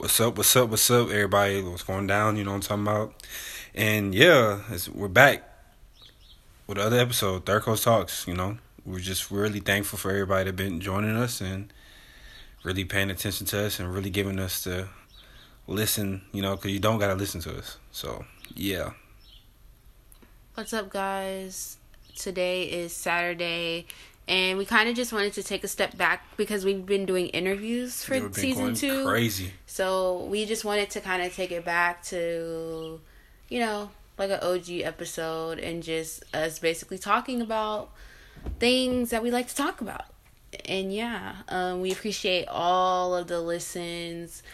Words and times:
What's 0.00 0.18
up? 0.18 0.38
What's 0.38 0.56
up? 0.56 0.70
What's 0.70 0.90
up, 0.90 1.10
everybody? 1.10 1.60
What's 1.60 1.82
going 1.82 2.06
down? 2.06 2.38
You 2.38 2.44
know 2.44 2.52
what 2.52 2.70
I'm 2.70 2.84
talking 2.84 2.84
about? 2.84 3.22
And 3.74 4.14
yeah, 4.14 4.60
we're 4.94 5.08
back 5.08 5.42
with 6.66 6.78
another 6.78 6.98
episode, 6.98 7.44
Third 7.44 7.64
Coast 7.64 7.84
Talks. 7.84 8.26
You 8.26 8.32
know, 8.32 8.56
we're 8.86 9.00
just 9.00 9.30
really 9.30 9.60
thankful 9.60 9.98
for 9.98 10.10
everybody 10.10 10.44
that 10.44 10.56
been 10.56 10.80
joining 10.80 11.16
us 11.16 11.42
and 11.42 11.70
really 12.62 12.86
paying 12.86 13.10
attention 13.10 13.46
to 13.48 13.66
us 13.66 13.78
and 13.78 13.92
really 13.92 14.08
giving 14.08 14.38
us 14.38 14.64
the 14.64 14.88
listen. 15.66 16.22
You 16.32 16.40
know, 16.40 16.56
because 16.56 16.70
you 16.70 16.80
don't 16.80 16.98
gotta 16.98 17.14
listen 17.14 17.42
to 17.42 17.58
us. 17.58 17.76
So 17.92 18.24
yeah. 18.54 18.92
What's 20.54 20.72
up, 20.72 20.88
guys? 20.88 21.76
Today 22.16 22.62
is 22.62 22.94
Saturday 22.94 23.86
and 24.30 24.56
we 24.56 24.64
kind 24.64 24.88
of 24.88 24.94
just 24.94 25.12
wanted 25.12 25.32
to 25.32 25.42
take 25.42 25.64
a 25.64 25.68
step 25.68 25.96
back 25.96 26.24
because 26.36 26.64
we've 26.64 26.86
been 26.86 27.04
doing 27.04 27.26
interviews 27.30 28.04
for 28.04 28.32
season 28.32 28.74
two. 28.74 29.04
Crazy. 29.04 29.50
So 29.66 30.24
we 30.26 30.46
just 30.46 30.64
wanted 30.64 30.88
to 30.90 31.00
kind 31.00 31.20
of 31.20 31.34
take 31.34 31.50
it 31.50 31.64
back 31.64 32.04
to, 32.04 33.00
you 33.48 33.58
know, 33.58 33.90
like 34.18 34.30
an 34.30 34.38
OG 34.40 34.70
episode 34.84 35.58
and 35.58 35.82
just 35.82 36.22
us 36.32 36.60
basically 36.60 36.96
talking 36.96 37.42
about 37.42 37.90
things 38.60 39.10
that 39.10 39.20
we 39.20 39.32
like 39.32 39.48
to 39.48 39.56
talk 39.56 39.80
about. 39.80 40.04
And 40.64 40.94
yeah, 40.94 41.34
um, 41.48 41.80
we 41.80 41.90
appreciate 41.90 42.46
all 42.46 43.16
of 43.16 43.26
the 43.26 43.40
listens. 43.40 44.44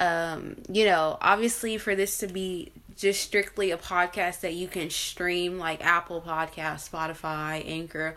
Um, 0.00 0.56
you 0.68 0.84
know, 0.84 1.16
obviously 1.22 1.78
for 1.78 1.94
this 1.94 2.18
to 2.18 2.26
be 2.26 2.72
just 2.94 3.22
strictly 3.22 3.70
a 3.70 3.78
podcast 3.78 4.40
that 4.40 4.52
you 4.52 4.68
can 4.68 4.90
stream 4.90 5.58
like 5.58 5.82
Apple 5.82 6.20
Podcast, 6.20 6.90
Spotify, 6.90 7.66
Anchor, 7.66 8.16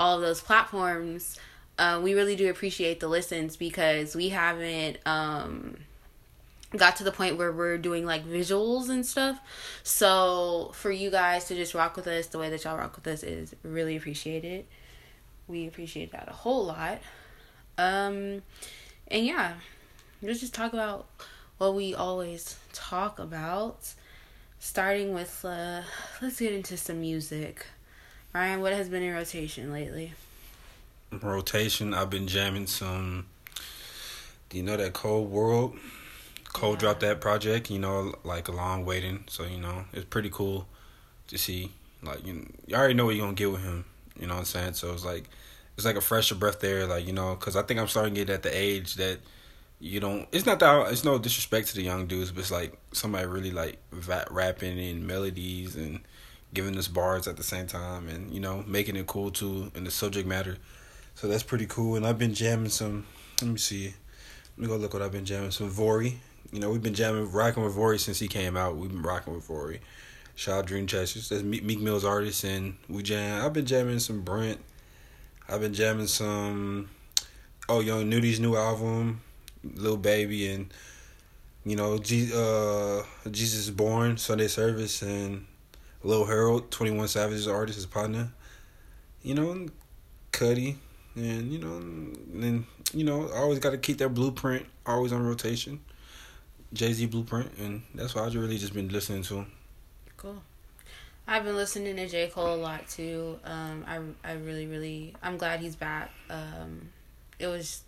all 0.00 0.16
of 0.16 0.22
those 0.22 0.40
platforms, 0.40 1.38
uh, 1.78 2.00
we 2.02 2.14
really 2.14 2.34
do 2.34 2.48
appreciate 2.48 3.00
the 3.00 3.06
listens 3.06 3.56
because 3.56 4.16
we 4.16 4.30
haven't 4.30 4.98
um, 5.04 5.76
got 6.74 6.96
to 6.96 7.04
the 7.04 7.12
point 7.12 7.36
where 7.36 7.52
we're 7.52 7.76
doing 7.76 8.06
like 8.06 8.26
visuals 8.26 8.88
and 8.88 9.04
stuff. 9.04 9.38
So 9.82 10.72
for 10.74 10.90
you 10.90 11.10
guys 11.10 11.44
to 11.46 11.54
just 11.54 11.74
rock 11.74 11.96
with 11.96 12.06
us 12.06 12.28
the 12.28 12.38
way 12.38 12.48
that 12.48 12.64
y'all 12.64 12.78
rock 12.78 12.96
with 12.96 13.06
us 13.06 13.22
is 13.22 13.54
really 13.62 13.94
appreciated. 13.94 14.64
We 15.46 15.68
appreciate 15.68 16.12
that 16.12 16.28
a 16.28 16.32
whole 16.32 16.64
lot. 16.64 17.00
Um, 17.76 18.42
and 19.08 19.26
yeah, 19.26 19.54
let's 20.22 20.40
just 20.40 20.54
talk 20.54 20.72
about 20.72 21.08
what 21.58 21.74
we 21.74 21.94
always 21.94 22.56
talk 22.72 23.18
about. 23.18 23.92
Starting 24.58 25.12
with, 25.12 25.44
uh, 25.44 25.82
let's 26.22 26.40
get 26.40 26.54
into 26.54 26.78
some 26.78 27.00
music. 27.00 27.66
Ryan, 28.32 28.60
what 28.60 28.72
has 28.72 28.88
been 28.88 29.02
in 29.02 29.12
rotation 29.12 29.72
lately? 29.72 30.12
Rotation, 31.10 31.92
I've 31.92 32.10
been 32.10 32.28
jamming 32.28 32.68
some. 32.68 33.26
Do 34.48 34.56
you 34.56 34.62
know 34.62 34.76
that 34.76 34.92
Cold 34.92 35.30
World? 35.30 35.76
Cold 36.52 36.76
yeah. 36.76 36.80
dropped 36.80 37.00
that 37.00 37.20
project, 37.20 37.70
you 37.70 37.80
know, 37.80 38.14
like 38.22 38.46
a 38.46 38.52
long 38.52 38.84
waiting. 38.84 39.24
So 39.28 39.44
you 39.44 39.58
know, 39.58 39.84
it's 39.92 40.04
pretty 40.04 40.30
cool 40.30 40.68
to 41.28 41.38
see. 41.38 41.72
Like 42.02 42.24
you, 42.24 42.48
you 42.66 42.76
already 42.76 42.94
know 42.94 43.06
what 43.06 43.16
you're 43.16 43.24
gonna 43.24 43.34
get 43.34 43.50
with 43.50 43.62
him. 43.62 43.84
You 44.18 44.28
know 44.28 44.34
what 44.34 44.40
I'm 44.40 44.46
saying? 44.46 44.74
So 44.74 44.92
it's 44.92 45.04
like, 45.04 45.24
it's 45.76 45.84
like 45.84 45.96
a 45.96 46.00
fresher 46.00 46.36
breath 46.36 46.60
there. 46.60 46.86
Like 46.86 47.06
you 47.06 47.12
know, 47.12 47.34
because 47.34 47.56
I 47.56 47.62
think 47.62 47.80
I'm 47.80 47.88
starting 47.88 48.14
to 48.14 48.20
get 48.24 48.30
at 48.32 48.44
the 48.44 48.56
age 48.56 48.94
that 48.94 49.18
you 49.80 49.98
don't. 49.98 50.28
It's 50.30 50.46
not 50.46 50.60
that. 50.60 50.92
It's 50.92 51.04
no 51.04 51.18
disrespect 51.18 51.68
to 51.68 51.74
the 51.74 51.82
young 51.82 52.06
dudes, 52.06 52.30
but 52.30 52.40
it's 52.42 52.52
like 52.52 52.78
somebody 52.92 53.26
really 53.26 53.50
like 53.50 53.78
rapping 54.30 54.78
in 54.78 55.04
melodies 55.04 55.74
and 55.74 56.00
giving 56.52 56.76
us 56.76 56.88
bars 56.88 57.28
at 57.28 57.36
the 57.36 57.42
same 57.42 57.66
time 57.66 58.08
and 58.08 58.32
you 58.32 58.40
know 58.40 58.64
making 58.66 58.96
it 58.96 59.06
cool 59.06 59.30
too 59.30 59.70
in 59.74 59.84
the 59.84 59.90
subject 59.90 60.26
matter. 60.26 60.56
So 61.14 61.28
that's 61.28 61.42
pretty 61.42 61.66
cool. 61.66 61.96
And 61.96 62.06
i've 62.06 62.18
been 62.18 62.34
jamming 62.34 62.70
some 62.70 63.06
let 63.40 63.50
me 63.50 63.58
see 63.58 63.94
let 64.56 64.58
me 64.58 64.66
go 64.66 64.76
look 64.76 64.92
what 64.92 65.02
i've 65.02 65.12
been 65.12 65.24
jamming. 65.24 65.50
Some 65.50 65.70
Vory 65.70 66.14
you 66.52 66.60
know 66.60 66.70
we've 66.70 66.82
been 66.82 66.94
jamming 66.94 67.30
rocking 67.30 67.62
with 67.64 67.74
Vory 67.74 67.98
since 67.98 68.18
he 68.18 68.28
came 68.28 68.56
out. 68.56 68.76
We've 68.76 68.90
been 68.90 69.02
rocking 69.02 69.34
with 69.34 69.46
Vory 69.48 69.80
shout 70.34 70.60
out 70.60 70.66
dream 70.66 70.86
chasers. 70.86 71.28
That's 71.28 71.42
meek 71.42 71.80
mill's 71.80 72.04
artist 72.04 72.44
and 72.44 72.76
we 72.88 73.02
jam. 73.02 73.44
I've 73.44 73.52
been 73.52 73.66
jamming 73.66 73.98
some 73.98 74.22
brent. 74.22 74.58
I've 75.48 75.60
been 75.60 75.74
jamming 75.74 76.06
some 76.06 76.88
oh 77.68 77.80
young 77.80 78.10
nudi's 78.10 78.40
new 78.40 78.56
album 78.56 79.20
little 79.74 79.96
baby 79.96 80.48
and 80.48 80.72
you 81.64 81.76
know 81.76 81.98
G, 81.98 82.30
uh 82.34 83.02
jesus 83.30 83.70
born 83.70 84.16
sunday 84.16 84.48
service 84.48 85.02
and 85.02 85.46
Lil 86.02 86.24
Harold, 86.24 86.70
21 86.70 87.08
Savage's 87.08 87.48
artist, 87.48 87.76
his 87.76 87.86
partner. 87.86 88.32
You 89.22 89.34
know, 89.34 89.66
Cudi. 90.32 90.76
And, 91.14 91.52
you 91.52 91.58
know, 91.58 91.80
then, 92.32 92.66
you 92.94 93.04
know, 93.04 93.28
I 93.28 93.38
always 93.38 93.58
got 93.58 93.70
to 93.70 93.78
keep 93.78 93.98
that 93.98 94.10
blueprint 94.10 94.64
always 94.86 95.12
on 95.12 95.26
rotation. 95.26 95.80
Jay 96.72 96.92
Z 96.92 97.06
blueprint. 97.06 97.50
And 97.58 97.82
that's 97.94 98.14
what 98.14 98.24
I've 98.24 98.34
really 98.34 98.58
just 98.58 98.72
been 98.72 98.88
listening 98.88 99.22
to. 99.24 99.44
Cool. 100.16 100.42
I've 101.26 101.44
been 101.44 101.56
listening 101.56 101.96
to 101.96 102.08
J. 102.08 102.28
Cole 102.28 102.54
a 102.54 102.56
lot 102.56 102.88
too. 102.88 103.38
Um, 103.44 103.84
I, 103.86 104.00
I 104.28 104.32
really, 104.34 104.66
really, 104.66 105.14
I'm 105.22 105.36
glad 105.36 105.60
he's 105.60 105.76
back. 105.76 106.10
Um, 106.28 106.90
it 107.38 107.46
was, 107.46 107.82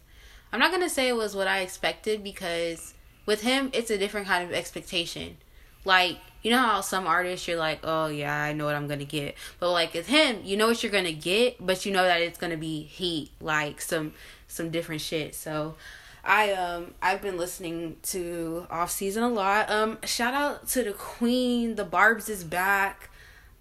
I'm 0.52 0.60
not 0.60 0.70
going 0.70 0.82
to 0.82 0.90
say 0.90 1.08
it 1.08 1.16
was 1.16 1.34
what 1.34 1.48
I 1.48 1.60
expected 1.60 2.22
because 2.22 2.94
with 3.26 3.42
him, 3.42 3.70
it's 3.72 3.90
a 3.90 3.98
different 3.98 4.26
kind 4.26 4.44
of 4.44 4.52
expectation. 4.52 5.38
Like, 5.84 6.18
you 6.42 6.50
know 6.50 6.58
how 6.58 6.80
some 6.80 7.06
artists 7.06 7.46
you're 7.46 7.58
like, 7.58 7.80
oh 7.84 8.06
yeah, 8.06 8.34
I 8.42 8.52
know 8.52 8.64
what 8.64 8.74
I'm 8.74 8.88
gonna 8.88 9.04
get. 9.04 9.36
But 9.60 9.70
like 9.72 9.94
with 9.94 10.08
him, 10.08 10.40
you 10.44 10.56
know 10.56 10.68
what 10.68 10.82
you're 10.82 10.92
gonna 10.92 11.12
get, 11.12 11.64
but 11.64 11.86
you 11.86 11.92
know 11.92 12.02
that 12.02 12.20
it's 12.20 12.38
gonna 12.38 12.56
be 12.56 12.82
heat, 12.82 13.30
like 13.40 13.80
some 13.80 14.12
some 14.48 14.70
different 14.70 15.00
shit. 15.00 15.34
So 15.34 15.76
I 16.24 16.52
um 16.52 16.94
I've 17.00 17.22
been 17.22 17.36
listening 17.36 17.96
to 18.04 18.66
off 18.70 18.90
season 18.90 19.22
a 19.22 19.28
lot. 19.28 19.70
Um 19.70 19.98
shout 20.04 20.34
out 20.34 20.68
to 20.68 20.82
the 20.82 20.92
Queen, 20.92 21.76
the 21.76 21.84
Barb's 21.84 22.28
is 22.28 22.44
back. 22.44 23.10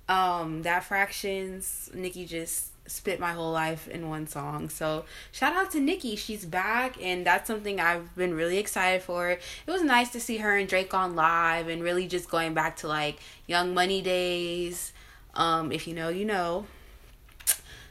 Um 0.10 0.64
that 0.64 0.84
fractions, 0.84 1.90
Nicki 1.94 2.26
just 2.26 2.71
spit 2.92 3.20
my 3.20 3.32
whole 3.34 3.52
life 3.52 3.88
in 3.88 4.10
one 4.10 4.28
song. 4.28 4.70
So 4.70 5.06
shout 5.32 5.56
out 5.56 5.72
to 5.72 5.80
Nicki, 5.80 6.16
she's 6.16 6.46
back, 6.46 7.02
and 7.02 7.26
that's 7.26 7.48
something 7.48 7.80
I've 7.80 8.16
been 8.16 8.34
really 8.34 8.58
excited 8.58 9.02
for. 9.02 9.32
It 9.32 9.42
was 9.68 9.82
nice 9.82 10.10
to 10.12 10.20
see 10.20 10.38
her 10.38 10.58
and 10.58 10.68
Drake 10.68 10.94
on 10.94 11.16
live, 11.16 11.68
and 11.68 11.82
really 11.82 12.08
just 12.08 12.30
going 12.30 12.54
back 12.54 12.78
to 12.78 12.88
like 12.88 13.20
Young 13.48 13.74
Money 13.74 14.02
days. 14.02 14.94
Um, 15.34 15.72
if 15.72 15.88
you 15.88 15.96
know, 15.96 16.10
you 16.10 16.26
know. 16.26 16.66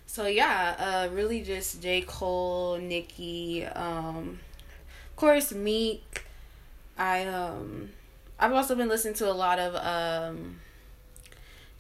So 0.06 0.27
yeah, 0.27 0.77
uh, 0.78 1.15
really 1.15 1.43
just 1.43 1.81
J 1.81 2.03
Cole, 2.03 2.78
Nicki, 2.78 3.65
um, 3.65 4.41
of 5.10 5.16
course 5.16 5.53
Meek. 5.53 6.27
I 6.99 7.25
um, 7.25 7.91
I've 8.39 8.53
also 8.53 8.75
been 8.75 8.89
listening 8.89 9.15
to 9.15 9.31
a 9.31 9.33
lot 9.33 9.59
of 9.59 9.75
um, 9.77 10.60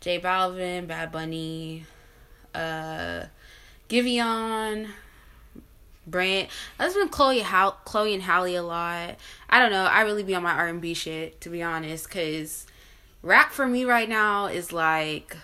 J 0.00 0.20
Balvin, 0.20 0.86
Bad 0.86 1.12
Bunny 1.12 1.84
uh, 2.54 3.24
Giveon, 3.88 4.88
Brand. 6.06 6.48
That's 6.78 6.94
been 6.94 7.08
Chloe, 7.08 7.40
How- 7.40 7.76
Chloe 7.84 8.14
and 8.14 8.22
Halle 8.22 8.54
a 8.54 8.62
lot. 8.62 9.16
I 9.48 9.58
don't 9.58 9.70
know. 9.70 9.84
I 9.84 10.02
really 10.02 10.22
be 10.22 10.34
on 10.34 10.42
my 10.42 10.52
R 10.52 10.68
and 10.68 10.80
B 10.80 10.94
shit 10.94 11.40
to 11.42 11.48
be 11.48 11.62
honest, 11.62 12.10
cause 12.10 12.66
rap 13.22 13.52
for 13.52 13.66
me 13.66 13.84
right 13.84 14.08
now 14.08 14.46
is 14.46 14.72
like 14.72 15.36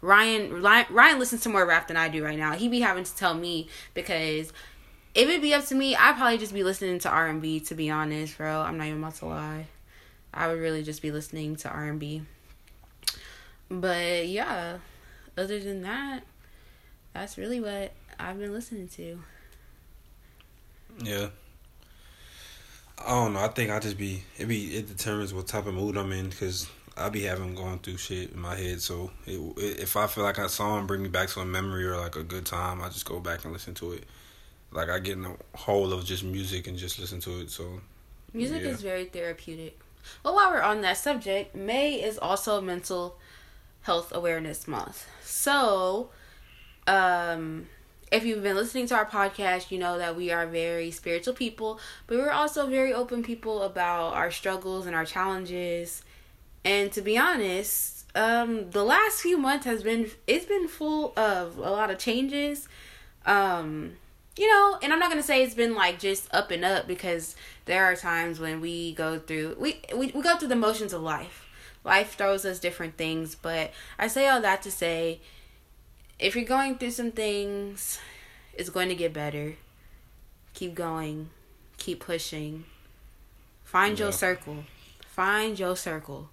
Ryan. 0.00 0.62
Ryan 0.62 1.18
listens 1.18 1.42
to 1.42 1.48
more 1.48 1.66
rap 1.66 1.88
than 1.88 1.96
I 1.96 2.08
do 2.08 2.24
right 2.24 2.38
now. 2.38 2.52
He 2.52 2.68
be 2.68 2.80
having 2.80 3.04
to 3.04 3.16
tell 3.16 3.34
me 3.34 3.68
because 3.94 4.52
if 5.14 5.28
it 5.28 5.42
be 5.42 5.52
up 5.54 5.66
to 5.66 5.74
me, 5.74 5.96
I'd 5.96 6.16
probably 6.16 6.38
just 6.38 6.54
be 6.54 6.62
listening 6.62 6.98
to 7.00 7.08
R 7.10 7.26
and 7.26 7.42
B. 7.42 7.60
To 7.60 7.74
be 7.74 7.90
honest, 7.90 8.38
bro, 8.38 8.60
I'm 8.60 8.78
not 8.78 8.86
even 8.86 9.00
about 9.00 9.16
to 9.16 9.26
lie. 9.26 9.66
I 10.32 10.46
would 10.48 10.60
really 10.60 10.82
just 10.82 11.02
be 11.02 11.10
listening 11.10 11.56
to 11.56 11.68
R 11.68 11.84
and 11.88 11.98
B. 11.98 12.22
But 13.68 14.28
yeah, 14.28 14.78
other 15.36 15.58
than 15.60 15.82
that, 15.82 16.22
that's 17.12 17.38
really 17.38 17.60
what 17.60 17.92
I've 18.18 18.38
been 18.38 18.52
listening 18.52 18.88
to. 18.88 19.20
Yeah. 21.02 21.28
I 22.98 23.10
don't 23.10 23.32
know. 23.32 23.40
I 23.40 23.48
think 23.48 23.70
I 23.70 23.78
just 23.78 23.96
be 23.96 24.22
it 24.38 24.46
be 24.46 24.76
it 24.76 24.88
determines 24.88 25.32
what 25.32 25.46
type 25.46 25.66
of 25.66 25.74
mood 25.74 25.96
I'm 25.96 26.12
in 26.12 26.28
because 26.28 26.68
I 26.96 27.08
be 27.08 27.22
having 27.22 27.54
going 27.54 27.78
through 27.78 27.96
shit 27.96 28.32
in 28.32 28.40
my 28.40 28.54
head. 28.54 28.82
So 28.82 29.10
it, 29.26 29.38
it, 29.56 29.80
if 29.80 29.96
I 29.96 30.06
feel 30.06 30.24
like 30.24 30.38
a 30.38 30.48
song 30.48 30.86
bring 30.86 31.02
me 31.02 31.08
back 31.08 31.28
to 31.30 31.40
a 31.40 31.44
memory 31.44 31.86
or 31.86 31.96
like 31.96 32.16
a 32.16 32.22
good 32.22 32.44
time, 32.44 32.82
I 32.82 32.88
just 32.88 33.06
go 33.06 33.18
back 33.18 33.44
and 33.44 33.52
listen 33.52 33.74
to 33.74 33.92
it. 33.92 34.04
Like 34.70 34.90
I 34.90 34.98
get 34.98 35.16
in 35.16 35.24
a 35.24 35.36
hole 35.56 35.92
of 35.92 36.04
just 36.04 36.22
music 36.22 36.66
and 36.66 36.76
just 36.76 36.98
listen 36.98 37.20
to 37.20 37.40
it. 37.40 37.50
So 37.50 37.80
music 38.34 38.62
yeah. 38.62 38.68
is 38.68 38.82
very 38.82 39.06
therapeutic. 39.06 39.80
Well, 40.22 40.34
while 40.34 40.50
we're 40.50 40.62
on 40.62 40.82
that 40.82 40.98
subject, 40.98 41.54
May 41.54 41.94
is 41.94 42.18
also 42.18 42.60
Mental 42.60 43.16
Health 43.82 44.12
Awareness 44.14 44.68
Month. 44.68 45.08
So 45.22 46.10
um 46.90 47.66
if 48.10 48.24
you've 48.24 48.42
been 48.42 48.56
listening 48.56 48.86
to 48.88 48.96
our 48.96 49.06
podcast, 49.06 49.70
you 49.70 49.78
know 49.78 49.98
that 49.98 50.16
we 50.16 50.30
are 50.32 50.46
very 50.46 50.90
spiritual 50.90 51.32
people, 51.32 51.78
but 52.06 52.18
we're 52.18 52.30
also 52.30 52.66
very 52.66 52.92
open 52.92 53.22
people 53.22 53.62
about 53.62 54.14
our 54.14 54.30
struggles 54.30 54.86
and 54.86 54.96
our 54.96 55.04
challenges. 55.04 56.02
And 56.64 56.90
to 56.92 57.00
be 57.00 57.16
honest, 57.16 58.04
um, 58.16 58.70
the 58.70 58.82
last 58.82 59.20
few 59.20 59.38
months 59.38 59.64
has 59.66 59.82
been 59.82 60.10
it's 60.26 60.44
been 60.44 60.68
full 60.68 61.12
of 61.16 61.56
a 61.58 61.70
lot 61.70 61.90
of 61.90 61.98
changes. 61.98 62.68
Um, 63.26 63.92
you 64.36 64.48
know, 64.48 64.78
and 64.82 64.92
I'm 64.92 64.98
not 64.98 65.10
gonna 65.10 65.22
say 65.22 65.42
it's 65.42 65.54
been 65.54 65.74
like 65.74 65.98
just 66.00 66.32
up 66.34 66.50
and 66.50 66.64
up 66.64 66.88
because 66.88 67.36
there 67.66 67.84
are 67.84 67.94
times 67.94 68.40
when 68.40 68.60
we 68.60 68.92
go 68.94 69.18
through 69.18 69.56
we 69.60 69.80
we, 69.94 70.08
we 70.08 70.22
go 70.22 70.36
through 70.36 70.48
the 70.48 70.56
motions 70.56 70.92
of 70.92 71.02
life. 71.02 71.46
Life 71.84 72.16
throws 72.16 72.44
us 72.44 72.58
different 72.58 72.96
things, 72.96 73.34
but 73.34 73.70
I 73.98 74.08
say 74.08 74.28
all 74.28 74.40
that 74.42 74.62
to 74.62 74.70
say 74.70 75.20
if 76.20 76.36
you're 76.36 76.44
going 76.44 76.78
through 76.78 76.92
some 76.92 77.10
things, 77.10 77.98
it's 78.54 78.70
going 78.70 78.88
to 78.88 78.94
get 78.94 79.12
better. 79.12 79.54
Keep 80.54 80.74
going. 80.74 81.30
Keep 81.78 82.00
pushing. 82.00 82.64
Find 83.64 83.98
yeah. 83.98 84.06
your 84.06 84.12
circle. 84.12 84.64
Find 85.06 85.58
your 85.58 85.76
circle. 85.76 86.28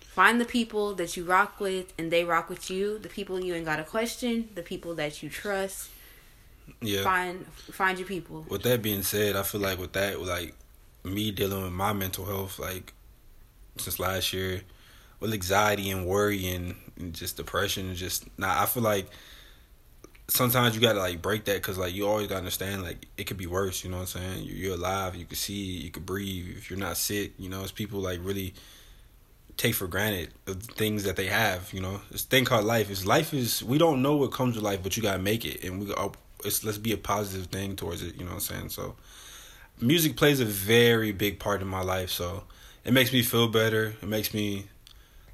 Find 0.00 0.40
the 0.40 0.44
people 0.44 0.94
that 0.94 1.16
you 1.16 1.24
rock 1.24 1.60
with 1.60 1.92
and 1.96 2.10
they 2.10 2.24
rock 2.24 2.48
with 2.48 2.70
you. 2.70 2.98
The 2.98 3.08
people 3.08 3.42
you 3.44 3.54
ain't 3.54 3.64
got 3.64 3.78
a 3.78 3.84
question. 3.84 4.48
The 4.54 4.62
people 4.62 4.94
that 4.96 5.22
you 5.22 5.28
trust 5.28 5.90
yeah. 6.80 7.02
Find 7.02 7.46
find 7.46 7.98
your 7.98 8.06
people. 8.06 8.44
With 8.48 8.62
that 8.62 8.82
being 8.82 9.02
said, 9.02 9.36
I 9.36 9.42
feel 9.42 9.60
like 9.60 9.78
with 9.78 9.92
that, 9.92 10.20
like 10.20 10.54
me 11.04 11.30
dealing 11.30 11.62
with 11.62 11.72
my 11.72 11.92
mental 11.92 12.24
health, 12.24 12.58
like 12.58 12.92
since 13.76 13.98
last 13.98 14.32
year, 14.32 14.62
with 15.20 15.32
anxiety 15.32 15.90
and 15.90 16.06
worry 16.06 16.48
and, 16.48 16.74
and 16.98 17.14
just 17.14 17.36
depression, 17.36 17.88
and 17.88 17.96
just 17.96 18.26
now 18.38 18.48
nah, 18.48 18.62
I 18.62 18.66
feel 18.66 18.82
like 18.82 19.06
sometimes 20.30 20.74
you 20.74 20.80
gotta 20.80 20.98
like 20.98 21.20
break 21.20 21.44
that 21.44 21.56
because 21.56 21.76
like 21.76 21.94
you 21.94 22.06
always 22.06 22.26
gotta 22.26 22.38
understand 22.38 22.82
like 22.82 23.06
it 23.16 23.24
could 23.24 23.36
be 23.36 23.46
worse. 23.46 23.84
You 23.84 23.90
know 23.90 23.98
what 23.98 24.14
I'm 24.14 24.22
saying? 24.22 24.44
You're, 24.44 24.56
you're 24.56 24.74
alive. 24.74 25.14
You 25.16 25.26
can 25.26 25.36
see. 25.36 25.78
You 25.78 25.90
can 25.90 26.04
breathe. 26.04 26.56
If 26.56 26.70
you're 26.70 26.78
not 26.78 26.96
sick, 26.96 27.32
you 27.38 27.48
know, 27.48 27.62
it's 27.62 27.72
people 27.72 28.00
like 28.00 28.20
really 28.22 28.54
take 29.56 29.74
for 29.74 29.86
granted 29.86 30.32
the 30.46 30.54
things 30.54 31.04
that 31.04 31.16
they 31.16 31.26
have. 31.26 31.72
You 31.72 31.80
know, 31.80 32.00
this 32.10 32.22
thing 32.22 32.44
called 32.44 32.64
life 32.64 32.90
is 32.90 33.04
life 33.04 33.34
is 33.34 33.62
we 33.62 33.78
don't 33.78 34.02
know 34.02 34.16
what 34.16 34.32
comes 34.32 34.56
with 34.56 34.64
life, 34.64 34.82
but 34.82 34.96
you 34.96 35.02
gotta 35.02 35.22
make 35.22 35.44
it, 35.44 35.64
and 35.64 35.80
we 35.80 35.92
oh, 35.92 36.12
it's 36.44 36.64
let's 36.64 36.78
be 36.78 36.92
a 36.92 36.96
positive 36.96 37.46
thing 37.46 37.76
towards 37.76 38.02
it. 38.02 38.14
You 38.14 38.20
know 38.20 38.32
what 38.32 38.34
I'm 38.34 38.40
saying? 38.40 38.68
So, 38.70 38.96
music 39.80 40.16
plays 40.16 40.40
a 40.40 40.44
very 40.44 41.12
big 41.12 41.38
part 41.38 41.60
in 41.60 41.68
my 41.68 41.82
life. 41.82 42.10
So, 42.10 42.44
it 42.84 42.92
makes 42.92 43.12
me 43.12 43.22
feel 43.22 43.48
better. 43.48 43.94
It 44.00 44.08
makes 44.08 44.32
me 44.32 44.66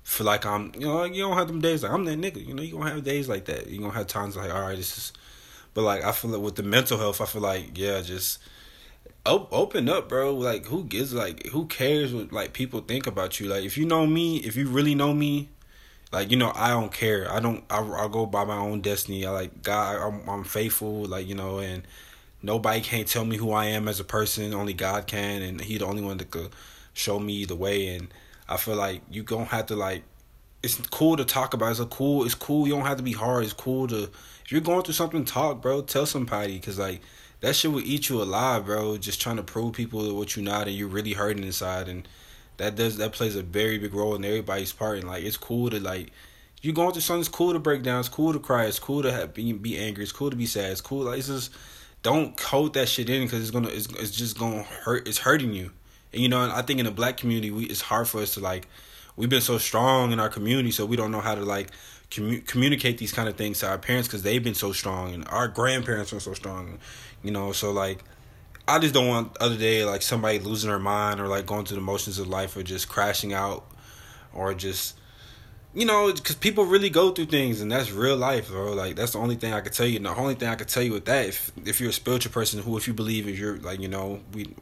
feel 0.07 0.27
like 0.27 0.47
I'm. 0.47 0.73
You 0.75 0.87
know, 0.87 1.05
you 1.05 1.23
don't 1.23 1.37
have 1.37 1.49
them 1.49 1.61
days 1.61 1.83
like 1.83 1.93
I'm 1.93 2.05
that 2.05 2.19
nigga. 2.19 2.47
You 2.47 2.55
know, 2.55 2.63
you 2.63 2.79
gonna 2.79 2.91
have 2.91 3.05
days 3.05 3.29
like 3.29 3.47
that. 3.47 3.67
You 3.67 3.81
gonna 3.81 3.93
have 3.93 4.07
times 4.07 4.37
like, 4.37 4.55
all 4.55 4.63
right, 4.63 4.77
this 4.77 4.97
is. 4.97 5.13
But 5.75 5.83
like, 5.83 6.05
I 6.05 6.13
feel 6.13 6.31
like 6.31 6.41
with 6.41 6.57
the 6.57 6.63
mental 6.63 6.97
health, 6.97 7.21
I 7.21 7.27
feel 7.27 7.43
like 7.43 7.77
yeah, 7.77 8.01
just 8.01 8.39
open 9.27 9.89
up, 9.89 10.09
bro. 10.09 10.35
Like, 10.35 10.67
who 10.67 10.85
gives 10.85 11.13
like 11.13 11.47
who 11.49 11.67
cares 11.67 12.15
what 12.15 12.33
like 12.33 12.53
people 12.53 12.81
think 12.81 13.07
about 13.07 13.41
you? 13.41 13.49
Like, 13.49 13.65
if 13.65 13.77
you 13.77 13.85
know 13.85 14.07
me, 14.07 14.39
if 14.39 14.57
you 14.57 14.69
really 14.69 14.95
know 14.95 15.13
me, 15.13 15.49
like 16.13 16.31
you 16.31 16.37
know 16.37 16.53
i 16.55 16.71
don't 16.71 16.93
care 16.93 17.31
i 17.33 17.41
don't 17.41 17.65
i, 17.71 17.81
I 17.81 18.09
go 18.09 18.27
by 18.27 18.45
my 18.45 18.57
own 18.57 18.81
destiny 18.81 19.27
i 19.27 19.31
like 19.31 19.63
god 19.63 19.97
I'm, 19.97 20.29
I'm 20.29 20.45
faithful 20.45 21.05
like 21.05 21.27
you 21.27 21.35
know 21.35 21.59
and 21.59 21.83
nobody 22.43 22.81
can't 22.81 23.09
tell 23.09 23.25
me 23.25 23.37
who 23.37 23.51
i 23.53 23.67
am 23.67 23.89
as 23.89 24.01
a 24.01 24.05
person 24.05 24.55
only 24.55 24.73
god 24.73 25.07
can 25.07 25.43
and 25.43 25.61
he 25.61 25.79
the 25.79 25.87
only 25.87 26.03
one 26.03 26.19
that 26.19 26.31
could 26.31 26.51
show 26.95 27.19
me 27.19 27.45
the 27.45 27.57
way 27.57 27.89
and 27.89 28.09
i 28.49 28.57
feel 28.57 28.77
like 28.77 29.03
you 29.11 29.23
don't 29.23 29.49
have 29.49 29.67
to 29.67 29.77
like 29.77 30.03
it's 30.67 30.77
cool 30.89 31.17
to 31.17 31.25
talk 31.25 31.55
about 31.55 31.71
it's 31.71 31.81
a 31.81 31.87
cool 31.87 32.25
it's 32.25 32.35
cool. 32.35 32.67
You 32.67 32.75
don't 32.75 32.87
have 32.87 32.97
to 32.97 33.03
be 33.03 33.13
hard. 33.13 33.45
It's 33.45 33.53
cool 33.53 33.87
to 33.89 34.05
if 34.05 34.51
you're 34.51 34.61
going 34.61 34.83
through 34.83 34.95
something 34.95 35.25
talk 35.25 35.63
bro. 35.63 35.83
Tell 35.83 36.07
somebody 36.07 36.55
because 36.55 36.79
like 36.79 37.01
that 37.41 37.55
shit 37.55 37.71
will 37.71 37.81
eat 37.81 38.09
you 38.09 38.21
alive 38.21 38.67
bro. 38.67 38.97
Just 38.97 39.21
trying 39.21 39.37
to 39.37 39.43
prove 39.43 39.75
people 39.75 40.15
what 40.17 40.35
you're 40.35 40.45
not 40.45 40.67
and 40.67 40.77
you're 40.77 40.89
really 40.89 41.13
hurting 41.13 41.45
inside. 41.45 41.89
And 41.89 42.09
that 42.57 42.75
does 42.75 42.97
that 42.97 43.13
plays 43.13 43.37
a 43.37 43.43
very 43.43 43.79
big 43.79 43.95
role 43.95 44.17
in 44.17 44.25
everybody's 44.25 44.73
part. 44.73 44.99
And 44.99 45.07
like 45.07 45.25
it's 45.25 45.37
cool 45.37 45.71
to 45.71 45.79
like 45.79 46.11
you 46.63 46.73
going 46.73 46.93
through 46.93 47.03
something 47.03 47.21
it's 47.21 47.29
cool 47.29 47.53
to 47.53 47.61
break 47.61 47.83
down. 47.83 48.01
It's 48.01 48.09
cool 48.09 48.33
to 48.33 48.41
cry. 48.41 48.65
It's 48.65 48.81
cool 48.81 49.03
to 49.03 49.13
have, 49.13 49.35
be, 49.35 49.53
be 49.53 49.79
angry. 49.79 50.03
It's 50.03 50.13
cool 50.13 50.31
to 50.31 50.37
be 50.37 50.47
sad. 50.47 50.73
It's 50.73 50.81
cool. 50.81 51.05
Like 51.05 51.19
it's 51.19 51.29
just 51.29 51.53
don't 52.03 52.39
hold 52.41 52.75
that 52.75 52.89
shit 52.89 53.09
in 53.09 53.23
because 53.23 53.41
it's 53.41 53.51
gonna 53.53 53.69
it's, 53.69 53.87
it's 53.87 54.11
just 54.11 54.39
gonna 54.39 54.63
hurt 54.63 55.07
it's 55.07 55.19
hurting 55.19 55.53
you 55.53 55.71
and 56.13 56.23
you 56.23 56.29
know 56.29 56.51
i 56.55 56.63
think 56.63 56.79
in 56.79 56.87
the 56.87 56.93
black 56.93 57.17
community 57.17 57.51
we 57.51 57.65
it's 57.65 57.83
hard 57.83 58.09
for 58.09 58.21
us 58.21 58.35
to 58.35 58.41
like 58.41 58.69
we've 59.17 59.31
been 59.31 59.41
so 59.41 59.59
strong 59.59 60.13
in 60.13 60.21
our 60.21 60.29
community 60.29 60.71
so 60.71 60.85
we 60.85 60.97
don't 60.97 61.11
know 61.11 61.21
how 61.21 61.35
to 61.35 61.43
like 61.43 61.71
commu- 62.11 62.47
communicate 62.47 62.99
these 62.99 63.13
kind 63.13 63.29
of 63.29 63.37
things 63.37 63.61
to 63.61 63.69
our 63.69 63.79
parents 63.79 64.09
because 64.09 64.23
they've 64.23 64.45
been 64.45 64.55
so 64.55 64.73
strong 64.73 65.15
and 65.15 65.27
our 65.29 65.49
grandparents 65.49 66.13
are 66.13 66.21
so 66.21 66.35
strong 66.35 66.79
you 67.27 67.33
know? 67.33 67.53
So 67.53 67.73
like 67.73 68.03
I 68.69 68.79
just 68.79 68.95
don't 68.95 69.09
want 69.09 69.37
other 69.39 69.57
day 69.57 69.85
like 69.85 70.03
somebody 70.03 70.39
losing 70.39 70.71
their 70.71 70.79
mind 70.79 71.21
or 71.21 71.29
like 71.29 71.47
going 71.47 71.67
through 71.67 71.77
the 71.77 71.83
motions 71.83 72.19
of 72.19 72.29
life 72.29 72.57
or 72.57 72.63
just 72.63 72.89
crashing 72.89 73.33
out 73.33 73.67
or 74.33 74.55
just 74.55 74.97
you 75.75 75.85
know 75.85 76.13
because 76.13 76.37
people 76.37 76.65
really 76.65 76.89
go 76.89 77.11
through 77.11 77.27
things 77.27 77.61
and 77.61 77.71
that's 77.71 77.91
real 77.91 78.17
life 78.17 78.49
bro. 78.49 78.73
Like 78.73 78.97
that's 78.97 79.13
the 79.13 79.19
only 79.19 79.37
thing 79.37 79.53
I 79.53 79.61
could 79.61 79.73
tell 79.73 79.87
you. 79.87 79.97
And 79.97 80.07
the 80.07 80.15
only 80.15 80.35
thing 80.35 80.49
I 80.49 80.55
could 80.55 80.69
tell 80.69 80.83
you 80.83 80.93
with 80.93 81.05
that 81.07 81.27
if 81.27 81.51
if 81.65 81.81
you're 81.81 81.91
a 81.91 81.93
spiritual 81.93 82.33
person 82.33 82.63
who 82.63 82.77
if 82.77 82.87
you 82.87 82.95
believe 82.95 83.29
if 83.29 83.39
you're 83.39 83.59
like 83.59 83.81
you 83.81 83.89
know 83.89 84.21
we 84.33 84.55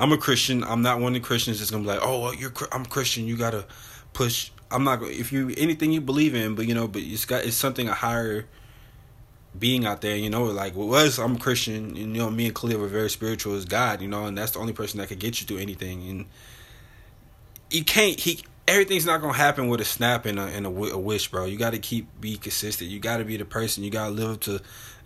I'm 0.00 0.12
a 0.12 0.18
Christian 0.18 0.64
I'm 0.64 0.82
not 0.82 1.00
one 1.00 1.14
of 1.14 1.22
the 1.22 1.26
Christians 1.26 1.58
that's 1.58 1.70
gonna 1.70 1.84
be 1.84 1.88
like 1.88 2.00
oh 2.02 2.32
you're 2.32 2.52
I'm 2.72 2.84
Christian 2.86 3.26
you 3.26 3.36
gotta 3.36 3.66
push 4.12 4.50
I'm 4.70 4.84
not 4.84 5.02
if 5.02 5.32
you 5.32 5.54
anything 5.56 5.92
you 5.92 6.00
believe 6.00 6.34
in 6.34 6.54
but 6.54 6.66
you 6.66 6.74
know 6.74 6.88
but 6.88 7.02
it's 7.02 7.24
got 7.24 7.44
it's 7.44 7.56
something 7.56 7.88
a 7.88 7.94
higher 7.94 8.46
being 9.58 9.84
out 9.84 10.00
there, 10.00 10.16
you 10.16 10.30
know, 10.30 10.44
like 10.44 10.76
well, 10.76 10.86
was 10.86 11.18
I'm 11.18 11.36
a 11.36 11.38
Christian, 11.38 11.96
and 11.96 11.96
you 11.96 12.06
know, 12.06 12.30
me 12.30 12.46
and 12.46 12.54
Khalil 12.54 12.78
were 12.78 12.86
very 12.86 13.10
spiritual 13.10 13.54
as 13.56 13.64
God, 13.64 14.00
you 14.00 14.08
know, 14.08 14.26
and 14.26 14.36
that's 14.36 14.52
the 14.52 14.60
only 14.60 14.72
person 14.72 15.00
that 15.00 15.08
could 15.08 15.18
get 15.18 15.40
you 15.40 15.46
through 15.46 15.58
anything. 15.58 16.08
And 16.08 16.26
you 17.70 17.84
can't 17.84 18.18
he 18.18 18.44
everything's 18.68 19.06
not 19.06 19.20
gonna 19.20 19.32
happen 19.32 19.68
with 19.68 19.80
a 19.80 19.84
snap 19.84 20.24
and 20.24 20.38
a 20.38 20.44
and 20.44 20.66
a, 20.66 20.68
a 20.68 20.98
wish, 20.98 21.28
bro. 21.30 21.46
You 21.46 21.58
got 21.58 21.70
to 21.70 21.78
keep 21.78 22.08
be 22.20 22.36
consistent. 22.36 22.90
You 22.90 23.00
got 23.00 23.16
to 23.16 23.24
be 23.24 23.36
the 23.36 23.44
person. 23.44 23.82
You 23.82 23.90
got 23.90 24.06
to 24.06 24.12
live 24.12 24.30
up 24.30 24.40
to, 24.42 24.60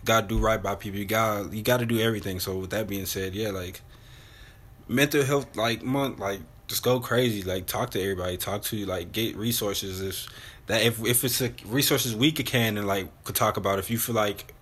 to 0.05 0.25
do 0.27 0.37
right 0.37 0.61
by 0.61 0.75
people. 0.75 0.99
You 0.99 1.05
got 1.05 1.51
you 1.51 1.63
got 1.63 1.79
to 1.79 1.85
do 1.85 1.99
everything. 1.99 2.39
So 2.39 2.57
with 2.57 2.69
that 2.69 2.87
being 2.87 3.05
said, 3.07 3.33
yeah, 3.33 3.49
like 3.49 3.81
mental 4.87 5.23
health, 5.23 5.55
like 5.55 5.83
month, 5.83 6.19
like 6.19 6.41
just 6.67 6.83
go 6.83 6.99
crazy. 6.99 7.43
Like 7.43 7.65
talk 7.65 7.91
to 7.91 8.01
everybody. 8.01 8.37
Talk 8.37 8.63
to 8.63 8.85
like 8.85 9.11
get 9.11 9.35
resources 9.35 10.01
if 10.01 10.27
that 10.67 10.81
if 10.81 11.03
if 11.05 11.23
it's 11.23 11.41
a 11.41 11.53
resources 11.65 12.15
we 12.15 12.31
could 12.31 12.45
can 12.45 12.77
and 12.77 12.87
like 12.87 13.07
could 13.23 13.35
talk 13.35 13.57
about 13.57 13.79
if 13.79 13.89
you 13.89 13.97
feel 13.97 14.15
like 14.15 14.53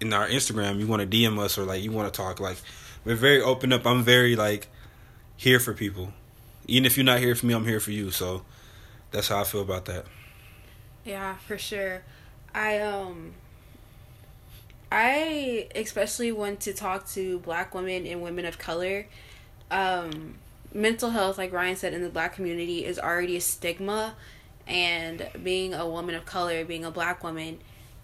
in 0.00 0.12
our 0.12 0.28
Instagram 0.28 0.78
you 0.78 0.86
want 0.86 1.02
to 1.02 1.08
DM 1.08 1.38
us 1.38 1.56
or 1.58 1.64
like 1.64 1.82
you 1.82 1.92
want 1.92 2.12
to 2.12 2.16
talk 2.16 2.40
like 2.40 2.56
we're 3.04 3.16
very 3.16 3.40
open 3.40 3.72
up. 3.72 3.86
I'm 3.86 4.02
very 4.02 4.36
like 4.36 4.68
here 5.36 5.60
for 5.60 5.74
people. 5.74 6.12
Even 6.66 6.86
if 6.86 6.96
you're 6.96 7.04
not 7.04 7.18
here 7.18 7.34
for 7.34 7.46
me, 7.46 7.54
I'm 7.54 7.66
here 7.66 7.80
for 7.80 7.90
you. 7.90 8.10
So 8.10 8.42
that's 9.10 9.28
how 9.28 9.40
I 9.40 9.44
feel 9.44 9.60
about 9.60 9.84
that. 9.86 10.06
Yeah, 11.04 11.36
for 11.36 11.58
sure. 11.58 12.02
I 12.54 12.78
um 12.80 13.34
I 14.90 15.68
especially 15.74 16.32
want 16.32 16.60
to 16.60 16.72
talk 16.72 17.06
to 17.08 17.40
black 17.40 17.74
women 17.74 18.06
and 18.06 18.22
women 18.22 18.44
of 18.44 18.58
color. 18.58 19.06
Um 19.74 20.36
mental 20.72 21.10
health 21.10 21.38
like 21.38 21.52
Ryan 21.52 21.76
said 21.76 21.94
in 21.94 22.02
the 22.02 22.10
black 22.10 22.34
community 22.34 22.84
is 22.84 22.98
already 22.98 23.36
a 23.36 23.40
stigma 23.40 24.16
and 24.66 25.28
being 25.42 25.74
a 25.74 25.88
woman 25.88 26.14
of 26.14 26.24
color, 26.24 26.64
being 26.64 26.84
a 26.84 26.90
black 26.90 27.22
woman, 27.22 27.58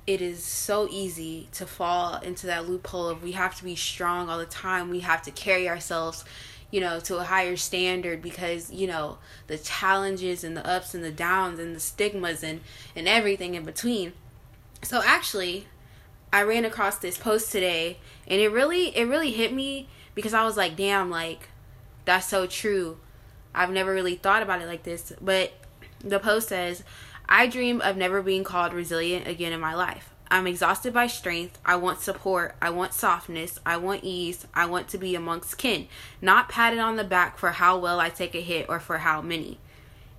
it 0.06 0.20
is 0.20 0.42
so 0.42 0.88
easy 0.90 1.48
to 1.52 1.66
fall 1.66 2.16
into 2.20 2.46
that 2.46 2.68
loophole 2.68 3.08
of 3.08 3.22
we 3.22 3.32
have 3.32 3.56
to 3.56 3.64
be 3.64 3.76
strong 3.76 4.28
all 4.28 4.38
the 4.38 4.46
time. 4.46 4.90
We 4.90 5.00
have 5.00 5.22
to 5.22 5.30
carry 5.30 5.68
ourselves, 5.68 6.24
you 6.70 6.80
know, 6.80 7.00
to 7.00 7.18
a 7.18 7.24
higher 7.24 7.56
standard 7.56 8.20
because, 8.20 8.70
you 8.72 8.86
know, 8.86 9.18
the 9.46 9.58
challenges 9.58 10.44
and 10.44 10.56
the 10.56 10.66
ups 10.66 10.94
and 10.94 11.04
the 11.04 11.10
downs 11.10 11.58
and 11.58 11.74
the 11.74 11.80
stigmas 11.80 12.42
and, 12.42 12.60
and 12.94 13.08
everything 13.08 13.54
in 13.54 13.64
between. 13.64 14.12
So 14.82 15.02
actually, 15.04 15.66
I 16.32 16.42
ran 16.42 16.64
across 16.64 16.98
this 16.98 17.18
post 17.18 17.52
today 17.52 17.98
and 18.26 18.40
it 18.40 18.48
really 18.48 18.96
it 18.96 19.04
really 19.04 19.32
hit 19.32 19.52
me 19.52 19.88
because 20.14 20.34
I 20.34 20.44
was 20.44 20.56
like, 20.56 20.76
damn, 20.76 21.10
like 21.10 21.49
that's 22.10 22.26
so 22.26 22.48
true. 22.48 22.98
I've 23.54 23.70
never 23.70 23.94
really 23.94 24.16
thought 24.16 24.42
about 24.42 24.60
it 24.60 24.66
like 24.66 24.82
this, 24.82 25.12
but 25.20 25.52
the 26.00 26.18
post 26.18 26.48
says, 26.48 26.82
I 27.28 27.46
dream 27.46 27.80
of 27.80 27.96
never 27.96 28.20
being 28.20 28.42
called 28.42 28.72
resilient 28.72 29.28
again 29.28 29.52
in 29.52 29.60
my 29.60 29.74
life. 29.74 30.10
I'm 30.28 30.48
exhausted 30.48 30.92
by 30.92 31.06
strength. 31.06 31.58
I 31.64 31.76
want 31.76 32.00
support. 32.00 32.56
I 32.60 32.70
want 32.70 32.94
softness. 32.94 33.60
I 33.64 33.76
want 33.76 34.02
ease. 34.02 34.44
I 34.52 34.66
want 34.66 34.88
to 34.88 34.98
be 34.98 35.14
amongst 35.14 35.56
kin, 35.56 35.86
not 36.20 36.48
patted 36.48 36.80
on 36.80 36.96
the 36.96 37.04
back 37.04 37.38
for 37.38 37.50
how 37.50 37.78
well 37.78 38.00
I 38.00 38.08
take 38.08 38.34
a 38.34 38.40
hit 38.40 38.66
or 38.68 38.80
for 38.80 38.98
how 38.98 39.22
many. 39.22 39.58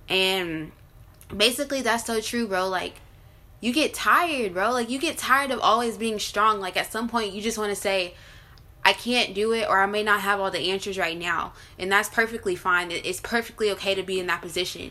And 0.08 0.72
basically, 1.34 1.82
that's 1.82 2.06
so 2.06 2.22
true, 2.22 2.46
bro. 2.46 2.68
Like, 2.68 2.94
you 3.60 3.70
get 3.74 3.92
tired, 3.92 4.54
bro. 4.54 4.70
Like, 4.72 4.88
you 4.88 4.98
get 4.98 5.18
tired 5.18 5.50
of 5.50 5.60
always 5.60 5.98
being 5.98 6.18
strong. 6.18 6.58
Like, 6.58 6.78
at 6.78 6.90
some 6.90 7.08
point, 7.08 7.34
you 7.34 7.42
just 7.42 7.58
want 7.58 7.68
to 7.68 7.76
say, 7.76 8.14
I 8.84 8.92
can't 8.92 9.34
do 9.34 9.52
it, 9.52 9.68
or 9.68 9.80
I 9.80 9.86
may 9.86 10.02
not 10.02 10.20
have 10.20 10.40
all 10.40 10.50
the 10.50 10.70
answers 10.70 10.98
right 10.98 11.18
now. 11.18 11.52
And 11.78 11.90
that's 11.90 12.08
perfectly 12.08 12.56
fine. 12.56 12.90
It's 12.90 13.20
perfectly 13.20 13.70
okay 13.72 13.94
to 13.94 14.02
be 14.02 14.18
in 14.18 14.26
that 14.26 14.42
position. 14.42 14.90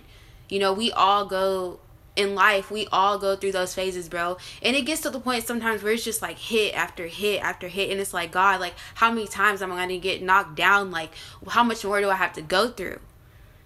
You 0.49 0.59
know, 0.59 0.73
we 0.73 0.91
all 0.91 1.25
go 1.25 1.79
in 2.15 2.35
life, 2.35 2.69
we 2.69 2.87
all 2.91 3.17
go 3.17 3.35
through 3.35 3.53
those 3.53 3.73
phases, 3.73 4.09
bro. 4.09 4.37
And 4.61 4.75
it 4.75 4.81
gets 4.81 5.01
to 5.01 5.09
the 5.09 5.19
point 5.19 5.45
sometimes 5.45 5.81
where 5.81 5.93
it's 5.93 6.03
just 6.03 6.21
like 6.21 6.37
hit 6.37 6.75
after 6.75 7.07
hit 7.07 7.41
after 7.41 7.67
hit. 7.67 7.89
And 7.89 7.99
it's 7.99 8.13
like, 8.13 8.31
God, 8.31 8.59
like, 8.59 8.73
how 8.95 9.11
many 9.11 9.27
times 9.27 9.61
am 9.61 9.71
I 9.71 9.77
going 9.77 9.89
to 9.89 9.97
get 9.97 10.21
knocked 10.21 10.55
down? 10.55 10.91
Like, 10.91 11.11
how 11.47 11.63
much 11.63 11.83
more 11.85 12.01
do 12.01 12.09
I 12.09 12.15
have 12.15 12.33
to 12.33 12.41
go 12.41 12.69
through? 12.69 12.99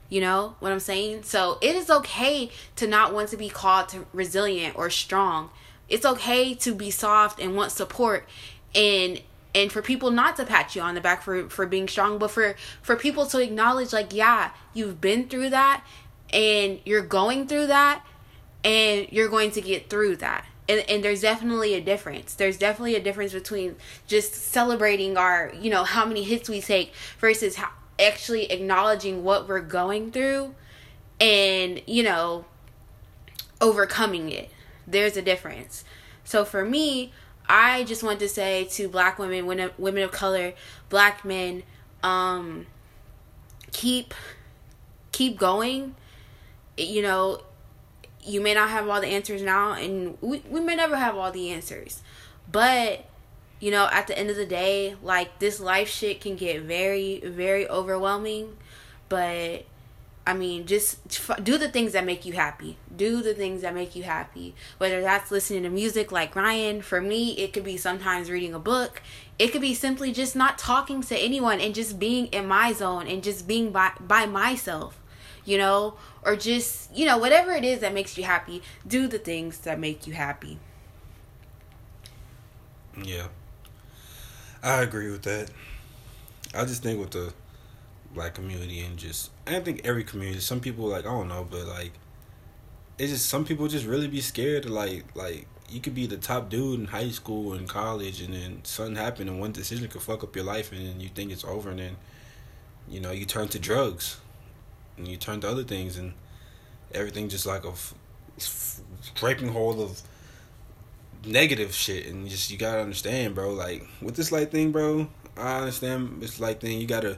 You 0.10 0.22
know 0.22 0.55
what 0.60 0.72
I'm 0.72 0.79
saying? 0.79 1.24
So 1.24 1.58
it 1.62 1.75
is 1.75 1.89
okay 1.89 2.51
to 2.75 2.88
not 2.88 3.13
want 3.13 3.29
to 3.29 3.38
be 3.38 3.50
called 3.50 3.89
to 3.89 4.05
resilient 4.13 4.75
or 4.77 4.89
strong. 4.91 5.50
It's 5.89 6.05
okay 6.05 6.53
to 6.55 6.75
be 6.75 6.91
soft 6.91 7.39
and 7.39 7.55
want 7.55 7.72
support. 7.72 8.27
and 8.75 9.22
and 9.55 9.71
for 9.71 9.81
people 9.81 10.12
not 10.12 10.35
to 10.35 10.45
pat 10.45 10.75
you 10.75 10.81
on 10.83 10.93
the 10.93 11.01
back 11.01 11.24
for 11.24 11.50
for 11.50 11.65
being 11.65 11.88
strong 11.88 12.19
but 12.19 12.29
for 12.29 12.55
for 12.83 12.95
people 12.95 13.25
to 13.25 13.39
acknowledge 13.39 13.91
like 13.91 14.13
yeah 14.13 14.51
you've 14.75 15.01
been 15.01 15.27
through 15.27 15.50
that 15.50 15.83
and 16.31 16.79
you're 16.85 17.01
going 17.01 17.47
through 17.47 17.67
that 17.67 18.05
and 18.65 19.07
you're 19.12 19.29
going 19.29 19.51
to 19.51 19.62
get 19.62 19.89
through 19.89 20.17
that. 20.17 20.45
And, 20.67 20.83
and 20.89 21.03
there's 21.03 21.21
definitely 21.21 21.75
a 21.75 21.81
difference. 21.81 22.33
There's 22.33 22.57
definitely 22.57 22.95
a 22.95 23.01
difference 23.01 23.31
between 23.31 23.75
just 24.07 24.33
celebrating 24.33 25.15
our 25.15 25.53
you 25.59 25.69
know 25.69 25.83
how 25.83 26.05
many 26.05 26.24
hits 26.24 26.50
we 26.50 26.59
take 26.59 26.91
versus 27.19 27.55
how, 27.55 27.69
actually 28.00 28.51
acknowledging 28.51 29.24
what 29.24 29.47
we're 29.47 29.62
going 29.62 30.12
through 30.12 30.55
and 31.21 31.81
you 31.85 32.01
know 32.01 32.45
overcoming 33.62 34.31
it. 34.31 34.50
There's 34.88 35.15
a 35.15 35.21
difference. 35.21 35.83
So 36.24 36.43
for 36.43 36.65
me 36.65 37.13
I 37.47 37.83
just 37.83 38.03
want 38.03 38.19
to 38.19 38.29
say 38.29 38.65
to 38.71 38.87
black 38.87 39.19
women, 39.19 39.45
women, 39.45 40.03
of 40.03 40.11
color, 40.11 40.53
black 40.89 41.23
men, 41.23 41.63
um, 42.03 42.65
keep 43.71 44.13
keep 45.11 45.37
going. 45.37 45.95
You 46.77 47.01
know, 47.01 47.41
you 48.23 48.41
may 48.41 48.53
not 48.53 48.69
have 48.69 48.87
all 48.89 48.99
the 48.99 49.07
answers 49.07 49.41
now, 49.41 49.73
and 49.73 50.17
we 50.21 50.41
we 50.49 50.59
may 50.59 50.75
never 50.75 50.95
have 50.95 51.15
all 51.15 51.31
the 51.31 51.49
answers, 51.51 52.01
but 52.51 53.05
you 53.59 53.71
know, 53.71 53.87
at 53.91 54.07
the 54.07 54.17
end 54.17 54.29
of 54.29 54.35
the 54.35 54.45
day, 54.45 54.95
like 55.01 55.39
this 55.39 55.59
life 55.59 55.89
shit 55.89 56.21
can 56.21 56.35
get 56.35 56.61
very 56.63 57.19
very 57.23 57.67
overwhelming, 57.69 58.57
but 59.09 59.65
I 60.27 60.34
mean, 60.34 60.65
just 60.65 61.44
do 61.44 61.58
the 61.58 61.70
things 61.70 61.94
that 61.94 62.03
make 62.03 62.25
you 62.25 62.34
happy. 62.34 62.77
Do 62.96 63.22
the 63.22 63.36
things 63.36 63.62
that 63.62 63.75
make 63.75 63.96
you 63.96 64.03
happy. 64.03 64.55
Whether 64.79 65.01
that's 65.01 65.29
listening 65.29 65.63
to 65.63 65.70
music 65.70 66.12
like 66.12 66.36
Ryan, 66.36 66.82
for 66.82 67.00
me, 67.00 67.34
it 67.38 67.53
could 67.53 67.63
be 67.63 67.77
sometimes 67.77 68.32
reading 68.32 68.53
a 68.53 68.60
book. 68.60 69.03
It 69.38 69.50
could 69.50 69.62
be 69.62 69.75
simply 69.75 70.12
just 70.12 70.36
not 70.36 70.58
talking 70.58 71.01
to 71.03 71.15
anyone 71.17 71.62
and 71.62 71.75
just 71.75 72.00
being 72.00 72.25
in 72.27 72.48
my 72.48 72.74
zone 72.74 73.08
and 73.08 73.24
just 73.24 73.48
being 73.48 73.72
by, 73.72 73.91
by 74.00 74.25
myself, 74.25 75.00
you 75.44 75.60
know? 75.60 75.94
Or 76.24 76.36
just, 76.36 76.96
you 76.96 77.05
know, 77.05 77.20
whatever 77.20 77.51
it 77.51 77.63
is 77.63 77.82
that 77.82 77.94
makes 77.94 78.17
you 78.17 78.24
happy, 78.24 78.63
do 78.88 79.08
the 79.08 79.20
things 79.20 79.60
that 79.60 79.79
make 79.79 80.08
you 80.08 80.13
happy. 80.13 80.58
Yeah. 83.03 83.27
I 84.63 84.82
agree 84.82 85.12
with 85.12 85.22
that. 85.24 85.51
I 86.55 86.65
just 86.65 86.82
think 86.82 87.00
with 87.00 87.12
the 87.12 87.32
black 88.15 88.34
community 88.34 88.79
and 88.79 88.98
just 88.98 89.29
I 89.45 89.51
don't 89.51 89.65
think 89.65 89.81
every 89.84 90.03
community. 90.03 90.39
Some 90.39 90.60
people 90.60 90.86
like 90.86 91.05
I 91.05 91.12
don't 91.12 91.27
know, 91.27 91.45
but 91.50 91.67
like 91.67 91.91
it's 92.98 93.12
just 93.12 93.29
some 93.29 93.45
people 93.45 93.67
just 93.67 93.86
really 93.86 94.07
be 94.07 94.22
scared 94.22 94.69
like 94.69 95.03
like 95.15 95.48
you 95.69 95.81
could 95.81 95.95
be 95.95 96.05
the 96.05 96.17
top 96.17 96.50
dude 96.50 96.79
in 96.79 96.86
high 96.86 97.10
school 97.10 97.53
and 97.53 97.67
college 97.67 98.22
and 98.22 98.34
then 98.34 98.60
something 98.63 98.95
happened 98.95 99.29
and 99.29 99.39
one 99.39 99.51
decision 99.51 99.88
could 99.88 100.01
fuck 100.01 100.24
up 100.24 100.36
your 100.36 100.45
life 100.45 100.72
and 100.72 100.88
then 100.88 101.00
you 101.00 101.10
think 101.10 101.31
it's 101.31 101.43
over 101.43 101.69
and 101.69 101.79
then 101.79 101.95
you 102.88 103.00
know 103.00 103.12
you 103.12 103.25
turn 103.25 103.48
to 103.48 103.60
drugs 103.60 104.19
and 104.98 105.07
you 105.07 105.17
turn 105.17 105.41
to 105.41 105.50
other 105.50 105.63
things 105.63 105.98
and 105.98 106.13
everything 106.93 107.27
just 107.27 107.45
like 107.45 107.65
a 107.65 107.74
scraping 108.38 109.50
hole 109.50 109.81
of 109.81 110.01
negative 111.25 111.74
shit 111.74 112.05
and 112.05 112.29
just 112.29 112.51
you 112.51 112.57
gotta 112.57 112.79
understand 112.79 113.34
bro 113.34 113.51
like 113.51 113.84
with 114.01 114.15
this 114.15 114.31
light 114.31 114.51
thing 114.51 114.72
bro 114.72 115.07
i 115.36 115.57
understand 115.57 116.22
this 116.22 116.39
light 116.39 116.62
thing 116.62 116.79
you 116.79 116.86
gotta 116.86 117.17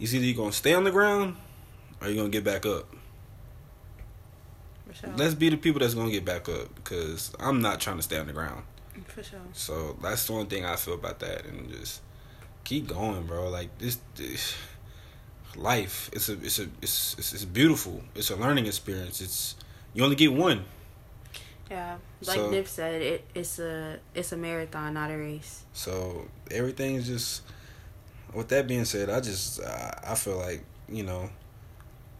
it's 0.00 0.14
either 0.14 0.24
you 0.24 0.34
gonna 0.34 0.52
stay 0.52 0.74
on 0.74 0.84
the 0.84 0.90
ground 0.90 1.36
or 2.00 2.08
you're 2.08 2.16
gonna 2.16 2.30
get 2.30 2.44
back 2.44 2.64
up. 2.66 2.86
Sure. 4.92 5.10
Let's 5.16 5.34
be 5.34 5.48
the 5.48 5.56
people 5.56 5.80
that's 5.80 5.94
gonna 5.94 6.10
get 6.10 6.24
back 6.24 6.48
up 6.48 6.74
because 6.74 7.32
I'm 7.38 7.60
not 7.60 7.80
trying 7.80 7.96
to 7.98 8.02
stay 8.02 8.18
on 8.18 8.26
the 8.26 8.32
ground. 8.32 8.64
For 9.06 9.22
sure. 9.22 9.40
So 9.52 9.96
that's 10.02 10.26
the 10.26 10.32
one 10.32 10.46
thing 10.46 10.64
I 10.64 10.76
feel 10.76 10.94
about 10.94 11.20
that, 11.20 11.44
and 11.46 11.70
just 11.70 12.00
keep 12.64 12.88
going, 12.88 13.26
bro. 13.26 13.48
Like 13.48 13.76
this, 13.78 13.98
this 14.16 14.54
life, 15.56 16.10
it's 16.12 16.28
a, 16.28 16.32
it's 16.32 16.58
a, 16.58 16.68
it's, 16.82 17.16
it's, 17.18 17.32
it's 17.32 17.44
beautiful. 17.44 18.02
It's 18.14 18.30
a 18.30 18.36
learning 18.36 18.66
experience. 18.66 19.20
It's 19.20 19.54
you 19.94 20.02
only 20.02 20.16
get 20.16 20.32
one. 20.32 20.64
Yeah, 21.70 21.98
like 22.26 22.36
so, 22.36 22.50
Nip 22.50 22.66
said, 22.66 23.00
it 23.00 23.24
it's 23.32 23.58
a 23.60 24.00
it's 24.14 24.32
a 24.32 24.36
marathon, 24.36 24.94
not 24.94 25.10
a 25.10 25.16
race. 25.16 25.64
So 25.72 26.26
everything 26.50 26.96
is 26.96 27.06
just 27.06 27.42
with 28.34 28.48
that 28.48 28.66
being 28.66 28.84
said, 28.84 29.10
I 29.10 29.20
just 29.20 29.60
I 29.62 30.14
feel 30.14 30.36
like 30.38 30.64
you 30.88 31.02
know, 31.02 31.30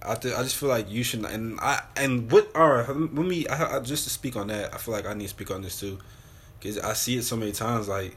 I 0.03 0.15
th- 0.15 0.35
I 0.35 0.43
just 0.43 0.57
feel 0.57 0.69
like 0.69 0.91
you 0.91 1.03
should 1.03 1.25
and 1.25 1.59
I 1.61 1.83
and 1.97 2.31
what 2.31 2.51
are 2.55 2.87
let 2.87 3.13
me 3.13 3.47
I, 3.49 3.77
I, 3.77 3.81
just 3.81 4.05
to 4.05 4.11
speak 4.11 4.37
on 4.37 4.49
that. 4.49 4.75
I 4.75 4.79
feel 4.79 4.95
like 4.95 5.07
I 5.07 5.15
need 5.15 5.25
to 5.25 5.31
speak 5.31 5.51
on 5.51 5.63
this 5.63 5.79
too, 5.79 5.99
because 6.59 6.79
I 6.79 6.95
see 6.95 7.17
it 7.17 7.25
so 7.25 7.37
many 7.37 7.53
times. 7.53 7.89
Like, 7.89 8.17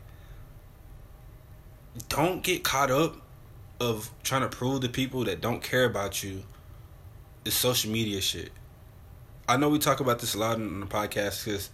don't 2.10 2.44
get 2.44 2.64
caught 2.64 2.92
up 2.92 3.18
of 3.80 4.10
trying 4.24 4.42
to 4.42 4.50
prove 4.50 4.82
to 4.82 4.90
people 4.90 5.26
that 5.26 5.42
don't 5.42 5.62
care 5.62 5.86
about 5.86 6.24
you. 6.24 6.44
The 7.44 7.52
social 7.52 7.92
media 7.92 8.22
shit. 8.22 8.52
I 9.50 9.58
know 9.58 9.68
we 9.68 9.78
talk 9.78 10.00
about 10.00 10.20
this 10.20 10.36
a 10.36 10.40
lot 10.40 10.56
in 10.56 10.80
the 10.80 10.86
podcast 10.86 11.44
because 11.44 11.70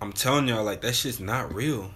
I'm 0.00 0.12
telling 0.12 0.48
y'all 0.48 0.64
like 0.64 0.80
that 0.80 0.94
shit's 0.94 1.20
not 1.20 1.54
real 1.54 1.90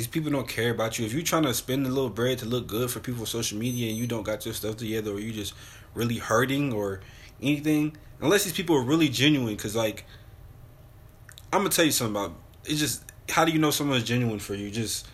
these 0.00 0.06
people 0.06 0.30
don't 0.30 0.48
care 0.48 0.70
about 0.70 0.98
you. 0.98 1.04
If 1.04 1.12
you're 1.12 1.20
trying 1.20 1.42
to 1.42 1.52
spend 1.52 1.84
a 1.84 1.90
little 1.90 2.08
bread 2.08 2.38
to 2.38 2.46
look 2.46 2.66
good 2.66 2.90
for 2.90 3.00
people 3.00 3.20
on 3.20 3.26
social 3.26 3.58
media 3.58 3.90
and 3.90 3.98
you 3.98 4.06
don't 4.06 4.22
got 4.22 4.46
your 4.46 4.54
stuff 4.54 4.78
together 4.78 5.10
or 5.10 5.20
you 5.20 5.30
just 5.30 5.52
really 5.92 6.16
hurting 6.16 6.72
or 6.72 7.00
anything, 7.42 7.94
unless 8.18 8.44
these 8.44 8.54
people 8.54 8.74
are 8.76 8.82
really 8.82 9.10
genuine, 9.10 9.56
because 9.56 9.76
like 9.76 10.06
I'm 11.52 11.60
gonna 11.60 11.68
tell 11.68 11.84
you 11.84 11.90
something 11.90 12.16
about 12.16 12.32
it's 12.64 12.80
just 12.80 13.04
how 13.28 13.44
do 13.44 13.52
you 13.52 13.58
know 13.58 13.70
someone's 13.70 14.04
genuine 14.04 14.38
for 14.38 14.54
you? 14.54 14.70
Just 14.70 15.06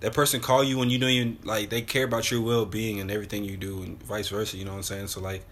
that 0.00 0.12
person 0.12 0.40
call 0.40 0.62
you 0.62 0.76
when 0.76 0.90
you 0.90 0.98
don't 0.98 1.08
even 1.08 1.38
like 1.44 1.70
they 1.70 1.80
care 1.80 2.04
about 2.04 2.30
your 2.30 2.42
well 2.42 2.66
being 2.66 3.00
and 3.00 3.10
everything 3.10 3.46
you 3.46 3.56
do 3.56 3.82
and 3.82 4.02
vice 4.02 4.28
versa. 4.28 4.58
You 4.58 4.66
know 4.66 4.72
what 4.72 4.76
I'm 4.76 4.82
saying? 4.82 5.06
So 5.06 5.22
like, 5.22 5.42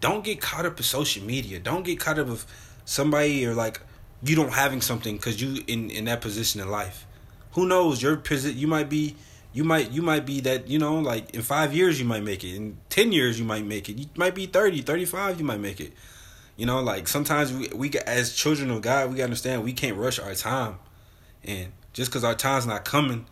don't 0.00 0.22
get 0.22 0.40
caught 0.40 0.66
up 0.66 0.76
in 0.76 0.84
social 0.84 1.24
media. 1.24 1.58
Don't 1.58 1.84
get 1.84 1.98
caught 1.98 2.20
up 2.20 2.28
with 2.28 2.46
somebody 2.84 3.44
or 3.44 3.54
like 3.56 3.80
you 4.22 4.36
don't 4.36 4.52
having 4.52 4.82
something 4.82 5.16
because 5.16 5.42
you 5.42 5.64
in 5.66 5.90
in 5.90 6.04
that 6.04 6.20
position 6.20 6.60
in 6.60 6.70
life 6.70 7.06
who 7.52 7.66
knows? 7.66 8.02
Your 8.02 8.16
position, 8.16 8.58
you 8.58 8.66
might 8.66 8.88
be, 8.88 9.16
you 9.52 9.64
might, 9.64 9.90
you 9.90 10.02
might 10.02 10.26
be 10.26 10.40
that. 10.40 10.68
You 10.68 10.78
know, 10.78 10.98
like 10.98 11.34
in 11.34 11.42
five 11.42 11.74
years 11.74 11.98
you 11.98 12.06
might 12.06 12.22
make 12.22 12.44
it. 12.44 12.54
In 12.56 12.78
ten 12.88 13.12
years 13.12 13.38
you 13.38 13.44
might 13.44 13.64
make 13.64 13.88
it. 13.88 13.98
You 13.98 14.06
might 14.16 14.34
be 14.34 14.46
30, 14.46 14.82
35, 14.82 15.38
You 15.38 15.44
might 15.44 15.60
make 15.60 15.80
it. 15.80 15.92
You 16.56 16.66
know, 16.66 16.80
like 16.80 17.08
sometimes 17.08 17.52
we, 17.52 17.68
we 17.68 17.90
as 18.06 18.34
children 18.34 18.70
of 18.70 18.82
God, 18.82 19.08
we 19.08 19.16
gotta 19.16 19.24
understand 19.24 19.64
we 19.64 19.72
can't 19.72 19.96
rush 19.96 20.18
our 20.18 20.34
time, 20.34 20.78
and 21.42 21.72
just 21.92 22.10
because 22.10 22.22
our 22.22 22.34
time's 22.34 22.66
not 22.66 22.84
coming, 22.84 23.26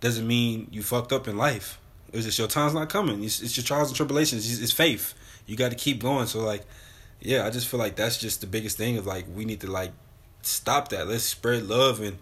doesn't 0.00 0.26
mean 0.26 0.68
you 0.70 0.82
fucked 0.82 1.12
up 1.12 1.28
in 1.28 1.36
life. 1.36 1.78
It's 2.12 2.24
just 2.24 2.38
your 2.38 2.48
time's 2.48 2.74
not 2.74 2.88
coming. 2.88 3.22
It's, 3.22 3.40
it's 3.40 3.56
your 3.56 3.64
trials 3.64 3.88
and 3.88 3.96
tribulations. 3.96 4.50
It's, 4.50 4.60
it's 4.60 4.72
faith. 4.72 5.14
You 5.46 5.56
got 5.56 5.70
to 5.70 5.76
keep 5.76 6.00
going. 6.02 6.26
So 6.26 6.40
like, 6.40 6.62
yeah, 7.20 7.46
I 7.46 7.50
just 7.50 7.68
feel 7.68 7.78
like 7.78 7.96
that's 7.96 8.18
just 8.18 8.40
the 8.40 8.46
biggest 8.46 8.76
thing 8.76 8.96
of 8.98 9.06
like 9.06 9.26
we 9.34 9.44
need 9.44 9.60
to 9.60 9.70
like 9.70 9.92
stop 10.42 10.88
that. 10.88 11.08
Let's 11.08 11.24
spread 11.24 11.64
love 11.68 12.00
and 12.00 12.18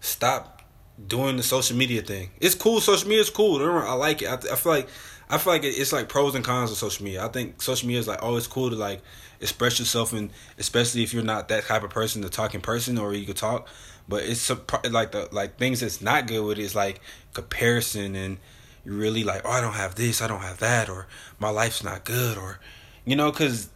stop 0.00 0.57
doing 1.06 1.36
the 1.36 1.42
social 1.42 1.76
media 1.76 2.02
thing. 2.02 2.30
It's 2.40 2.54
cool. 2.54 2.80
Social 2.80 3.08
media 3.08 3.22
is 3.22 3.30
cool. 3.30 3.62
I 3.62 3.92
like 3.92 4.22
it. 4.22 4.28
I, 4.28 4.34
I 4.34 4.56
feel 4.56 4.72
like 4.72 4.88
I 5.30 5.38
feel 5.38 5.52
like 5.52 5.64
it's 5.64 5.92
like 5.92 6.08
pros 6.08 6.34
and 6.34 6.44
cons 6.44 6.70
of 6.70 6.76
social 6.76 7.04
media. 7.04 7.24
I 7.24 7.28
think 7.28 7.60
social 7.60 7.86
media 7.86 8.00
is 8.00 8.08
like 8.08 8.22
oh, 8.22 8.40
cool 8.50 8.70
to 8.70 8.76
like 8.76 9.02
express 9.40 9.78
yourself, 9.78 10.12
and 10.12 10.30
especially 10.58 11.02
if 11.02 11.12
you're 11.12 11.22
not 11.22 11.48
that 11.48 11.64
type 11.64 11.82
of 11.82 11.90
person 11.90 12.22
to 12.22 12.28
talk 12.28 12.54
in 12.54 12.60
person 12.60 12.98
or 12.98 13.12
you 13.14 13.26
could 13.26 13.36
talk. 13.36 13.68
But 14.08 14.24
it's 14.24 14.50
like 14.90 15.12
the 15.12 15.28
like 15.30 15.58
things 15.58 15.80
that's 15.80 16.00
not 16.00 16.26
good 16.26 16.44
with 16.44 16.58
it 16.58 16.62
is 16.62 16.74
like 16.74 17.00
comparison 17.34 18.16
and 18.16 18.38
you 18.84 18.92
really 18.92 19.22
like 19.22 19.42
oh 19.44 19.50
I 19.50 19.60
don't 19.60 19.74
have 19.74 19.96
this, 19.96 20.22
I 20.22 20.28
don't 20.28 20.40
have 20.40 20.58
that, 20.60 20.88
or 20.88 21.06
my 21.38 21.50
life's 21.50 21.84
not 21.84 22.04
good, 22.04 22.38
or 22.38 22.58
you 23.04 23.16
know 23.16 23.30
because 23.30 23.68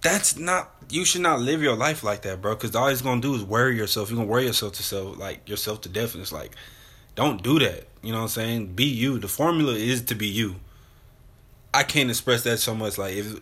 that's 0.00 0.36
not 0.36 0.74
you 0.90 1.04
should 1.04 1.20
not 1.20 1.40
live 1.40 1.62
your 1.62 1.76
life 1.76 2.02
like 2.02 2.22
that, 2.22 2.40
bro. 2.40 2.54
Because 2.54 2.74
all 2.74 2.88
it's 2.88 3.02
gonna 3.02 3.20
do 3.20 3.34
is 3.34 3.44
worry 3.44 3.76
yourself. 3.76 4.10
You're 4.10 4.18
gonna 4.18 4.28
worry 4.28 4.46
yourself 4.46 4.74
to 4.74 4.82
self, 4.82 5.18
like 5.18 5.48
yourself 5.48 5.82
to 5.82 5.88
death. 5.88 6.14
And 6.14 6.22
it's 6.22 6.32
like, 6.32 6.54
don't 7.14 7.42
do 7.42 7.58
that. 7.58 7.86
You 8.02 8.12
know 8.12 8.18
what 8.18 8.24
I'm 8.24 8.28
saying? 8.28 8.66
Be 8.74 8.84
you. 8.84 9.18
The 9.18 9.28
formula 9.28 9.74
is 9.74 10.02
to 10.02 10.14
be 10.14 10.26
you. 10.26 10.56
I 11.74 11.82
can't 11.82 12.10
express 12.10 12.42
that 12.44 12.58
so 12.58 12.74
much. 12.74 12.96
Like 12.96 13.14
if 13.14 13.40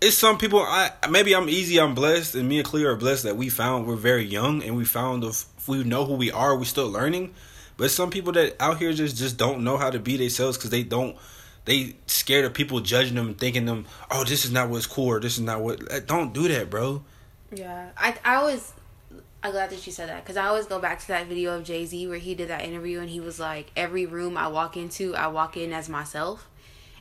it's 0.00 0.16
some 0.16 0.38
people, 0.38 0.60
I 0.60 0.92
maybe 1.08 1.34
I'm 1.34 1.48
easy. 1.48 1.78
I'm 1.78 1.94
blessed, 1.94 2.34
and 2.34 2.48
me 2.48 2.58
and 2.58 2.66
Clea 2.66 2.84
are 2.86 2.96
blessed 2.96 3.24
that 3.24 3.36
we 3.36 3.48
found 3.48 3.86
we're 3.86 3.96
very 3.96 4.24
young 4.24 4.62
and 4.62 4.76
we 4.76 4.84
found 4.84 5.24
if 5.24 5.46
we 5.68 5.84
know 5.84 6.04
who 6.04 6.14
we 6.14 6.30
are, 6.30 6.56
we're 6.56 6.64
still 6.64 6.90
learning. 6.90 7.34
But 7.76 7.90
some 7.90 8.10
people 8.10 8.32
that 8.32 8.56
out 8.60 8.78
here 8.78 8.92
just 8.92 9.16
just 9.16 9.36
don't 9.36 9.64
know 9.64 9.76
how 9.76 9.90
to 9.90 9.98
be 9.98 10.16
themselves 10.16 10.56
because 10.56 10.70
they 10.70 10.82
don't 10.82 11.16
they 11.64 11.96
scared 12.06 12.44
of 12.44 12.54
people 12.54 12.80
judging 12.80 13.14
them 13.14 13.34
thinking 13.34 13.66
them, 13.66 13.86
oh, 14.10 14.24
this 14.24 14.44
is 14.44 14.50
not 14.50 14.68
what's 14.68 14.86
cool 14.86 15.08
or 15.08 15.20
this 15.20 15.34
is 15.34 15.44
not 15.44 15.60
what. 15.60 16.06
Don't 16.06 16.32
do 16.32 16.48
that, 16.48 16.70
bro. 16.70 17.02
Yeah, 17.52 17.90
I 17.96 18.16
I 18.24 18.36
always. 18.36 18.72
I'm 19.42 19.52
glad 19.52 19.70
that 19.70 19.86
you 19.86 19.92
said 19.92 20.10
that 20.10 20.22
because 20.22 20.36
I 20.36 20.46
always 20.46 20.66
go 20.66 20.78
back 20.78 21.00
to 21.00 21.08
that 21.08 21.26
video 21.26 21.56
of 21.56 21.64
Jay 21.64 21.86
Z 21.86 22.06
where 22.08 22.18
he 22.18 22.34
did 22.34 22.48
that 22.48 22.62
interview 22.62 23.00
and 23.00 23.08
he 23.08 23.20
was 23.20 23.40
like, 23.40 23.70
every 23.74 24.04
room 24.04 24.36
I 24.36 24.48
walk 24.48 24.76
into, 24.76 25.16
I 25.16 25.28
walk 25.28 25.56
in 25.56 25.72
as 25.72 25.88
myself. 25.88 26.46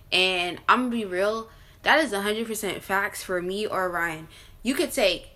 And 0.10 0.60
I'm 0.70 0.84
gonna 0.84 0.92
be 0.92 1.04
real, 1.04 1.50
that 1.84 2.00
is 2.00 2.14
100% 2.14 2.82
facts 2.82 3.24
for 3.24 3.42
me 3.42 3.68
or 3.68 3.90
Ryan. 3.90 4.30
You 4.64 4.74
could 4.74 4.94
take 4.94 5.32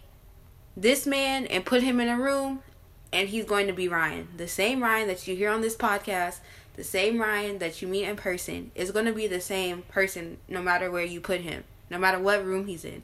this 0.77 1.05
man 1.05 1.45
and 1.47 1.65
put 1.65 1.83
him 1.83 1.99
in 1.99 2.07
a 2.07 2.17
room 2.17 2.63
and 3.11 3.29
he's 3.29 3.45
going 3.45 3.67
to 3.67 3.73
be 3.73 3.87
Ryan. 3.87 4.27
The 4.35 4.47
same 4.47 4.81
Ryan 4.81 5.07
that 5.07 5.27
you 5.27 5.35
hear 5.35 5.51
on 5.51 5.61
this 5.61 5.75
podcast, 5.75 6.39
the 6.75 6.83
same 6.83 7.19
Ryan 7.19 7.59
that 7.59 7.81
you 7.81 7.87
meet 7.87 8.05
in 8.05 8.15
person 8.15 8.71
is 8.75 8.91
going 8.91 9.05
to 9.05 9.13
be 9.13 9.27
the 9.27 9.41
same 9.41 9.83
person 9.83 10.37
no 10.47 10.61
matter 10.61 10.89
where 10.89 11.03
you 11.03 11.21
put 11.21 11.41
him, 11.41 11.63
no 11.89 11.97
matter 11.97 12.19
what 12.19 12.43
room 12.43 12.67
he's 12.67 12.83
in. 12.83 13.03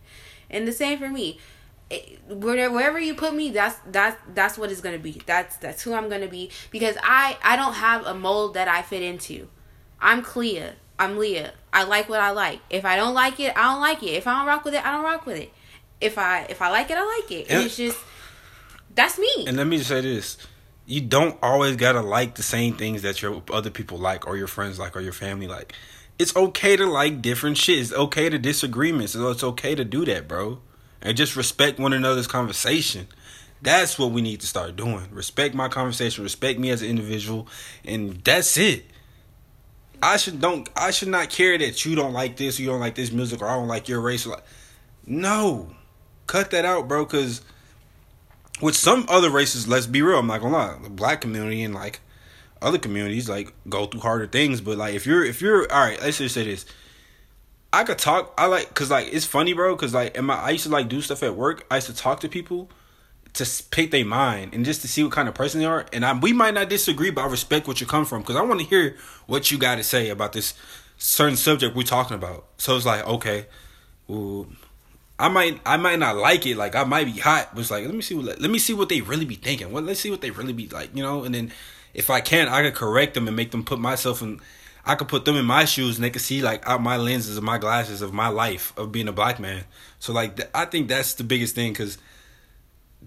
And 0.49 0.67
the 0.67 0.71
same 0.71 0.97
for 0.99 1.09
me. 1.09 1.39
It, 1.91 2.19
wherever 2.27 2.99
you 2.99 3.15
put 3.15 3.33
me, 3.33 3.49
that's 3.49 3.79
that's 3.89 4.15
that's 4.35 4.59
what 4.59 4.71
it's 4.71 4.79
gonna 4.79 4.99
be. 4.99 5.23
That's 5.25 5.57
that's 5.57 5.81
who 5.81 5.93
I'm 5.93 6.07
gonna 6.07 6.27
be 6.27 6.51
because 6.69 6.95
I 7.01 7.35
I 7.43 7.55
don't 7.55 7.73
have 7.73 8.05
a 8.05 8.13
mold 8.13 8.53
that 8.53 8.67
I 8.67 8.83
fit 8.83 9.01
into. 9.01 9.47
I'm 9.99 10.21
Clea. 10.21 10.73
I'm 10.99 11.17
Leah. 11.17 11.53
I 11.73 11.85
like 11.85 12.07
what 12.07 12.19
I 12.19 12.29
like. 12.29 12.59
If 12.69 12.85
I 12.85 12.95
don't 12.95 13.15
like 13.15 13.39
it, 13.39 13.53
I 13.55 13.71
don't 13.71 13.81
like 13.81 14.03
it. 14.03 14.11
If 14.11 14.27
I 14.27 14.37
don't 14.37 14.45
rock 14.45 14.65
with 14.65 14.75
it, 14.75 14.85
I 14.85 14.91
don't 14.91 15.03
rock 15.03 15.25
with 15.25 15.37
it. 15.37 15.51
If 15.99 16.19
I 16.19 16.41
if 16.43 16.61
I 16.61 16.69
like 16.69 16.91
it, 16.91 16.97
I 16.97 17.21
like 17.21 17.31
it. 17.31 17.47
And, 17.49 17.57
and 17.57 17.65
it's 17.65 17.77
just 17.77 17.97
that's 18.93 19.17
me. 19.17 19.45
And 19.47 19.57
let 19.57 19.65
me 19.65 19.77
just 19.77 19.89
say 19.89 20.01
this. 20.01 20.37
You 20.89 21.01
don't 21.01 21.37
always 21.41 21.75
gotta 21.75 22.01
like 22.01 22.35
the 22.35 22.43
same 22.43 22.75
things 22.75 23.03
that 23.03 23.21
your 23.21 23.41
other 23.53 23.69
people 23.69 23.97
like 23.97 24.27
or 24.27 24.35
your 24.35 24.47
friends 24.47 24.77
like 24.79 24.95
or 24.95 25.01
your 25.01 25.13
family 25.13 25.47
like. 25.47 25.73
It's 26.17 26.35
okay 26.35 26.75
to 26.75 26.85
like 26.85 27.21
different 27.21 27.57
shit. 27.57 27.79
It's 27.79 27.93
okay 27.93 28.29
to 28.29 28.37
disagreements. 28.37 29.15
It's 29.15 29.43
okay 29.43 29.75
to 29.75 29.85
do 29.85 30.03
that, 30.05 30.27
bro 30.27 30.59
and 31.01 31.17
just 31.17 31.35
respect 31.35 31.79
one 31.79 31.93
another's 31.93 32.27
conversation. 32.27 33.07
That's 33.61 33.99
what 33.99 34.11
we 34.11 34.21
need 34.21 34.39
to 34.41 34.47
start 34.47 34.75
doing. 34.75 35.07
Respect 35.11 35.53
my 35.53 35.67
conversation, 35.67 36.23
respect 36.23 36.59
me 36.59 36.69
as 36.69 36.81
an 36.81 36.89
individual, 36.89 37.47
and 37.83 38.23
that's 38.23 38.57
it. 38.57 38.85
I 40.01 40.15
should 40.15 40.39
don't 40.39 40.69
I 40.77 40.91
should 40.91 41.09
not 41.09 41.29
care 41.29 41.57
that 41.57 41.85
you 41.85 41.95
don't 41.95 42.13
like 42.13 42.37
this, 42.37 42.59
you 42.59 42.67
don't 42.67 42.79
like 42.79 42.95
this 42.95 43.11
music, 43.11 43.41
or 43.41 43.47
I 43.47 43.55
don't 43.55 43.67
like 43.67 43.89
your 43.89 43.99
race. 43.99 44.25
Like, 44.25 44.43
no, 45.05 45.75
cut 46.25 46.51
that 46.51 46.63
out, 46.63 46.87
bro. 46.87 47.03
Because 47.03 47.41
with 48.61 48.75
some 48.75 49.05
other 49.07 49.29
races, 49.29 49.67
let's 49.67 49.87
be 49.87 50.01
real, 50.01 50.19
I'm 50.19 50.27
not 50.27 50.41
gonna 50.41 50.53
lie, 50.53 50.77
the 50.81 50.89
black 50.89 51.21
community 51.21 51.63
and 51.63 51.73
like 51.73 52.01
other 52.61 52.77
communities 52.77 53.29
like 53.29 53.53
go 53.67 53.85
through 53.85 54.01
harder 54.01 54.27
things. 54.27 54.61
But 54.61 54.77
like 54.77 54.93
if 54.93 55.05
you're 55.05 55.23
if 55.23 55.41
you're 55.41 55.71
all 55.71 55.79
right, 55.81 55.99
let's 56.01 56.17
just 56.17 56.35
say 56.35 56.45
this: 56.45 56.65
I 57.71 57.83
could 57.83 57.97
talk. 57.97 58.33
I 58.37 58.47
like 58.47 58.69
because 58.69 58.91
like 58.91 59.13
it's 59.13 59.25
funny, 59.25 59.53
bro. 59.53 59.75
Because 59.75 59.93
like, 59.93 60.15
in 60.15 60.25
my 60.25 60.35
I 60.35 60.51
used 60.51 60.65
to 60.65 60.69
like 60.69 60.89
do 60.89 61.01
stuff 61.01 61.23
at 61.23 61.35
work. 61.35 61.65
I 61.71 61.75
used 61.75 61.87
to 61.87 61.95
talk 61.95 62.19
to 62.21 62.29
people 62.29 62.69
to 63.33 63.63
pick 63.69 63.91
their 63.91 64.05
mind 64.05 64.53
and 64.53 64.65
just 64.65 64.81
to 64.81 64.87
see 64.87 65.03
what 65.03 65.11
kind 65.11 65.27
of 65.27 65.35
person 65.35 65.59
they 65.59 65.65
are. 65.65 65.85
And 65.93 66.03
I, 66.03 66.17
we 66.17 66.33
might 66.33 66.55
not 66.55 66.67
disagree, 66.67 67.11
but 67.11 67.21
I 67.23 67.27
respect 67.27 67.67
what 67.67 67.79
you 67.79 67.85
come 67.85 68.05
from 68.05 68.21
because 68.21 68.35
I 68.35 68.41
want 68.41 68.59
to 68.59 68.65
hear 68.65 68.97
what 69.27 69.51
you 69.51 69.57
got 69.57 69.75
to 69.75 69.83
say 69.83 70.09
about 70.09 70.33
this 70.33 70.55
certain 70.97 71.37
subject 71.37 71.75
we're 71.75 71.83
talking 71.83 72.15
about. 72.15 72.45
So 72.57 72.75
it's 72.75 72.87
like, 72.87 73.05
okay, 73.07 73.45
well, 74.07 74.47
I 75.19 75.27
might 75.27 75.59
I 75.65 75.77
might 75.77 75.99
not 75.99 76.15
like 76.15 76.45
it. 76.45 76.57
Like 76.57 76.75
I 76.75 76.83
might 76.85 77.05
be 77.05 77.19
hot, 77.19 77.49
but 77.53 77.61
it's 77.61 77.71
like 77.71 77.85
let 77.85 77.93
me 77.93 78.01
see 78.01 78.15
what 78.15 78.39
let 78.39 78.49
me 78.49 78.59
see 78.59 78.73
what 78.73 78.89
they 78.89 79.01
really 79.01 79.25
be 79.25 79.35
thinking. 79.35 79.71
Well, 79.71 79.83
let's 79.83 79.99
see 79.99 80.09
what 80.09 80.21
they 80.21 80.31
really 80.31 80.53
be 80.53 80.67
like, 80.67 80.95
you 80.95 81.03
know. 81.03 81.23
And 81.23 81.35
then 81.35 81.51
if 81.93 82.09
I 82.09 82.21
can, 82.21 82.47
I 82.47 82.63
could 82.63 82.75
correct 82.75 83.13
them 83.13 83.27
and 83.27 83.35
make 83.35 83.51
them 83.51 83.65
put 83.65 83.79
myself 83.79 84.21
in 84.21 84.39
I 84.85 84.95
could 84.95 85.07
put 85.07 85.25
them 85.25 85.35
in 85.35 85.45
my 85.45 85.65
shoes 85.65 85.97
and 85.97 86.03
they 86.03 86.09
could 86.09 86.21
see 86.21 86.41
like 86.41 86.67
out 86.67 86.81
my 86.81 86.97
lenses 86.97 87.37
of 87.37 87.43
my 87.43 87.57
glasses 87.57 88.01
of 88.01 88.13
my 88.13 88.29
life 88.29 88.73
of 88.77 88.91
being 88.91 89.07
a 89.07 89.11
black 89.11 89.39
man. 89.39 89.65
So 89.99 90.13
like 90.13 90.37
th- 90.37 90.49
I 90.53 90.65
think 90.65 90.87
that's 90.87 91.13
the 91.13 91.23
biggest 91.23 91.53
thing 91.53 91.73
because 91.73 91.97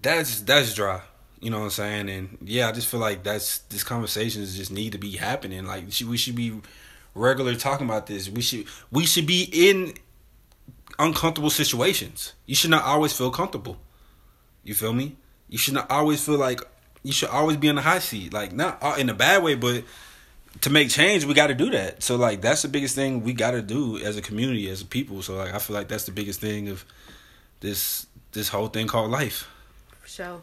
that's 0.01 0.43
that's 0.43 0.75
dry. 0.75 1.01
You 1.41 1.51
know 1.51 1.59
what 1.59 1.65
I'm 1.65 1.71
saying? 1.71 2.09
And 2.09 2.39
yeah, 2.45 2.69
I 2.69 2.73
just 2.73 2.87
feel 2.89 3.01
like 3.01 3.25
that's 3.25 3.59
this 3.59 3.83
conversations 3.83 4.57
just 4.57 4.71
need 4.71 4.93
to 4.93 4.99
be 4.99 5.17
happening. 5.17 5.67
Like 5.67 5.85
we 6.07 6.17
should 6.17 6.37
be 6.37 6.61
regular 7.15 7.55
talking 7.57 7.87
about 7.87 8.07
this. 8.07 8.29
We 8.29 8.43
should 8.43 8.67
we 8.91 9.07
should 9.07 9.27
be 9.27 9.49
in 9.53 9.95
uncomfortable 10.99 11.51
situations. 11.51 12.33
You 12.47 12.55
should 12.55 12.71
not 12.71 12.85
always 12.85 13.13
feel 13.13 13.31
comfortable. 13.31 13.79
You 14.65 14.75
feel 14.75 14.93
me? 14.93 15.17
You 15.49 15.59
should 15.59 15.75
not 15.75 15.91
always 15.91 16.25
feel 16.25 16.39
like 16.39 16.61
you 17.03 17.13
should 17.13 17.29
always 17.31 17.57
be 17.57 17.69
in 17.69 17.77
the 17.77 17.83
high 17.83 17.99
seat. 17.99 18.33
Like 18.33 18.53
not 18.53 18.99
in 18.99 19.09
a 19.09 19.15
bad 19.15 19.43
way, 19.43 19.55
but 19.55 19.85
to 20.61 20.71
make 20.71 20.91
change, 20.91 21.25
we 21.25 21.35
got 21.35 21.49
to 21.49 21.55
do 21.55 21.71
that. 21.71 22.03
So 22.03 22.17
like 22.17 22.41
that's 22.41 22.63
the 22.63 22.69
biggest 22.69 22.95
thing 22.95 23.23
we 23.23 23.33
got 23.33 23.53
to 23.53 23.63
do 23.63 23.99
as 23.99 24.17
a 24.17 24.23
community, 24.23 24.69
as 24.71 24.83
a 24.83 24.87
people. 24.87 25.23
So 25.23 25.37
like 25.37 25.55
I 25.55 25.59
feel 25.59 25.75
like 25.75 25.89
that's 25.89 26.05
the 26.05 26.13
biggest 26.13 26.41
thing 26.41 26.69
of 26.69 26.85
this 27.61 28.07
this 28.33 28.49
whole 28.49 28.69
thing 28.69 28.87
called 28.87 29.11
life. 29.11 29.49
For 30.01 30.09
sure. 30.09 30.43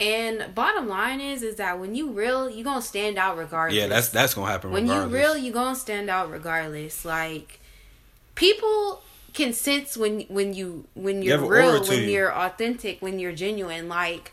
And 0.00 0.54
bottom 0.54 0.88
line 0.88 1.20
is 1.20 1.42
is 1.42 1.56
that 1.56 1.78
when 1.78 1.94
you 1.94 2.10
real, 2.10 2.50
you 2.50 2.64
gonna 2.64 2.82
stand 2.82 3.16
out 3.16 3.36
regardless. 3.36 3.80
Yeah, 3.80 3.86
that's 3.86 4.08
that's 4.08 4.34
gonna 4.34 4.50
happen. 4.50 4.72
When 4.72 4.84
regardless. 4.84 5.10
you 5.10 5.16
real, 5.16 5.36
you 5.36 5.52
gonna 5.52 5.76
stand 5.76 6.10
out 6.10 6.30
regardless. 6.30 7.04
Like 7.04 7.60
people 8.34 9.02
can 9.34 9.52
sense 9.52 9.96
when 9.96 10.20
when 10.22 10.54
you 10.54 10.86
when 10.94 11.20
you're 11.22 11.40
you 11.40 11.46
real, 11.46 11.82
when 11.82 12.00
you. 12.00 12.06
you're 12.06 12.32
authentic, 12.32 13.02
when 13.02 13.18
you're 13.18 13.32
genuine. 13.32 13.88
Like 13.88 14.32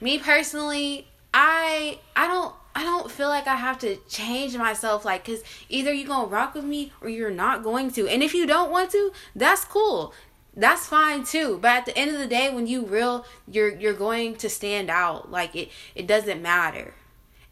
me 0.00 0.18
personally, 0.18 1.08
I 1.34 1.98
I 2.16 2.26
don't 2.28 2.54
I 2.74 2.84
don't 2.84 3.10
feel 3.10 3.28
like 3.28 3.48
I 3.48 3.56
have 3.56 3.78
to 3.80 3.96
change 4.08 4.56
myself 4.56 5.04
like 5.04 5.24
cuz 5.24 5.42
either 5.68 5.92
you're 5.92 6.06
going 6.06 6.28
to 6.28 6.32
rock 6.32 6.54
with 6.54 6.64
me 6.64 6.92
or 7.00 7.08
you're 7.08 7.30
not 7.30 7.64
going 7.64 7.90
to. 7.92 8.08
And 8.08 8.22
if 8.22 8.32
you 8.32 8.46
don't 8.46 8.70
want 8.70 8.92
to, 8.92 9.12
that's 9.34 9.64
cool. 9.64 10.14
That's 10.56 10.86
fine 10.86 11.24
too. 11.24 11.58
But 11.60 11.70
at 11.72 11.86
the 11.86 11.98
end 11.98 12.12
of 12.12 12.18
the 12.18 12.26
day 12.26 12.54
when 12.54 12.68
you 12.68 12.86
real 12.86 13.26
you're 13.48 13.74
you're 13.74 13.92
going 13.94 14.36
to 14.36 14.48
stand 14.48 14.90
out. 14.90 15.30
Like 15.30 15.56
it 15.56 15.70
it 15.96 16.06
doesn't 16.06 16.40
matter. 16.40 16.94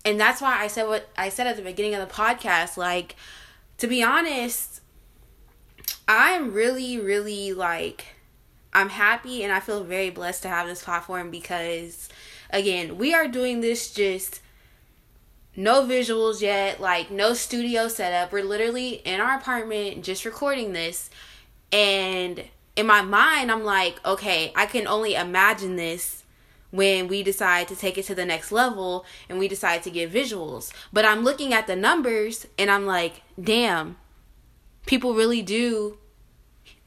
And 0.05 0.19
that's 0.19 0.41
why 0.41 0.62
I 0.62 0.69
said 0.69 0.87
what 0.87 1.09
I 1.19 1.29
said 1.29 1.49
at 1.49 1.57
the 1.57 1.62
beginning 1.62 1.95
of 1.97 2.09
the 2.09 2.14
podcast 2.14 2.77
like 2.77 3.17
to 3.79 3.87
be 3.87 4.03
honest, 4.03 4.81
I'm 6.07 6.53
really 6.53 6.98
really 6.98 7.53
like 7.53 8.07
I'm 8.72 8.90
happy 8.90 9.42
and 9.42 9.53
I 9.53 9.61
feel 9.61 9.83
very 9.85 10.11
blessed 10.11 10.42
to 10.42 10.48
have 10.48 10.66
this 10.66 10.85
platform 10.85 11.31
because 11.31 12.09
again, 12.51 12.98
we 12.98 13.14
are 13.14 13.29
doing 13.29 13.61
this 13.61 13.92
just 13.92 14.40
no 15.57 15.83
visuals 15.83 16.40
yet, 16.40 16.81
like 16.81 17.11
no 17.11 17.35
studio 17.35 17.88
setup. 17.88 18.33
We're 18.33 18.44
literally 18.44 18.94
in 19.05 19.20
our 19.20 19.37
apartment 19.37 20.05
just 20.05 20.24
recording 20.24 20.72
this. 20.72 21.11
And 21.72 22.44
in 22.77 22.87
my 22.87 23.03
mind, 23.03 23.51
I'm 23.51 23.64
like, 23.64 24.05
okay, 24.07 24.53
I 24.55 24.66
can 24.66 24.87
only 24.87 25.14
imagine 25.14 25.77
this 25.77 26.22
when 26.70 27.09
we 27.09 27.22
decide 27.22 27.66
to 27.68 27.77
take 27.77 27.98
it 27.98 28.05
to 28.05 28.14
the 28.14 28.27
next 28.27 28.53
level 28.53 29.05
and 29.29 29.38
we 29.38 29.48
decide 29.48 29.83
to 29.83 29.90
get 29.90 30.12
visuals. 30.12 30.72
But 30.92 31.05
I'm 31.05 31.24
looking 31.24 31.53
at 31.53 31.66
the 31.66 31.74
numbers 31.74 32.46
and 32.59 32.70
I'm 32.70 32.87
like, 32.87 33.22
damn, 33.42 33.96
people 34.88 35.14
really 35.14 35.42
do 35.42 35.98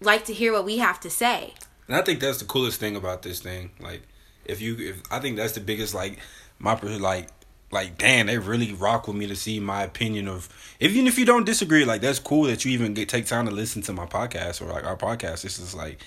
like 0.02 0.26
to 0.26 0.34
hear 0.34 0.52
what 0.52 0.66
we 0.66 0.80
have 0.80 1.00
to 1.00 1.10
say. 1.10 1.54
And 1.88 1.96
I 1.96 2.02
think 2.02 2.20
that's 2.20 2.40
the 2.40 2.46
coolest 2.46 2.80
thing 2.80 2.96
about 2.96 3.22
this 3.22 3.40
thing. 3.40 3.72
Like, 3.80 4.02
if 4.44 4.60
you, 4.60 4.76
if 4.78 5.02
I 5.12 5.20
think 5.20 5.38
that's 5.38 5.54
the 5.54 5.62
biggest, 5.62 5.94
like, 5.94 6.20
my 6.60 6.80
like 6.82 7.30
like 7.72 7.98
damn 7.98 8.28
they 8.28 8.38
really 8.38 8.74
rock 8.74 9.08
with 9.08 9.16
me 9.16 9.26
to 9.26 9.36
see 9.36 9.60
my 9.60 9.82
opinion 9.84 10.28
of 10.28 10.50
even 10.82 11.08
if 11.08 11.18
you 11.18 11.26
don't 11.26 11.46
disagree 11.46 11.86
like 11.86 12.02
that's 12.02 12.20
cool 12.20 12.44
that 12.44 12.66
you 12.66 12.72
even 12.72 12.94
get 12.94 13.08
take 13.08 13.26
time 13.26 13.46
to 13.46 13.52
listen 13.52 13.82
to 13.82 13.94
my 13.94 14.06
podcast 14.06 14.62
or 14.62 14.66
like 14.66 14.86
our 14.86 14.98
podcast 14.98 15.42
this 15.42 15.58
is 15.58 15.74
like 15.74 16.04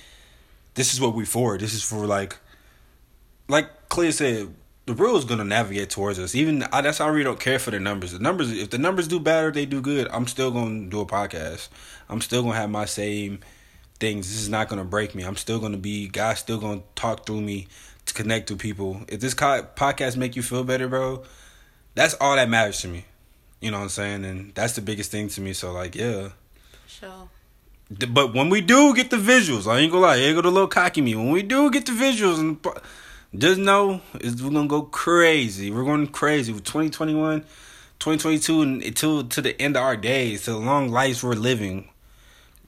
this 0.75 0.93
is 0.93 1.01
what 1.01 1.15
we 1.15 1.25
for 1.25 1.57
this 1.57 1.73
is 1.73 1.83
for 1.83 2.07
like 2.07 2.37
like 3.49 3.89
claire 3.89 4.13
said 4.13 4.55
the 4.87 4.95
real 4.95 5.17
is 5.17 5.25
gonna 5.25 5.45
navigate 5.45 5.91
towards 5.91 6.19
us 6.19 6.35
even 6.35 6.63
I, 6.65 6.81
that's 6.81 6.99
how 6.99 7.07
I 7.07 7.09
really 7.09 7.25
don't 7.25 7.41
care 7.41 7.59
for 7.59 7.71
the 7.71 7.81
numbers 7.81 8.13
the 8.13 8.19
numbers 8.19 8.53
if 8.53 8.71
the 8.71 8.79
numbers 8.79 9.09
do 9.09 9.19
bad 9.21 9.45
or 9.45 9.51
they 9.51 9.67
do 9.67 9.81
good 9.81 10.09
I'm 10.13 10.27
still 10.27 10.51
gonna 10.51 10.87
do 10.87 11.01
a 11.01 11.07
podcast 11.07 11.69
I'm 12.09 12.21
still 12.21 12.43
gonna 12.43 12.57
have 12.57 12.71
my 12.71 12.85
same 12.85 13.41
things 13.99 14.29
this 14.29 14.41
is 14.41 14.49
not 14.49 14.69
gonna 14.69 14.85
break 14.85 15.15
me 15.15 15.23
I'm 15.25 15.37
still 15.37 15.59
gonna 15.59 15.77
be 15.77 16.09
guys 16.09 16.39
still 16.39 16.59
gonna 16.59 16.83
talk 16.95 17.27
through 17.27 17.41
me 17.41 17.69
to 18.07 18.15
connect 18.15 18.51
with 18.51 18.59
people 18.59 19.03
if 19.09 19.21
this 19.21 19.35
podcast 19.35 20.17
make 20.17 20.37
you 20.37 20.43
feel 20.43 20.65
better 20.65 20.89
bro 20.89 21.25
that's 21.95 22.15
all 22.15 22.37
that 22.37 22.49
matters 22.49 22.81
to 22.83 22.89
me. 22.89 23.05
You 23.61 23.71
know 23.71 23.79
what 23.79 23.85
I'm 23.85 23.91
saying? 23.91 24.25
And 24.25 24.55
that's 24.55 24.75
the 24.75 24.83
biggest 24.83 25.11
thing 25.11 25.29
to 25.29 25.41
me. 25.41 25.53
So 25.53 25.73
like, 25.73 25.95
yeah. 25.95 26.31
Sure. 26.87 27.29
But 28.09 28.35
when 28.35 28.51
we 28.51 28.61
do 28.61 28.95
get 28.95 29.11
the 29.11 29.17
visuals, 29.17 29.71
I 29.71 29.79
ain't 29.79 29.93
gonna 29.93 30.07
lie, 30.07 30.17
ain't 30.17 30.37
gonna 30.37 30.49
little 30.49 30.69
cocky 30.69 31.01
me. 31.01 31.15
When 31.15 31.31
we 31.31 31.43
do 31.43 31.71
get 31.71 31.87
the 31.87 31.93
visuals, 31.93 32.41
and 32.41 32.59
just 33.37 33.59
know 33.59 34.01
is 34.21 34.43
we're 34.43 34.51
gonna 34.51 34.69
go 34.69 34.83
crazy. 34.83 35.71
We're 35.71 35.85
going 35.85 36.07
crazy 36.09 36.53
with 36.53 36.65
2021, 36.65 37.41
2022, 37.41 38.63
and 38.63 38.83
until 38.83 39.25
to 39.25 39.43
the 39.43 39.61
end 39.61 39.77
of 39.77 39.83
our 39.83 39.97
days, 39.97 40.45
to 40.45 40.53
the 40.53 40.59
long 40.59 40.89
lives 40.91 41.23
we're 41.23 41.33
living. 41.35 41.89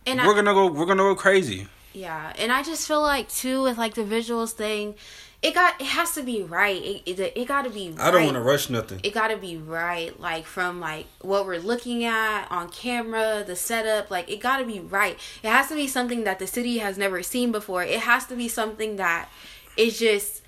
And 0.07 0.20
we're 0.20 0.33
I, 0.33 0.37
gonna 0.37 0.55
go. 0.55 0.70
We're 0.70 0.87
gonna 0.87 1.02
go 1.02 1.14
crazy. 1.14 1.68
Yeah, 1.92 2.33
and 2.38 2.52
I 2.52 2.62
just 2.62 2.87
feel 2.87 3.00
like 3.00 3.29
too 3.29 3.62
with 3.62 3.79
like 3.79 3.94
the 3.94 4.02
visuals 4.02 4.52
thing 4.52 4.94
it 5.42 5.55
got 5.55 5.81
it 5.81 5.87
has 5.87 6.12
to 6.14 6.22
be 6.22 6.42
right. 6.42 6.83
It 6.83 7.02
it, 7.07 7.33
it 7.37 7.46
got 7.46 7.62
to 7.62 7.70
be. 7.70 7.90
Right. 7.90 8.00
I 8.00 8.11
don't 8.11 8.24
want 8.24 8.35
to 8.35 8.40
rush 8.40 8.70
nothing. 8.70 9.00
It 9.02 9.12
got 9.12 9.29
to 9.29 9.37
be 9.37 9.57
right, 9.57 10.18
like 10.18 10.44
from 10.44 10.81
like 10.81 11.07
what 11.20 11.46
we're 11.46 11.59
looking 11.59 12.05
at 12.05 12.46
on 12.50 12.68
camera, 12.70 13.44
the 13.46 13.55
setup. 13.55 14.11
Like 14.11 14.31
it 14.31 14.40
got 14.40 14.59
to 14.59 14.64
be 14.64 14.81
right. 14.81 15.18
It 15.42 15.48
has 15.48 15.68
to 15.68 15.74
be 15.74 15.87
something 15.87 16.24
that 16.24 16.38
the 16.38 16.46
city 16.46 16.79
has 16.79 16.96
never 16.96 17.22
seen 17.22 17.52
before. 17.52 17.83
It 17.83 18.00
has 18.00 18.26
to 18.26 18.37
be 18.37 18.48
something 18.48 18.96
that 18.96 19.29
is 19.76 19.98
just. 19.98 20.42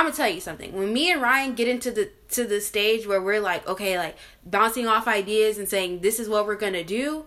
I'm 0.00 0.06
gonna 0.06 0.16
tell 0.16 0.30
you 0.30 0.40
something. 0.40 0.72
When 0.72 0.94
me 0.94 1.12
and 1.12 1.20
Ryan 1.20 1.54
get 1.54 1.68
into 1.68 1.90
the 1.90 2.08
to 2.30 2.46
the 2.46 2.62
stage 2.62 3.06
where 3.06 3.20
we're 3.20 3.38
like, 3.38 3.68
okay, 3.68 3.98
like 3.98 4.16
bouncing 4.46 4.86
off 4.86 5.06
ideas 5.06 5.58
and 5.58 5.68
saying 5.68 6.00
this 6.00 6.18
is 6.18 6.26
what 6.26 6.46
we're 6.46 6.56
gonna 6.56 6.82
do, 6.82 7.26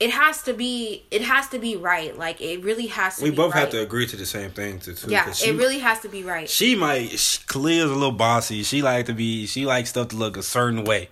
it 0.00 0.10
has 0.10 0.42
to 0.42 0.52
be 0.52 1.04
it 1.12 1.22
has 1.22 1.46
to 1.50 1.60
be 1.60 1.76
right. 1.76 2.18
Like 2.18 2.40
it 2.40 2.64
really 2.64 2.88
has 2.88 3.18
to. 3.18 3.22
We 3.22 3.30
be 3.30 3.36
both 3.36 3.54
right. 3.54 3.60
have 3.60 3.70
to 3.70 3.80
agree 3.80 4.08
to 4.08 4.16
the 4.16 4.26
same 4.26 4.50
thing 4.50 4.80
too. 4.80 4.94
too 4.94 5.08
Yeah, 5.08 5.30
she, 5.30 5.50
it 5.50 5.52
really 5.52 5.78
has 5.78 6.00
to 6.00 6.08
be 6.08 6.24
right. 6.24 6.50
She 6.50 6.74
might. 6.74 7.16
She, 7.16 7.44
Khalil's 7.46 7.92
a 7.92 7.94
little 7.94 8.10
bossy. 8.10 8.64
She 8.64 8.82
like 8.82 9.06
to 9.06 9.14
be. 9.14 9.46
She 9.46 9.64
likes 9.64 9.90
stuff 9.90 10.08
to 10.08 10.16
look 10.16 10.36
a 10.36 10.42
certain 10.42 10.82
way. 10.82 11.10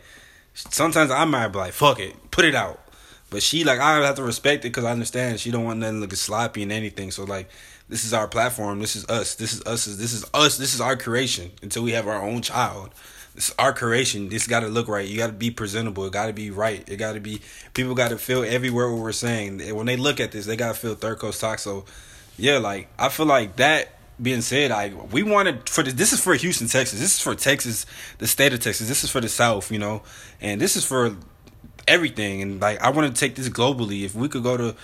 Sometimes 0.54 1.12
I 1.12 1.24
might 1.26 1.46
be 1.46 1.58
like, 1.58 1.74
"Fuck 1.74 2.00
it, 2.00 2.32
put 2.32 2.44
it 2.44 2.56
out." 2.56 2.80
But 3.30 3.44
she 3.44 3.62
like 3.62 3.78
I 3.78 4.04
have 4.04 4.16
to 4.16 4.24
respect 4.24 4.64
it 4.64 4.70
because 4.70 4.84
I 4.84 4.90
understand 4.90 5.38
she 5.38 5.52
don't 5.52 5.62
want 5.62 5.78
nothing 5.78 6.00
looking 6.00 6.16
sloppy 6.16 6.64
and 6.64 6.72
anything. 6.72 7.12
So 7.12 7.22
like, 7.22 7.48
this 7.88 8.04
is 8.04 8.12
our 8.12 8.28
platform. 8.28 8.80
This 8.80 8.96
is 8.96 9.06
us. 9.06 9.34
This 9.34 9.54
is 9.54 9.62
us. 9.62 9.86
This 9.86 10.12
is 10.12 10.24
us. 10.34 10.58
This 10.58 10.74
is 10.74 10.80
our 10.80 10.96
creation. 10.96 11.52
Until 11.62 11.82
we 11.82 11.92
have 11.92 12.06
our 12.06 12.22
own 12.22 12.42
child, 12.42 12.90
this 13.34 13.54
our 13.58 13.72
creation. 13.72 14.28
This 14.28 14.46
got 14.46 14.60
to 14.60 14.68
look 14.68 14.88
right. 14.88 15.06
You 15.06 15.16
got 15.16 15.28
to 15.28 15.32
be 15.32 15.50
presentable. 15.50 16.04
It 16.04 16.12
got 16.12 16.26
to 16.26 16.32
be 16.32 16.50
right. 16.50 16.86
It 16.88 16.96
got 16.96 17.14
to 17.14 17.20
be. 17.20 17.40
People 17.72 17.94
got 17.94 18.10
to 18.10 18.18
feel 18.18 18.44
every 18.44 18.70
word 18.70 18.92
what 18.92 19.02
we're 19.02 19.12
saying. 19.12 19.60
When 19.74 19.86
they 19.86 19.96
look 19.96 20.20
at 20.20 20.32
this, 20.32 20.44
they 20.46 20.56
got 20.56 20.74
to 20.74 20.80
feel 20.80 20.94
third 20.94 21.18
coast 21.18 21.40
talk. 21.40 21.58
So, 21.58 21.86
yeah, 22.36 22.58
like 22.58 22.88
I 22.98 23.08
feel 23.08 23.26
like 23.26 23.56
that 23.56 23.88
being 24.20 24.42
said, 24.42 24.70
I 24.70 24.92
we 25.10 25.22
wanted 25.22 25.68
for 25.68 25.82
the, 25.82 25.92
this 25.92 26.12
is 26.12 26.20
for 26.20 26.34
Houston, 26.34 26.68
Texas. 26.68 27.00
This 27.00 27.14
is 27.14 27.20
for 27.20 27.34
Texas, 27.34 27.86
the 28.18 28.26
state 28.26 28.52
of 28.52 28.60
Texas. 28.60 28.88
This 28.88 29.02
is 29.02 29.10
for 29.10 29.20
the 29.20 29.28
South, 29.28 29.72
you 29.72 29.78
know, 29.78 30.02
and 30.40 30.60
this 30.60 30.76
is 30.76 30.84
for 30.84 31.16
everything. 31.86 32.42
And 32.42 32.60
like 32.60 32.82
I 32.82 32.90
want 32.90 33.14
to 33.14 33.18
take 33.18 33.34
this 33.34 33.48
globally. 33.48 34.04
If 34.04 34.14
we 34.14 34.28
could 34.28 34.42
go 34.42 34.56
to 34.56 34.74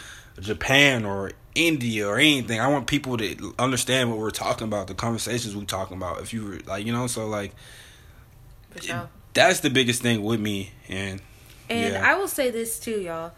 Japan 0.40 1.04
or 1.04 1.32
India 1.54 2.06
or 2.08 2.18
anything, 2.18 2.60
I 2.60 2.68
want 2.68 2.86
people 2.86 3.16
to 3.18 3.54
understand 3.58 4.10
what 4.10 4.18
we're 4.18 4.30
talking 4.30 4.66
about, 4.66 4.88
the 4.88 4.94
conversations 4.94 5.56
we're 5.56 5.64
talking 5.64 5.96
about. 5.96 6.20
If 6.20 6.32
you 6.32 6.44
were 6.44 6.58
like, 6.66 6.84
you 6.84 6.92
know, 6.92 7.06
so 7.06 7.26
like 7.26 7.52
sure. 8.80 9.08
that's 9.34 9.60
the 9.60 9.70
biggest 9.70 10.02
thing 10.02 10.22
with 10.22 10.40
me. 10.40 10.70
And 10.88 11.20
And 11.68 11.94
yeah. 11.94 12.10
I 12.10 12.16
will 12.16 12.28
say 12.28 12.50
this 12.50 12.78
too, 12.78 13.00
y'all. 13.00 13.32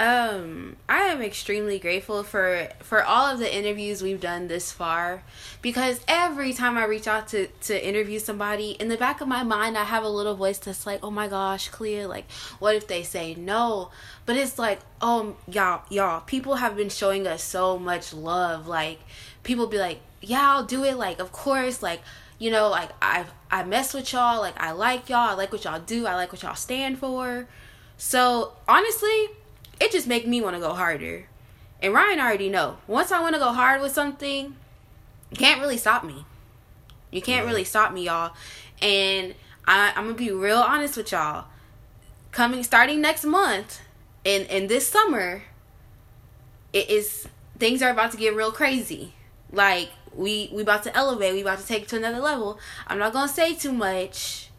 Um, 0.00 0.76
I 0.88 1.00
am 1.08 1.20
extremely 1.20 1.78
grateful 1.78 2.22
for 2.22 2.70
for 2.78 3.04
all 3.04 3.26
of 3.26 3.38
the 3.38 3.54
interviews 3.54 4.00
we've 4.00 4.18
done 4.18 4.48
this 4.48 4.72
far 4.72 5.22
because 5.60 6.00
every 6.08 6.54
time 6.54 6.78
I 6.78 6.86
reach 6.86 7.06
out 7.06 7.28
to 7.28 7.48
to 7.48 7.86
interview 7.86 8.18
somebody, 8.18 8.70
in 8.80 8.88
the 8.88 8.96
back 8.96 9.20
of 9.20 9.28
my 9.28 9.42
mind 9.42 9.76
I 9.76 9.84
have 9.84 10.02
a 10.02 10.08
little 10.08 10.34
voice 10.34 10.56
that's 10.56 10.86
like, 10.86 11.00
"Oh 11.04 11.10
my 11.10 11.28
gosh, 11.28 11.68
Clea, 11.68 12.06
like 12.06 12.30
what 12.60 12.74
if 12.74 12.86
they 12.86 13.02
say 13.02 13.34
no?" 13.34 13.90
But 14.24 14.38
it's 14.38 14.58
like, 14.58 14.80
"Oh, 15.02 15.36
y'all, 15.46 15.82
y'all, 15.90 16.22
people 16.22 16.54
have 16.54 16.76
been 16.76 16.88
showing 16.88 17.26
us 17.26 17.44
so 17.44 17.78
much 17.78 18.14
love. 18.14 18.66
Like 18.66 19.00
people 19.42 19.66
be 19.66 19.76
like, 19.76 20.00
"Yeah, 20.22 20.40
I'll 20.50 20.64
do 20.64 20.82
it." 20.82 20.96
Like, 20.96 21.20
of 21.20 21.30
course, 21.30 21.82
like 21.82 22.00
you 22.38 22.50
know, 22.50 22.70
like 22.70 22.88
I 23.02 23.26
I 23.50 23.64
mess 23.64 23.92
with 23.92 24.14
y'all, 24.14 24.40
like 24.40 24.58
I 24.58 24.70
like 24.72 25.10
y'all, 25.10 25.28
I 25.28 25.34
like 25.34 25.52
what 25.52 25.64
y'all 25.64 25.78
do, 25.78 26.06
I 26.06 26.14
like 26.14 26.32
what 26.32 26.42
y'all 26.42 26.54
stand 26.54 26.98
for. 26.98 27.48
So 27.98 28.54
honestly, 28.66 29.28
it 29.80 29.90
just 29.90 30.06
make 30.06 30.26
me 30.26 30.40
want 30.40 30.54
to 30.54 30.60
go 30.60 30.74
harder. 30.74 31.26
And 31.82 31.94
Ryan 31.94 32.20
already 32.20 32.50
know. 32.50 32.76
Once 32.86 33.10
I 33.10 33.20
want 33.20 33.34
to 33.34 33.40
go 33.40 33.52
hard 33.52 33.80
with 33.80 33.92
something, 33.92 34.54
you 35.30 35.36
can't 35.36 35.60
really 35.60 35.78
stop 35.78 36.04
me. 36.04 36.24
You 37.10 37.22
can't 37.22 37.46
really 37.46 37.64
stop 37.64 37.92
me, 37.92 38.04
y'all. 38.04 38.34
And 38.82 39.34
I, 39.66 39.92
I'm 39.96 40.04
gonna 40.04 40.14
be 40.14 40.30
real 40.30 40.58
honest 40.58 40.96
with 40.96 41.12
y'all. 41.12 41.46
Coming 42.32 42.62
starting 42.62 43.00
next 43.00 43.24
month, 43.24 43.80
and 44.24 44.46
and 44.46 44.68
this 44.68 44.86
summer, 44.86 45.42
it 46.72 46.88
is 46.90 47.26
things 47.58 47.82
are 47.82 47.90
about 47.90 48.12
to 48.12 48.16
get 48.16 48.34
real 48.34 48.52
crazy. 48.52 49.14
Like 49.50 49.90
we 50.14 50.50
we 50.52 50.62
about 50.62 50.82
to 50.84 50.96
elevate. 50.96 51.34
We 51.34 51.42
about 51.42 51.58
to 51.58 51.66
take 51.66 51.84
it 51.84 51.88
to 51.88 51.96
another 51.96 52.20
level. 52.20 52.58
I'm 52.86 52.98
not 52.98 53.12
gonna 53.12 53.28
say 53.28 53.54
too 53.54 53.72
much, 53.72 54.50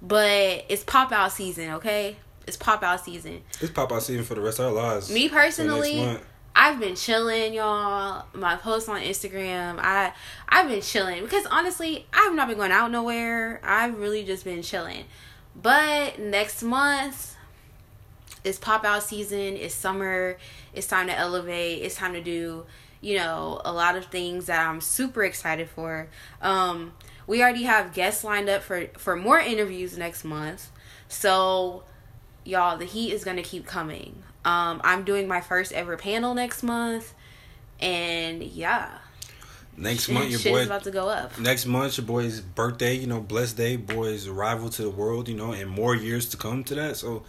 but 0.00 0.64
it's 0.68 0.84
pop 0.84 1.10
out 1.12 1.32
season. 1.32 1.70
Okay, 1.74 2.16
it's 2.52 2.62
pop 2.62 2.82
out 2.82 3.02
season. 3.02 3.42
It's 3.60 3.70
pop 3.70 3.90
out 3.92 4.02
season 4.02 4.24
for 4.24 4.34
the 4.34 4.42
rest 4.42 4.58
of 4.58 4.66
our 4.66 4.72
lives. 4.72 5.10
Me 5.10 5.28
personally. 5.28 6.18
I've 6.54 6.78
been 6.78 6.96
chilling, 6.96 7.54
y'all. 7.54 8.26
My 8.34 8.56
posts 8.56 8.86
on 8.86 9.00
Instagram, 9.00 9.78
I 9.78 10.12
I've 10.46 10.68
been 10.68 10.82
chilling 10.82 11.22
because 11.22 11.46
honestly, 11.46 12.06
I've 12.12 12.34
not 12.34 12.46
been 12.48 12.58
going 12.58 12.72
out 12.72 12.90
nowhere. 12.90 13.58
I've 13.64 13.98
really 13.98 14.22
just 14.24 14.44
been 14.44 14.60
chilling. 14.60 15.04
But 15.60 16.18
next 16.18 16.62
month 16.62 17.36
it's 18.44 18.58
pop 18.58 18.84
out 18.84 19.02
season. 19.02 19.56
It's 19.56 19.74
summer. 19.74 20.36
It's 20.74 20.86
time 20.86 21.06
to 21.06 21.16
elevate. 21.16 21.82
It's 21.82 21.94
time 21.94 22.12
to 22.12 22.20
do, 22.20 22.66
you 23.00 23.16
know, 23.16 23.62
a 23.64 23.72
lot 23.72 23.96
of 23.96 24.06
things 24.06 24.46
that 24.46 24.68
I'm 24.68 24.82
super 24.82 25.24
excited 25.24 25.70
for. 25.70 26.08
Um, 26.42 26.92
we 27.26 27.40
already 27.42 27.62
have 27.62 27.94
guests 27.94 28.24
lined 28.24 28.50
up 28.50 28.62
for 28.62 28.88
for 28.98 29.16
more 29.16 29.38
interviews 29.38 29.96
next 29.96 30.22
month. 30.22 30.70
So 31.08 31.84
y'all 32.44 32.76
the 32.78 32.84
heat 32.84 33.12
is 33.12 33.24
gonna 33.24 33.42
keep 33.42 33.66
coming. 33.66 34.22
Um 34.44 34.80
i'm 34.84 35.04
doing 35.04 35.28
my 35.28 35.40
first 35.40 35.72
ever 35.72 35.96
panel 35.96 36.34
next 36.34 36.62
month 36.62 37.14
and 37.80 38.42
yeah. 38.42 38.98
Next 39.76 40.04
shit, 40.04 40.14
month 40.14 40.30
your 40.30 40.38
shit 40.38 40.52
boy 40.52 40.58
is 40.58 40.66
about 40.66 40.84
to 40.84 40.90
go 40.90 41.08
up. 41.08 41.38
next 41.38 41.64
month 41.66 41.96
your 41.96 42.06
boy's 42.06 42.40
birthday 42.40 42.94
you 42.94 43.06
know 43.06 43.20
blessed 43.20 43.56
day 43.56 43.76
boy's 43.76 44.26
arrival 44.26 44.68
to 44.68 44.82
the 44.82 44.90
world 44.90 45.28
you 45.28 45.34
know 45.34 45.52
and 45.52 45.70
more 45.70 45.94
years 45.96 46.28
to 46.30 46.36
come 46.36 46.62
to 46.64 46.74
that. 46.74 46.96
So 46.96 47.22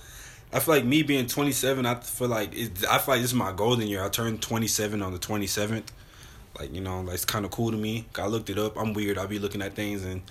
i 0.51 0.59
feel 0.59 0.75
like 0.75 0.85
me 0.85 1.01
being 1.03 1.25
27 1.27 1.85
i 1.85 1.95
feel 1.95 2.27
like 2.27 2.53
it, 2.55 2.85
i 2.89 2.97
feel 2.97 3.15
like 3.15 3.21
this 3.21 3.31
is 3.31 3.33
my 3.33 3.51
golden 3.51 3.87
year. 3.87 4.03
I 4.03 4.09
turned 4.09 4.41
27 4.41 5.01
on 5.01 5.13
the 5.13 5.19
27th 5.19 5.83
like 6.59 6.73
you 6.73 6.81
know 6.81 7.01
like 7.01 7.15
it's 7.15 7.25
kind 7.25 7.45
of 7.45 7.51
cool 7.51 7.71
to 7.71 7.77
me. 7.77 8.05
I 8.17 8.27
looked 8.27 8.49
it 8.49 8.59
up. 8.59 8.77
I'm 8.77 8.93
weird. 8.93 9.17
I'll 9.17 9.27
be 9.27 9.39
looking 9.39 9.61
at 9.61 9.73
things 9.73 10.03
and 10.03 10.21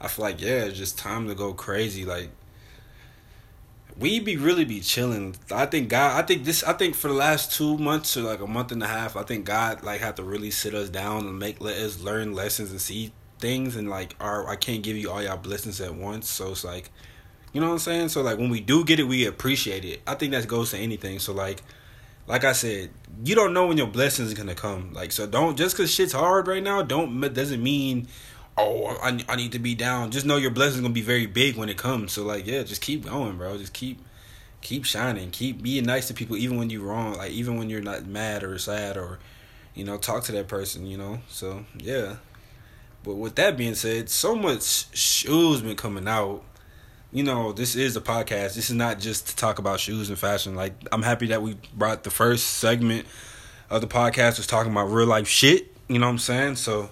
i 0.00 0.08
feel 0.08 0.24
like 0.24 0.40
yeah 0.42 0.64
it's 0.64 0.76
just 0.78 0.98
time 0.98 1.26
to 1.28 1.34
go 1.34 1.52
crazy. 1.54 2.04
Like 2.04 2.30
we 3.98 4.20
be 4.20 4.36
really 4.36 4.64
be 4.64 4.80
chilling. 4.80 5.36
I 5.50 5.66
think 5.66 5.88
God. 5.88 6.22
I 6.22 6.26
think 6.26 6.44
this. 6.44 6.62
I 6.62 6.74
think 6.74 6.94
for 6.94 7.08
the 7.08 7.14
last 7.14 7.52
two 7.52 7.78
months 7.78 8.16
or 8.16 8.22
like 8.22 8.40
a 8.40 8.46
month 8.46 8.72
and 8.72 8.82
a 8.82 8.86
half, 8.86 9.16
I 9.16 9.22
think 9.22 9.46
God 9.46 9.82
like 9.82 10.00
had 10.00 10.16
to 10.16 10.22
really 10.22 10.50
sit 10.50 10.74
us 10.74 10.88
down 10.90 11.26
and 11.26 11.38
make 11.38 11.60
let 11.60 11.76
us 11.76 12.00
learn 12.00 12.34
lessons 12.34 12.70
and 12.70 12.80
see 12.80 13.12
things 13.38 13.74
and 13.76 13.88
like 13.88 14.14
our. 14.20 14.48
I 14.48 14.56
can't 14.56 14.82
give 14.82 14.96
you 14.96 15.10
all 15.10 15.22
y'all 15.22 15.38
blessings 15.38 15.80
at 15.80 15.94
once, 15.94 16.28
so 16.28 16.50
it's 16.50 16.64
like, 16.64 16.90
you 17.52 17.60
know 17.60 17.68
what 17.68 17.74
I'm 17.74 17.78
saying. 17.78 18.08
So 18.10 18.20
like 18.20 18.38
when 18.38 18.50
we 18.50 18.60
do 18.60 18.84
get 18.84 19.00
it, 19.00 19.04
we 19.04 19.26
appreciate 19.26 19.84
it. 19.84 20.02
I 20.06 20.14
think 20.14 20.32
that 20.32 20.46
goes 20.46 20.72
to 20.72 20.78
anything. 20.78 21.18
So 21.18 21.32
like, 21.32 21.62
like 22.26 22.44
I 22.44 22.52
said, 22.52 22.90
you 23.24 23.34
don't 23.34 23.54
know 23.54 23.66
when 23.66 23.78
your 23.78 23.86
blessings 23.86 24.34
gonna 24.34 24.54
come. 24.54 24.92
Like 24.92 25.10
so, 25.10 25.26
don't 25.26 25.56
just 25.56 25.74
cause 25.74 25.90
shit's 25.90 26.12
hard 26.12 26.48
right 26.48 26.62
now. 26.62 26.82
Don't 26.82 27.20
doesn't 27.32 27.62
mean. 27.62 28.08
Oh, 28.58 28.86
I, 28.86 29.18
I 29.28 29.36
need 29.36 29.52
to 29.52 29.58
be 29.58 29.74
down. 29.74 30.10
Just 30.10 30.24
know 30.24 30.38
your 30.38 30.50
blessings 30.50 30.80
gonna 30.80 30.94
be 30.94 31.02
very 31.02 31.26
big 31.26 31.56
when 31.56 31.68
it 31.68 31.76
comes. 31.76 32.12
So 32.12 32.24
like, 32.24 32.46
yeah, 32.46 32.62
just 32.62 32.80
keep 32.80 33.04
going, 33.04 33.36
bro. 33.36 33.58
Just 33.58 33.74
keep 33.74 34.00
keep 34.66 34.84
shining. 34.84 35.30
Keep 35.30 35.62
being 35.62 35.84
nice 35.84 36.08
to 36.08 36.14
people 36.14 36.36
even 36.36 36.56
when 36.56 36.70
you're 36.70 36.82
wrong. 36.82 37.14
Like 37.14 37.30
even 37.32 37.58
when 37.58 37.70
you're 37.70 37.82
not 37.82 38.06
mad 38.06 38.42
or 38.42 38.58
sad 38.58 38.96
or 38.96 39.18
you 39.74 39.84
know 39.84 39.98
talk 39.98 40.24
to 40.24 40.32
that 40.32 40.48
person 40.48 40.86
you 40.86 40.96
know? 40.96 41.20
So 41.28 41.64
yeah. 41.78 42.16
But 43.04 43.14
with 43.14 43.36
that 43.36 43.56
being 43.56 43.74
said 43.74 44.08
so 44.08 44.34
much 44.34 44.94
shoes 44.96 45.60
been 45.60 45.76
coming 45.76 46.08
out. 46.08 46.42
You 47.12 47.22
know 47.22 47.52
this 47.52 47.76
is 47.76 47.96
a 47.96 48.00
podcast. 48.00 48.54
This 48.54 48.70
is 48.70 48.74
not 48.74 48.98
just 48.98 49.28
to 49.28 49.36
talk 49.36 49.58
about 49.58 49.80
shoes 49.80 50.08
and 50.08 50.18
fashion. 50.18 50.54
Like 50.54 50.72
i'm 50.90 51.02
happy 51.02 51.28
that 51.28 51.42
we 51.42 51.56
brought 51.74 52.04
the 52.04 52.10
first 52.10 52.46
segment 52.54 53.06
of 53.70 53.82
the 53.82 53.86
podcast 53.86 54.38
was 54.38 54.46
talking 54.46 54.72
about 54.72 54.86
real 54.86 55.06
life 55.06 55.28
shit. 55.28 55.72
You 55.88 55.98
know 55.98 56.06
what 56.06 56.12
i'm 56.12 56.18
saying? 56.18 56.56
So 56.56 56.90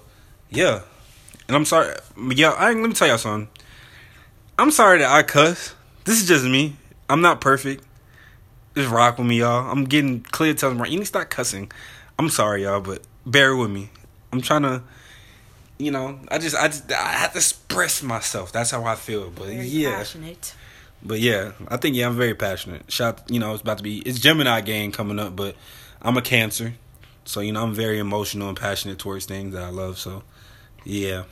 yeah 0.51 0.83
and 1.49 1.57
i'm 1.57 1.65
sorry 1.65 1.95
yeah 2.31 2.51
I, 2.51 2.73
let 2.73 2.89
me 2.89 2.93
tell 2.93 3.09
y'all 3.09 3.19
something 3.19 3.49
i'm 4.59 4.71
sorry 4.71 4.99
that 4.99 5.11
i 5.11 5.23
cuss 5.23 5.75
this 6.05 6.21
is 6.21 6.29
just 6.29 6.45
me 6.45 6.77
I'm 7.09 7.21
not 7.21 7.41
perfect. 7.41 7.85
Just 8.75 8.91
rock 8.91 9.19
with 9.19 9.27
me, 9.27 9.41
y'all. 9.41 9.71
I'm 9.71 9.85
getting 9.85 10.23
clear 10.23 10.55
telling 10.55 10.79
right. 10.79 10.91
You 10.91 10.97
need 10.97 11.05
to 11.05 11.09
stop 11.09 11.31
cussing. 11.31 11.71
I'm 12.19 12.29
sorry, 12.29 12.65
y'all, 12.65 12.81
but 12.81 13.03
bear 13.27 13.55
with 13.55 13.71
me. 13.71 13.91
I'm 14.33 14.41
trying 14.41 14.63
to, 14.63 14.83
you 15.79 15.91
know, 15.91 16.19
I 16.29 16.39
just, 16.39 16.57
I 16.57 16.69
just, 16.69 16.91
I 16.91 17.13
have 17.13 17.33
to 17.33 17.39
express 17.39 18.03
myself. 18.03 18.53
That's 18.53 18.71
how 18.71 18.85
I 18.85 18.97
feel. 18.97 19.31
But 19.31 19.47
very 19.47 19.67
yeah, 19.67 19.97
passionate 19.97 20.55
but 21.07 21.21
yeah, 21.21 21.53
I 21.69 21.77
think 21.77 21.95
yeah, 21.95 22.07
I'm 22.07 22.17
very 22.17 22.35
passionate. 22.35 22.91
Shot, 22.91 23.23
you 23.29 23.39
know, 23.39 23.53
it's 23.53 23.61
about 23.61 23.77
to 23.79 23.85
be 23.85 23.99
it's 23.99 24.19
Gemini 24.19 24.63
game 24.63 24.91
coming 24.91 25.19
up, 25.19 25.37
but 25.37 25.55
I'm 26.01 26.17
a 26.17 26.23
Cancer, 26.23 26.75
so 27.27 27.41
you 27.41 27.53
know 27.53 27.63
I'm 27.63 27.75
very 27.75 27.99
emotional 27.99 28.49
and 28.49 28.59
passionate 28.59 28.99
towards 28.99 29.27
things 29.27 29.53
that 29.53 29.63
I 29.63 29.69
love. 29.69 29.99
So 29.99 30.23
yeah, 30.85 31.25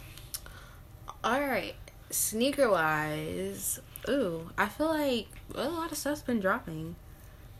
all 1.24 1.40
right 1.40 1.74
sneaker 2.10 2.70
wise 2.70 3.80
ooh 4.08 4.50
i 4.58 4.66
feel 4.66 4.88
like 4.88 5.28
a 5.54 5.68
lot 5.68 5.90
of 5.92 5.96
stuff's 5.98 6.22
been 6.22 6.40
dropping 6.40 6.94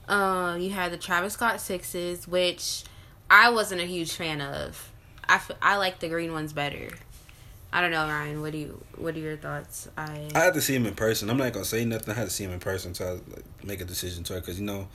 um 0.09 0.61
you 0.61 0.71
had 0.71 0.93
the 0.93 0.97
travis 0.97 1.35
scott 1.35 1.61
sixes 1.61 2.27
which 2.27 2.83
i 3.31 3.49
wasn't 3.51 3.81
a 3.81 3.85
huge 3.87 4.13
fan 4.13 4.41
of 4.41 4.91
i, 5.29 5.37
f- 5.37 5.51
I 5.63 5.77
like 5.77 6.01
the 6.01 6.09
green 6.09 6.33
ones 6.33 6.53
better 6.53 6.89
i 7.73 7.81
don't 7.81 7.93
know 7.93 8.07
ryan 8.07 8.43
what 8.43 8.53
do 8.53 8.59
you 8.59 8.85
what 8.97 9.15
are 9.15 9.21
your 9.21 9.37
thoughts 9.37 9.89
i 9.97 10.29
I 10.35 10.41
had 10.41 10.55
to 10.55 10.61
see 10.61 10.75
him 10.75 10.87
in 10.87 10.95
person. 10.95 11.31
I'm 11.31 11.37
not 11.39 11.53
gonna 11.53 11.65
say 11.65 11.85
nothing. 11.85 12.11
I 12.13 12.17
had 12.19 12.25
to 12.25 12.31
see 12.31 12.45
him 12.45 12.51
in 12.53 12.61
person 12.61 12.93
to 12.95 13.15
like, 13.15 13.65
make 13.65 13.81
a 13.81 13.85
decision 13.85 14.25
to 14.25 14.37
it 14.37 14.41
because 14.41 14.59
you 14.59 14.67
know, 14.67 14.89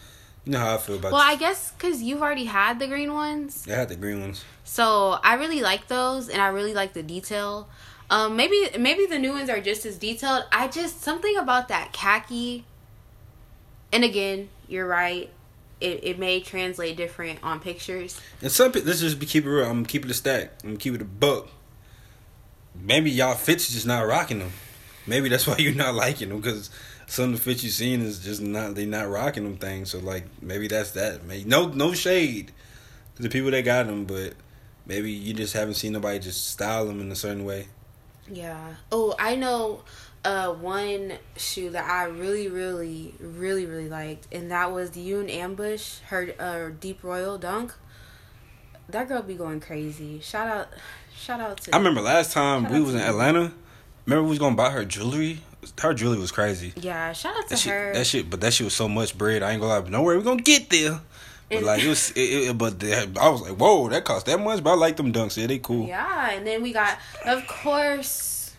you 0.46 0.52
know 0.52 0.60
how 0.60 0.76
I 0.76 0.78
feel 0.78 0.96
about. 0.98 1.12
well 1.12 1.22
i 1.22 1.36
guess 1.36 1.72
because 1.72 2.02
you've 2.04 2.22
already 2.22 2.46
had 2.46 2.80
the 2.80 2.88
green 2.88 3.14
ones 3.14 3.66
I 3.68 3.72
had 3.74 3.90
the 3.90 3.96
green 3.96 4.22
ones. 4.22 4.44
So 4.64 5.18
I 5.24 5.36
really 5.36 5.62
like 5.62 5.88
those, 5.88 6.28
and 6.30 6.42
I 6.42 6.48
really 6.50 6.74
like 6.74 6.94
the 6.94 7.02
detail. 7.04 7.70
Um, 8.10 8.36
maybe 8.38 8.70
maybe 8.80 9.06
the 9.06 9.20
new 9.20 9.34
ones 9.34 9.50
are 9.50 9.60
just 9.60 9.86
as 9.86 9.98
detailed. 9.98 10.46
I 10.52 10.68
just 10.68 11.02
something 11.02 11.38
about 11.38 11.68
that 11.68 11.92
khaki. 11.94 12.66
And 13.92 14.04
again, 14.04 14.50
you're 14.68 14.88
right. 14.88 15.30
it, 15.80 16.00
it 16.04 16.20
may 16.20 16.40
translate 16.40 16.98
different 16.98 17.40
on 17.44 17.60
pictures. 17.60 18.20
And 18.42 18.52
some 18.52 18.72
let's 18.72 19.00
just 19.00 19.20
be 19.20 19.26
keep 19.26 19.46
it 19.46 19.50
real. 19.50 19.70
I'm 19.70 19.86
keeping 19.86 20.08
the 20.08 20.14
stack. 20.14 20.52
I'm 20.64 20.78
keeping 20.78 21.02
a 21.02 21.06
buck. 21.06 21.50
Maybe 22.76 23.12
y'all 23.12 23.36
fits 23.36 23.72
just 23.72 23.86
not 23.86 24.06
rocking 24.06 24.40
them. 24.40 24.52
Maybe 25.06 25.30
that's 25.30 25.48
why 25.48 25.58
you're 25.58 25.76
not 25.76 25.96
liking 25.96 26.30
them 26.30 26.40
because 26.40 26.70
some 27.08 27.26
of 27.26 27.32
the 27.34 27.38
fits 27.38 27.64
you 27.64 27.70
seen 27.70 28.02
is 28.02 28.20
just 28.20 28.42
not 28.42 28.76
they 28.76 28.86
not 28.86 29.10
rocking 29.10 29.44
them 29.44 29.58
things. 29.58 29.92
So 29.92 30.00
like 30.00 30.26
maybe 30.42 30.68
that's 30.68 30.92
that. 30.92 31.26
Maybe 31.26 31.44
no 31.48 31.68
no 31.68 31.94
shade 31.94 32.52
to 33.16 33.22
the 33.22 33.30
people 33.30 33.52
that 33.52 33.64
got 33.64 33.88
them, 33.88 34.06
but 34.06 34.34
maybe 34.86 35.12
you 35.12 35.34
just 35.34 35.54
haven't 35.54 35.76
seen 35.76 35.94
nobody 35.94 36.20
just 36.20 36.48
style 36.48 36.86
them 36.86 37.02
in 37.02 37.12
a 37.12 37.16
certain 37.16 37.46
way. 37.46 37.68
Yeah. 38.32 38.76
Oh, 38.92 39.16
I 39.20 39.36
know 39.36 39.84
uh 40.26 40.52
one 40.54 41.14
shoe 41.38 41.70
that 41.72 41.90
I 41.90 42.06
really, 42.06 42.48
really, 42.50 43.14
really, 43.20 43.66
really 43.66 43.90
liked, 43.90 44.28
and 44.34 44.52
that 44.52 44.72
was 44.72 44.92
the 44.92 45.08
Yoon 45.10 45.30
Ambush, 45.32 46.00
her 46.08 46.34
uh 46.40 46.70
Deep 46.80 47.04
Royal 47.04 47.38
Dunk. 47.38 47.74
That 48.90 49.08
girl 49.08 49.22
be 49.22 49.36
going 49.36 49.60
crazy. 49.60 50.20
Shout 50.22 50.48
out, 50.48 50.68
shout 51.16 51.40
out 51.40 51.62
to. 51.62 51.76
I 51.76 51.78
remember 51.78 52.02
last 52.02 52.32
time 52.32 52.70
we 52.72 52.80
was 52.82 52.96
in. 52.96 53.02
Atlanta. 53.02 53.52
Remember 54.06 54.24
we 54.24 54.30
was 54.30 54.40
gonna 54.40 54.56
buy 54.56 54.72
her 54.72 54.86
jewelry. 54.86 55.42
Her 55.80 55.94
jewelry 55.94 56.18
was 56.20 56.32
crazy. 56.32 56.72
Yeah, 56.78 57.12
shout 57.14 57.36
out 57.36 57.44
to 57.50 57.56
That 57.56 57.62
her. 57.64 57.88
shit, 57.88 57.94
that 57.96 58.08
shit, 58.08 58.30
but 58.30 58.40
that 58.42 58.54
shit 58.54 58.64
was 58.66 58.74
so 58.74 58.88
much 58.88 59.18
bread. 59.18 59.44
I 59.44 59.52
ain't 59.52 59.62
gonna 59.62 59.74
lie. 59.74 59.82
But 59.82 59.92
no 59.92 60.02
worry, 60.04 60.18
we 60.18 60.24
gonna 60.24 60.42
get 60.42 60.70
there. 60.70 61.02
But 61.50 61.64
like 61.64 61.82
it 61.84 61.88
was, 61.88 62.12
it, 62.12 62.20
it, 62.20 62.58
but 62.58 62.80
the, 62.80 63.10
I 63.20 63.30
was 63.30 63.42
like, 63.42 63.54
whoa, 63.54 63.88
that 63.90 64.04
cost 64.04 64.26
that 64.26 64.40
much. 64.40 64.62
But 64.64 64.72
I 64.72 64.76
like 64.76 64.98
them 64.98 65.14
dunks. 65.14 65.38
Yeah, 65.38 65.48
they 65.48 65.60
cool. 65.60 65.88
Yeah, 65.88 66.32
and 66.32 66.46
then 66.46 66.62
we 66.62 66.74
got, 66.74 66.98
of 67.26 67.48
course, 67.48 68.54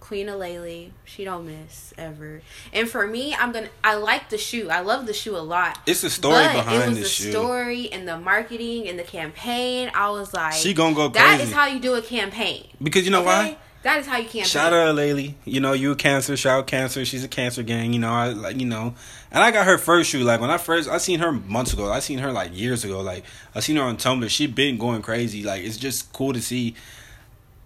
Queen 0.00 0.28
Aleali. 0.28 0.92
She 1.04 1.24
don't 1.24 1.46
miss 1.46 1.92
ever. 1.98 2.40
And 2.72 2.88
for 2.88 3.06
me, 3.06 3.34
I'm 3.34 3.52
gonna. 3.52 3.68
I 3.84 3.96
like 3.96 4.30
the 4.30 4.38
shoe. 4.38 4.70
I 4.70 4.80
love 4.80 5.06
the 5.06 5.12
shoe 5.12 5.36
a 5.36 5.44
lot. 5.44 5.78
It's 5.86 6.00
the 6.00 6.08
story 6.08 6.44
behind 6.44 6.82
it 6.84 6.88
was 6.88 6.96
the 6.96 7.02
the 7.02 7.08
shoe. 7.08 7.30
story 7.32 7.92
and 7.92 8.08
the 8.08 8.18
marketing 8.18 8.88
and 8.88 8.98
the 8.98 9.02
campaign. 9.04 9.90
I 9.94 10.08
was 10.10 10.32
like, 10.32 10.54
She 10.54 10.72
gonna 10.72 10.94
go 10.94 11.08
That 11.08 11.36
crazy 11.36 11.42
is 11.50 11.52
how 11.52 11.66
you 11.66 11.80
do 11.80 11.94
a 11.96 12.02
campaign. 12.02 12.66
because 12.82 13.04
you 13.04 13.10
know 13.10 13.20
okay? 13.20 13.26
why? 13.26 13.56
That 13.82 14.00
is 14.00 14.06
how 14.06 14.16
you 14.16 14.24
campaign. 14.24 14.44
Shout 14.44 14.72
out 14.72 14.94
Aleali. 14.94 15.34
You 15.44 15.60
know, 15.60 15.72
you 15.72 15.92
a 15.92 15.96
cancer. 15.96 16.36
Shout 16.36 16.58
out 16.58 16.66
cancer. 16.66 17.04
She's 17.04 17.22
a 17.22 17.28
cancer 17.28 17.62
gang. 17.62 17.92
You 17.92 18.00
know, 18.00 18.10
I 18.10 18.28
like 18.28 18.58
you 18.58 18.66
know, 18.66 18.94
and 19.30 19.44
I 19.44 19.52
got 19.52 19.66
her 19.66 19.78
first 19.78 20.10
shoe. 20.10 20.24
Like 20.24 20.40
when 20.40 20.50
I 20.50 20.58
first, 20.58 20.88
I 20.88 20.98
seen 20.98 21.20
her 21.20 21.30
months 21.30 21.72
ago. 21.72 21.90
I 21.90 22.00
seen 22.00 22.18
her 22.18 22.32
like 22.32 22.56
years 22.56 22.84
ago. 22.84 23.00
Like 23.00 23.24
I 23.54 23.60
seen 23.60 23.76
her 23.76 23.82
on 23.82 23.96
Tumblr. 23.96 24.28
She 24.30 24.46
been 24.48 24.78
going 24.78 25.02
crazy. 25.02 25.44
Like 25.44 25.62
it's 25.62 25.76
just 25.76 26.12
cool 26.12 26.32
to 26.32 26.42
see 26.42 26.74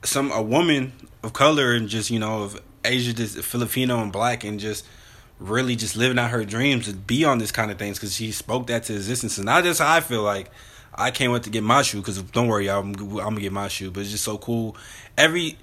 some 0.05 0.31
a 0.33 0.43
woman 0.43 0.93
of 1.23 1.33
color 1.33 1.73
and 1.73 1.89
just 1.89 2.11
you 2.11 2.19
know 2.19 2.43
of 2.43 2.61
Asia, 2.85 3.15
just 3.15 3.39
Filipino 3.39 4.03
and 4.03 4.13
black, 4.13 4.45
and 4.45 4.61
just 4.61 4.87
really 5.39 5.77
just 5.77 5.97
living 5.97 6.19
out 6.19 6.31
her 6.31 6.45
dreams 6.45 6.87
to 6.87 6.93
be 6.93 7.25
on 7.25 7.39
this 7.39 7.51
kind 7.51 7.71
of 7.71 7.79
things 7.79 7.99
because 7.99 8.15
she 8.15 8.33
spoke 8.33 8.67
that 8.67 8.85
to 8.85 8.95
existence. 8.95 9.39
And 9.39 9.47
not 9.47 9.65
just 9.65 9.81
how 9.81 9.93
I 9.95 10.01
feel 10.01 10.23
like. 10.23 10.51
I 10.95 11.11
can't 11.11 11.33
wait 11.33 11.45
to 11.45 11.51
get 11.51 11.63
my 11.63 11.81
shoe 11.81 12.01
because 12.01 12.21
don't 12.21 12.49
worry, 12.49 12.67
y'all, 12.67 12.81
I'm, 12.81 12.91
I'm 12.91 13.17
gonna 13.17 13.41
get 13.41 13.51
my 13.51 13.69
shoe. 13.69 13.91
But 13.91 14.01
it's 14.01 14.11
just 14.11 14.25
so 14.25 14.37
cool. 14.37 14.77
Every 15.17 15.57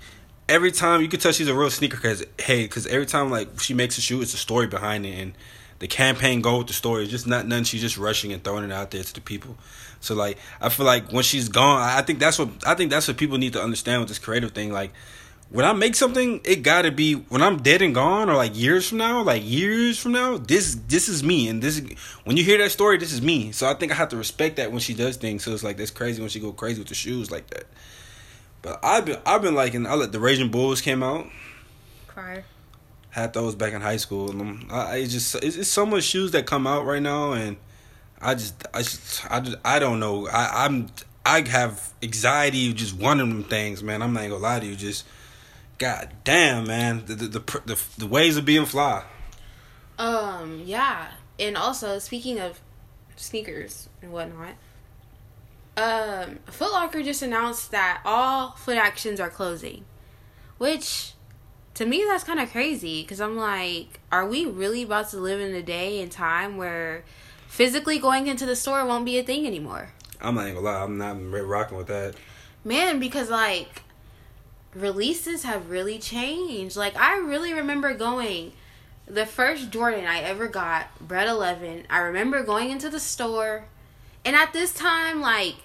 every 0.49 0.71
time 0.71 1.01
you 1.01 1.07
can 1.07 1.19
tell 1.19 1.31
she's 1.31 1.47
a 1.47 1.53
real 1.53 1.69
sneaker 1.69 1.95
because 1.95 2.25
hey, 2.39 2.63
because 2.63 2.87
every 2.87 3.05
time 3.05 3.29
like 3.29 3.59
she 3.59 3.73
makes 3.73 3.97
a 3.97 4.01
shoe, 4.01 4.21
it's 4.21 4.33
a 4.33 4.37
story 4.37 4.67
behind 4.67 5.05
it, 5.05 5.17
and 5.17 5.33
the 5.77 5.87
campaign 5.87 6.41
go 6.41 6.57
with 6.57 6.67
the 6.67 6.73
story. 6.73 7.03
It's 7.03 7.11
just 7.11 7.27
not 7.27 7.47
none. 7.47 7.63
She's 7.63 7.81
just 7.81 7.97
rushing 7.97 8.33
and 8.33 8.43
throwing 8.43 8.65
it 8.65 8.71
out 8.71 8.91
there 8.91 9.03
to 9.03 9.13
the 9.13 9.21
people. 9.21 9.55
So 10.01 10.15
like, 10.15 10.37
I 10.59 10.69
feel 10.69 10.85
like 10.85 11.11
when 11.11 11.23
she's 11.23 11.47
gone, 11.47 11.81
I 11.81 12.01
think 12.01 12.19
that's 12.19 12.37
what 12.37 12.49
I 12.65 12.73
think 12.73 12.91
that's 12.91 13.07
what 13.07 13.17
people 13.17 13.37
need 13.37 13.53
to 13.53 13.61
understand 13.61 14.01
with 14.01 14.09
this 14.09 14.19
creative 14.19 14.51
thing. 14.51 14.73
Like, 14.73 14.91
when 15.49 15.65
I 15.65 15.73
make 15.73 15.95
something, 15.95 16.41
it 16.43 16.63
gotta 16.63 16.91
be 16.91 17.13
when 17.13 17.41
I'm 17.41 17.57
dead 17.57 17.81
and 17.81 17.93
gone, 17.93 18.29
or 18.29 18.35
like 18.35 18.57
years 18.57 18.89
from 18.89 18.97
now, 18.97 19.21
like 19.21 19.43
years 19.45 19.99
from 19.99 20.13
now. 20.13 20.37
This 20.37 20.75
this 20.87 21.09
is 21.09 21.23
me, 21.23 21.47
and 21.47 21.61
this 21.61 21.81
when 22.23 22.37
you 22.37 22.43
hear 22.43 22.57
that 22.57 22.71
story, 22.71 22.97
this 22.97 23.13
is 23.13 23.21
me. 23.21 23.51
So 23.51 23.67
I 23.69 23.73
think 23.73 23.91
I 23.91 23.95
have 23.95 24.09
to 24.09 24.17
respect 24.17 24.57
that 24.57 24.71
when 24.71 24.79
she 24.79 24.93
does 24.93 25.17
things. 25.17 25.43
So 25.43 25.51
it's 25.51 25.63
like 25.63 25.77
that's 25.77 25.91
crazy 25.91 26.21
when 26.21 26.29
she 26.29 26.39
go 26.39 26.51
crazy 26.51 26.79
with 26.79 26.89
the 26.89 26.95
shoes 26.95 27.31
like 27.31 27.49
that. 27.51 27.65
But 28.61 28.79
I've 28.83 29.05
been 29.05 29.17
I've 29.25 29.41
been 29.41 29.55
liking. 29.55 29.85
I 29.87 29.95
let 29.95 30.11
the 30.11 30.19
Raging 30.19 30.49
Bulls 30.49 30.81
came 30.81 31.03
out. 31.03 31.27
Prior. 32.07 32.43
Had 33.11 33.33
those 33.33 33.55
back 33.55 33.73
in 33.73 33.81
high 33.81 33.97
school, 33.97 34.29
and 34.29 34.41
um, 34.41 34.67
I, 34.69 34.95
I 34.95 35.05
just 35.05 35.35
it's, 35.35 35.55
it's 35.55 35.69
so 35.69 35.85
much 35.85 36.03
shoes 36.03 36.31
that 36.31 36.45
come 36.45 36.67
out 36.67 36.85
right 36.85 37.01
now, 37.01 37.33
and 37.33 37.57
I 38.21 38.35
just 38.35 38.65
I 38.73 38.79
just 38.79 39.31
I, 39.31 39.39
just, 39.39 39.57
I 39.65 39.79
don't 39.79 39.99
know. 39.99 40.27
I 40.27 40.65
I'm 40.65 40.89
I 41.25 41.41
have 41.47 41.93
anxiety 42.03 42.71
just 42.73 42.95
one 42.95 43.19
of 43.19 43.27
them 43.27 43.43
things, 43.43 43.81
man. 43.81 44.01
I'm 44.01 44.13
not 44.13 44.23
gonna 44.23 44.37
lie 44.37 44.59
to 44.59 44.65
you. 44.65 44.75
Just 44.75 45.05
god 45.77 46.09
damn, 46.23 46.67
man. 46.67 47.03
The 47.05 47.15
the 47.15 47.27
the, 47.27 47.61
the, 47.65 47.83
the 47.97 48.07
ways 48.07 48.37
of 48.37 48.45
being 48.45 48.65
fly. 48.65 49.03
Um, 49.97 50.63
yeah. 50.65 51.07
And 51.39 51.57
also, 51.57 51.99
speaking 51.99 52.39
of 52.39 52.59
sneakers 53.15 53.89
and 54.01 54.11
whatnot, 54.11 54.55
um, 55.79 56.39
Foot 56.45 56.71
Locker 56.71 57.01
just 57.01 57.21
announced 57.21 57.71
that 57.71 58.01
all 58.03 58.51
Footactions 58.51 59.19
are 59.19 59.29
closing. 59.29 59.85
Which, 60.57 61.13
to 61.75 61.85
me, 61.85 62.03
that's 62.07 62.23
kind 62.23 62.39
of 62.39 62.51
crazy 62.51 63.01
because 63.01 63.21
I'm 63.21 63.37
like, 63.37 63.99
are 64.11 64.27
we 64.27 64.45
really 64.45 64.83
about 64.83 65.09
to 65.11 65.17
live 65.17 65.39
in 65.39 65.55
a 65.55 65.63
day 65.63 66.01
and 66.01 66.11
time 66.11 66.57
where 66.57 67.05
physically 67.47 67.97
going 67.97 68.27
into 68.27 68.45
the 68.45 68.55
store 68.55 68.85
won't 68.85 69.05
be 69.05 69.17
a 69.17 69.23
thing 69.23 69.47
anymore? 69.47 69.93
I'm 70.21 70.35
not 70.35 70.47
gonna 70.47 70.59
lie. 70.59 70.83
I'm 70.83 70.97
not 70.97 71.13
rocking 71.47 71.77
with 71.77 71.87
that. 71.87 72.15
Man, 72.65 72.99
because 72.99 73.29
like 73.29 73.83
releases 74.73 75.43
have 75.43 75.69
really 75.69 75.97
changed. 75.97 76.75
Like 76.75 76.97
I 76.97 77.17
really 77.19 77.53
remember 77.53 77.93
going 77.93 78.51
the 79.07 79.25
first 79.25 79.71
Jordan 79.71 80.05
I 80.05 80.19
ever 80.19 80.47
got, 80.47 80.87
Bred 80.99 81.27
11. 81.27 81.85
I 81.89 81.99
remember 81.99 82.43
going 82.43 82.69
into 82.69 82.89
the 82.89 82.99
store 82.99 83.65
and 84.25 84.35
at 84.35 84.53
this 84.53 84.73
time 84.73 85.21
like 85.21 85.55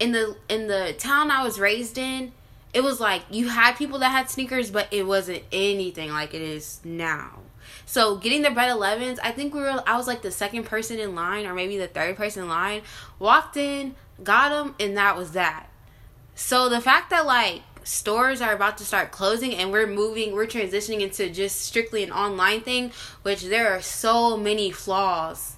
in 0.00 0.12
the 0.12 0.36
in 0.48 0.66
the 0.66 0.94
town 0.98 1.30
I 1.30 1.44
was 1.44 1.60
raised 1.60 1.98
in, 1.98 2.32
it 2.74 2.82
was 2.82 2.98
like 2.98 3.22
you 3.30 3.48
had 3.48 3.76
people 3.76 4.00
that 4.00 4.10
had 4.10 4.28
sneakers 4.28 4.70
but 4.70 4.88
it 4.90 5.06
wasn't 5.06 5.44
anything 5.52 6.10
like 6.10 6.34
it 6.34 6.42
is 6.42 6.80
now. 6.82 7.38
So 7.86 8.16
getting 8.16 8.42
the 8.42 8.50
Bred 8.50 8.70
11s, 8.70 9.18
I 9.22 9.30
think 9.30 9.54
we 9.54 9.60
were 9.60 9.82
I 9.86 9.96
was 9.96 10.08
like 10.08 10.22
the 10.22 10.30
second 10.30 10.64
person 10.64 10.98
in 10.98 11.14
line 11.14 11.46
or 11.46 11.54
maybe 11.54 11.76
the 11.76 11.86
third 11.86 12.16
person 12.16 12.44
in 12.44 12.48
line. 12.48 12.82
Walked 13.18 13.56
in, 13.56 13.94
got 14.24 14.48
them 14.48 14.74
and 14.80 14.96
that 14.96 15.16
was 15.16 15.32
that. 15.32 15.68
So 16.34 16.68
the 16.68 16.80
fact 16.80 17.10
that 17.10 17.26
like 17.26 17.62
stores 17.84 18.40
are 18.40 18.54
about 18.54 18.78
to 18.78 18.84
start 18.84 19.10
closing 19.10 19.54
and 19.54 19.70
we're 19.70 19.86
moving, 19.86 20.32
we're 20.32 20.46
transitioning 20.46 21.00
into 21.00 21.28
just 21.28 21.60
strictly 21.60 22.02
an 22.02 22.10
online 22.10 22.62
thing, 22.62 22.92
which 23.22 23.42
there 23.42 23.70
are 23.70 23.82
so 23.82 24.36
many 24.36 24.70
flaws 24.70 25.56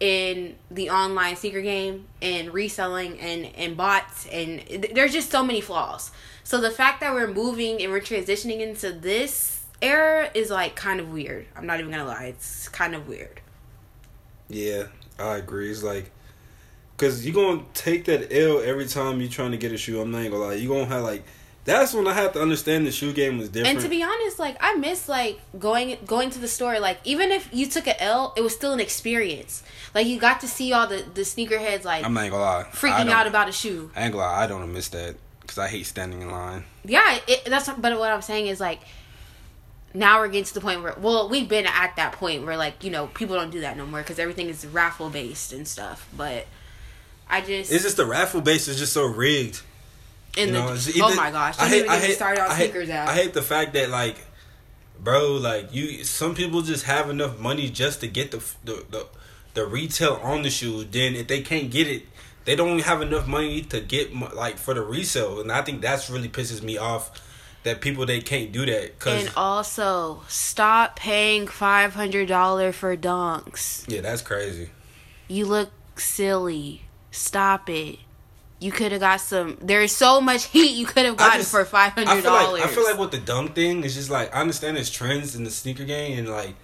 in 0.00 0.56
the 0.70 0.90
online 0.90 1.36
sneaker 1.36 1.62
game 1.62 2.06
and 2.20 2.52
reselling 2.52 3.18
and 3.20 3.46
and 3.56 3.76
bots 3.76 4.26
and 4.26 4.60
th- 4.66 4.92
there's 4.92 5.12
just 5.12 5.30
so 5.30 5.42
many 5.44 5.60
flaws. 5.60 6.10
So 6.42 6.60
the 6.60 6.70
fact 6.70 7.00
that 7.00 7.14
we're 7.14 7.32
moving 7.32 7.80
and 7.82 7.90
we're 7.90 8.00
transitioning 8.00 8.60
into 8.60 8.92
this 8.92 9.64
era 9.80 10.30
is 10.34 10.50
like 10.50 10.74
kind 10.76 11.00
of 11.00 11.12
weird. 11.12 11.46
I'm 11.56 11.66
not 11.66 11.78
even 11.80 11.90
gonna 11.90 12.04
lie, 12.04 12.24
it's 12.24 12.68
kind 12.68 12.94
of 12.94 13.08
weird. 13.08 13.40
Yeah, 14.48 14.84
I 15.18 15.36
agree. 15.36 15.70
It's 15.70 15.82
like, 15.82 16.10
cause 16.96 17.24
you're 17.24 17.34
gonna 17.34 17.62
take 17.72 18.04
that 18.06 18.32
L 18.32 18.60
every 18.60 18.86
time 18.86 19.20
you're 19.20 19.30
trying 19.30 19.52
to 19.52 19.56
get 19.56 19.72
a 19.72 19.78
shoe. 19.78 20.00
I'm 20.00 20.10
not 20.10 20.24
gonna 20.24 20.36
lie. 20.36 20.54
You're 20.54 20.74
gonna 20.74 20.92
have 20.92 21.02
like, 21.04 21.24
that's 21.64 21.94
when 21.94 22.06
I 22.06 22.12
have 22.12 22.32
to 22.34 22.42
understand 22.42 22.86
the 22.86 22.92
shoe 22.92 23.12
game 23.12 23.38
was 23.38 23.48
different. 23.48 23.76
And 23.76 23.84
to 23.84 23.88
be 23.88 24.02
honest, 24.02 24.38
like 24.38 24.56
I 24.60 24.74
miss 24.74 25.08
like 25.08 25.40
going 25.58 25.96
going 26.06 26.30
to 26.30 26.38
the 26.38 26.48
store. 26.48 26.78
Like 26.78 26.98
even 27.04 27.30
if 27.30 27.48
you 27.52 27.66
took 27.66 27.86
a 27.86 28.00
L, 28.02 28.34
it 28.36 28.42
was 28.42 28.54
still 28.54 28.72
an 28.72 28.80
experience. 28.80 29.62
Like 29.94 30.06
you 30.06 30.18
got 30.18 30.40
to 30.40 30.48
see 30.48 30.72
all 30.72 30.86
the 30.86 31.04
the 31.14 31.22
sneakerheads 31.22 31.84
like 31.84 32.04
I'm 32.04 32.14
not 32.14 32.30
gonna 32.30 32.42
lie. 32.42 32.66
Freaking 32.72 33.10
out 33.10 33.26
about 33.26 33.48
a 33.48 33.52
shoe. 33.52 33.90
I 33.96 34.04
ain't 34.04 34.12
gonna 34.12 34.24
lie. 34.24 34.44
I 34.44 34.46
don't 34.46 34.72
miss 34.72 34.88
that 34.88 35.16
because 35.40 35.58
I 35.58 35.68
hate 35.68 35.86
standing 35.86 36.22
in 36.22 36.30
line. 36.30 36.64
Yeah, 36.84 37.18
it, 37.26 37.44
that's 37.46 37.68
but 37.68 37.98
what 37.98 38.10
I'm 38.10 38.22
saying 38.22 38.48
is 38.48 38.60
like 38.60 38.80
now 39.94 40.18
we're 40.18 40.28
getting 40.28 40.44
to 40.44 40.54
the 40.54 40.60
point 40.60 40.82
where 40.82 40.94
well 40.98 41.28
we've 41.28 41.48
been 41.48 41.66
at 41.66 41.96
that 41.96 42.12
point 42.12 42.44
where 42.44 42.56
like 42.56 42.84
you 42.84 42.90
know 42.90 43.06
people 43.06 43.36
don't 43.36 43.50
do 43.50 43.60
that 43.60 43.76
no 43.76 43.86
more 43.86 44.00
because 44.00 44.18
everything 44.18 44.48
is 44.48 44.66
raffle 44.66 45.08
based 45.08 45.52
and 45.52 45.66
stuff. 45.66 46.08
But 46.14 46.46
I 47.30 47.40
just 47.40 47.72
It's 47.72 47.84
just 47.84 47.96
the 47.96 48.04
raffle 48.04 48.42
base 48.42 48.68
is 48.68 48.78
just 48.78 48.92
so 48.92 49.06
rigged. 49.06 49.62
In 50.36 50.48
You 50.48 50.54
the 50.54 50.58
know, 50.60 50.72
it's 50.72 51.00
oh 51.00 51.14
my 51.14 51.30
gosh, 51.30 51.58
I 51.58 51.68
hate- 51.68 51.88
I 51.88 51.98
hate- 51.98 52.20
I 52.22 52.54
hate-. 52.54 52.90
I 52.90 53.14
hate 53.14 53.34
the 53.34 53.42
fact 53.42 53.72
that 53.74 53.90
like, 53.90 54.16
bro, 54.98 55.32
like 55.34 55.74
you, 55.74 56.04
some 56.04 56.34
people 56.34 56.62
just 56.62 56.84
have 56.84 57.10
enough 57.10 57.38
money 57.38 57.68
just 57.70 58.00
to 58.00 58.08
get 58.08 58.30
the 58.30 58.38
the 58.64 58.84
the, 58.90 59.06
the 59.54 59.66
retail 59.66 60.14
on 60.22 60.42
the 60.42 60.50
shoe. 60.50 60.84
Then 60.84 61.14
if 61.14 61.28
they 61.28 61.40
can't 61.42 61.70
get 61.70 61.86
it, 61.88 62.04
they 62.44 62.56
don't 62.56 62.80
have 62.82 63.02
enough 63.02 63.26
money 63.26 63.62
to 63.62 63.80
get 63.80 64.14
like 64.34 64.56
for 64.58 64.74
the 64.74 64.82
resale. 64.82 65.40
And 65.40 65.50
I 65.52 65.62
think 65.62 65.80
that's 65.82 66.10
really 66.10 66.28
pisses 66.28 66.62
me 66.62 66.76
off. 66.78 67.20
That 67.64 67.80
people 67.80 68.04
they 68.04 68.20
can't 68.20 68.52
do 68.52 68.66
that 68.66 68.98
because 68.98 69.24
and 69.24 69.32
also 69.38 70.20
stop 70.28 70.96
paying 70.96 71.46
five 71.46 71.94
hundred 71.94 72.28
dollar 72.28 72.72
for 72.72 72.94
dunks. 72.94 73.90
yeah, 73.90 74.02
that's 74.02 74.20
crazy. 74.20 74.68
You 75.28 75.46
look 75.46 75.70
silly. 75.96 76.82
Stop 77.10 77.70
it. 77.70 78.00
You 78.60 78.72
could 78.72 78.92
have 78.92 79.00
got 79.00 79.20
some. 79.20 79.58
There's 79.60 79.92
so 79.92 80.20
much 80.20 80.44
heat 80.46 80.70
you 80.76 80.86
could 80.86 81.04
have 81.04 81.16
gotten 81.16 81.40
just- 81.40 81.50
for 81.50 81.64
five 81.64 81.92
I 81.96 82.04
feel 82.20 82.32
like 82.32 82.46
dollars. 82.46 82.62
I 82.62 82.66
feel 82.68 82.84
like 82.84 82.98
with 82.98 83.10
the 83.10 83.18
dumb 83.18 83.48
thing, 83.48 83.84
it's 83.84 83.94
just 83.94 84.10
like 84.10 84.34
I 84.34 84.40
understand 84.40 84.76
there's 84.76 84.90
trends 84.90 85.34
in 85.34 85.44
the 85.44 85.50
sneaker 85.50 85.84
game 85.84 86.18
and 86.18 86.28
like 86.28 86.54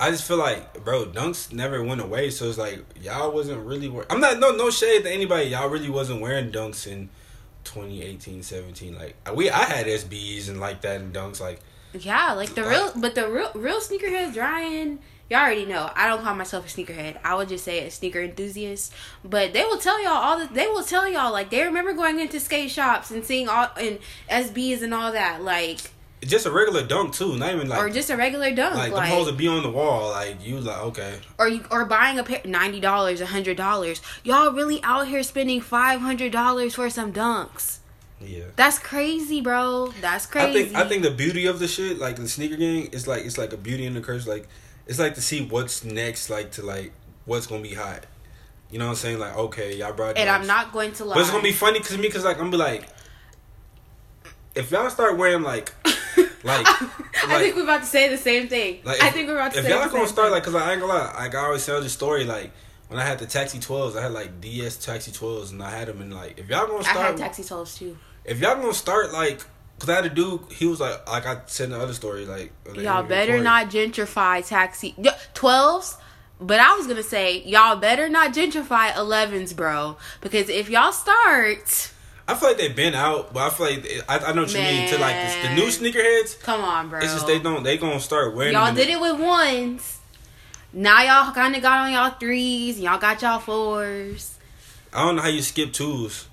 I 0.00 0.10
just 0.10 0.26
feel 0.26 0.38
like, 0.38 0.82
bro, 0.84 1.06
dunks 1.06 1.52
never 1.52 1.82
went 1.82 2.00
away. 2.00 2.30
So 2.30 2.48
it's 2.48 2.58
like 2.58 2.84
y'all 3.00 3.30
wasn't 3.32 3.64
really. 3.66 3.88
Wear- 3.88 4.06
I'm 4.10 4.20
not 4.20 4.38
no 4.38 4.52
no 4.52 4.70
shade 4.70 5.02
to 5.04 5.10
anybody. 5.12 5.48
Y'all 5.50 5.68
really 5.68 5.90
wasn't 5.90 6.20
wearing 6.20 6.50
dunks 6.50 6.86
in 6.86 7.10
2018, 7.64 8.42
17. 8.42 8.94
Like 8.98 9.16
we, 9.34 9.50
I 9.50 9.64
had 9.64 9.86
SBs 9.86 10.48
and 10.48 10.60
like 10.60 10.80
that 10.82 11.00
and 11.00 11.14
dunks. 11.14 11.40
Like 11.40 11.60
Yeah, 11.92 12.32
like 12.32 12.54
the 12.54 12.64
real, 12.64 12.92
but 12.96 13.14
the 13.14 13.28
real 13.28 13.50
real 13.54 13.80
sneakerheads, 13.80 14.36
Ryan. 14.36 14.98
Y'all 15.32 15.40
already 15.40 15.64
know. 15.64 15.88
I 15.96 16.08
don't 16.08 16.22
call 16.22 16.34
myself 16.34 16.66
a 16.66 16.68
sneakerhead. 16.68 17.16
I 17.24 17.34
would 17.34 17.48
just 17.48 17.64
say 17.64 17.86
a 17.86 17.90
sneaker 17.90 18.20
enthusiast. 18.20 18.92
But 19.24 19.54
they 19.54 19.64
will 19.64 19.78
tell 19.78 20.02
y'all 20.02 20.12
all 20.12 20.38
the. 20.38 20.52
They 20.52 20.66
will 20.66 20.82
tell 20.82 21.08
y'all 21.08 21.32
like 21.32 21.48
they 21.48 21.64
remember 21.64 21.94
going 21.94 22.20
into 22.20 22.38
skate 22.38 22.70
shops 22.70 23.10
and 23.10 23.24
seeing 23.24 23.48
all 23.48 23.70
and 23.80 23.98
SBs 24.28 24.82
and 24.82 24.92
all 24.92 25.10
that. 25.12 25.42
Like 25.42 25.78
just 26.20 26.44
a 26.44 26.50
regular 26.50 26.86
dunk 26.86 27.14
too. 27.14 27.38
Not 27.38 27.54
even 27.54 27.66
like 27.66 27.78
or 27.78 27.88
just 27.88 28.10
a 28.10 28.16
regular 28.18 28.54
dunk. 28.54 28.74
like, 28.74 28.92
Like, 28.92 29.08
the 29.08 29.14
holes 29.14 29.28
to 29.28 29.32
be 29.32 29.48
on 29.48 29.62
the 29.62 29.70
wall. 29.70 30.10
Like 30.10 30.46
you 30.46 30.60
like 30.60 30.76
okay. 30.88 31.18
or 31.38 31.48
you, 31.48 31.64
or 31.70 31.86
buying 31.86 32.18
a 32.18 32.24
pair 32.24 32.42
ninety 32.44 32.80
dollars, 32.80 33.22
a 33.22 33.26
hundred 33.26 33.56
dollars. 33.56 34.02
Y'all 34.22 34.52
really 34.52 34.82
out 34.82 35.08
here 35.08 35.22
spending 35.22 35.62
five 35.62 36.02
hundred 36.02 36.30
dollars 36.30 36.74
for 36.74 36.90
some 36.90 37.10
dunks. 37.10 37.78
Yeah. 38.26 38.44
That's 38.56 38.78
crazy, 38.78 39.40
bro. 39.40 39.92
That's 40.00 40.26
crazy. 40.26 40.48
I 40.48 40.52
think 40.52 40.76
I 40.76 40.88
think 40.88 41.02
the 41.02 41.10
beauty 41.10 41.46
of 41.46 41.58
the 41.58 41.68
shit, 41.68 41.98
like 41.98 42.16
the 42.16 42.28
sneaker 42.28 42.56
game, 42.56 42.88
is 42.92 43.06
like 43.06 43.24
it's 43.24 43.38
like 43.38 43.52
a 43.52 43.56
beauty 43.56 43.86
and 43.86 43.96
a 43.96 44.00
curse. 44.00 44.26
Like 44.26 44.48
it's 44.86 44.98
like 44.98 45.14
to 45.14 45.22
see 45.22 45.44
what's 45.46 45.84
next, 45.84 46.30
like 46.30 46.52
to 46.52 46.62
like 46.62 46.92
what's 47.24 47.46
gonna 47.46 47.62
be 47.62 47.74
hot. 47.74 48.06
You 48.70 48.78
know 48.78 48.86
what 48.86 48.90
I'm 48.92 48.96
saying? 48.96 49.18
Like 49.18 49.36
okay, 49.36 49.76
y'all 49.76 49.92
brought. 49.92 50.16
and. 50.16 50.28
I'm 50.30 50.46
not 50.46 50.72
going 50.72 50.92
to 50.94 51.04
lie. 51.04 51.14
But 51.14 51.20
it's 51.20 51.30
gonna 51.30 51.42
be 51.42 51.52
funny 51.52 51.78
because 51.78 51.96
me, 51.96 52.04
because 52.08 52.24
like 52.24 52.36
I'm 52.36 52.50
gonna 52.50 52.52
be 52.52 52.56
like, 52.58 52.88
if 54.54 54.70
y'all 54.70 54.90
start 54.90 55.16
wearing 55.16 55.42
like, 55.42 55.72
like, 56.44 56.66
I 56.66 56.90
like- 57.28 57.38
think 57.42 57.56
we're 57.56 57.62
about 57.64 57.80
to 57.80 57.86
say 57.86 58.08
the 58.08 58.18
same 58.18 58.48
thing. 58.48 58.80
like 58.84 59.02
I 59.02 59.10
think 59.10 59.28
we're 59.28 59.36
about 59.36 59.52
to 59.52 59.58
if 59.58 59.64
say 59.64 59.70
y'all 59.70 59.84
the 59.86 59.92
gonna 59.92 60.08
start 60.08 60.30
like, 60.32 60.42
cause 60.42 60.54
I 60.54 60.72
ain't 60.72 60.80
gonna 60.80 60.92
lie, 60.92 61.12
like 61.14 61.34
I 61.34 61.44
always 61.44 61.64
tell 61.64 61.80
the 61.80 61.88
story 61.88 62.24
like 62.24 62.52
when 62.88 63.00
I 63.00 63.04
had 63.04 63.18
the 63.18 63.26
Taxi 63.26 63.58
12s, 63.58 63.96
I 63.96 64.02
had 64.02 64.12
like 64.12 64.40
DS 64.40 64.76
Taxi 64.76 65.10
12s, 65.12 65.52
and 65.52 65.62
I 65.62 65.70
had 65.70 65.88
them 65.88 66.02
in 66.02 66.10
like 66.10 66.38
if 66.38 66.48
y'all 66.48 66.66
gonna 66.66 66.82
start, 66.82 66.96
I 66.98 67.02
had 67.08 67.16
taxi 67.16 67.44
tolls 67.44 67.76
too. 67.76 67.96
If 68.24 68.40
y'all 68.40 68.56
gonna 68.56 68.74
start 68.74 69.12
like 69.12 69.44
because 69.76 69.88
I 69.88 69.94
had 69.96 70.06
a 70.06 70.14
dude 70.14 70.40
he 70.50 70.66
was 70.66 70.80
like 70.80 71.08
like 71.08 71.26
I 71.26 71.40
said 71.46 71.64
in 71.64 71.70
the 71.70 71.80
other 71.80 71.94
story 71.94 72.24
like 72.24 72.52
Y'all 72.74 73.02
better 73.02 73.32
Corey, 73.32 73.44
not 73.44 73.70
gentrify 73.70 74.46
taxi 74.46 74.94
twelves. 75.34 75.96
But 76.40 76.58
I 76.58 76.76
was 76.76 76.86
gonna 76.88 77.02
say 77.02 77.42
y'all 77.42 77.76
better 77.76 78.08
not 78.08 78.32
gentrify 78.32 78.96
elevens, 78.96 79.52
bro. 79.52 79.96
Because 80.20 80.48
if 80.48 80.68
y'all 80.68 80.92
start, 80.92 81.92
I 82.26 82.34
feel 82.34 82.48
like 82.48 82.58
they've 82.58 82.74
been 82.74 82.94
out 82.94 83.32
but 83.32 83.40
I 83.42 83.50
feel 83.50 83.66
like 83.66 84.04
I, 84.08 84.18
I 84.18 84.32
know 84.32 84.42
what 84.42 84.52
you 84.52 84.60
mean 84.60 84.88
to 84.88 84.98
like 84.98 85.14
this, 85.14 85.48
the 85.48 85.54
new 85.54 85.66
sneakerheads 85.66 86.40
come 86.40 86.62
on, 86.62 86.88
bro. 86.88 87.00
it's 87.00 87.12
just 87.12 87.26
they 87.26 87.38
don't 87.38 87.62
they 87.62 87.78
gonna 87.78 88.00
start 88.00 88.34
wearing 88.34 88.54
Y'all 88.54 88.74
did 88.74 88.88
it 88.88 89.00
with 89.00 89.20
ones. 89.20 89.98
Now 90.72 91.02
y'all 91.02 91.34
kind 91.34 91.54
of 91.54 91.60
got 91.60 91.86
on 91.86 91.92
y'all 91.92 92.10
threes. 92.18 92.80
Y'all 92.80 92.98
got 92.98 93.20
y'all 93.20 93.38
fours. 93.38 94.38
I 94.92 95.04
don't 95.04 95.16
know 95.16 95.22
how 95.22 95.28
you 95.28 95.42
skip 95.42 95.72
twos 95.72 96.28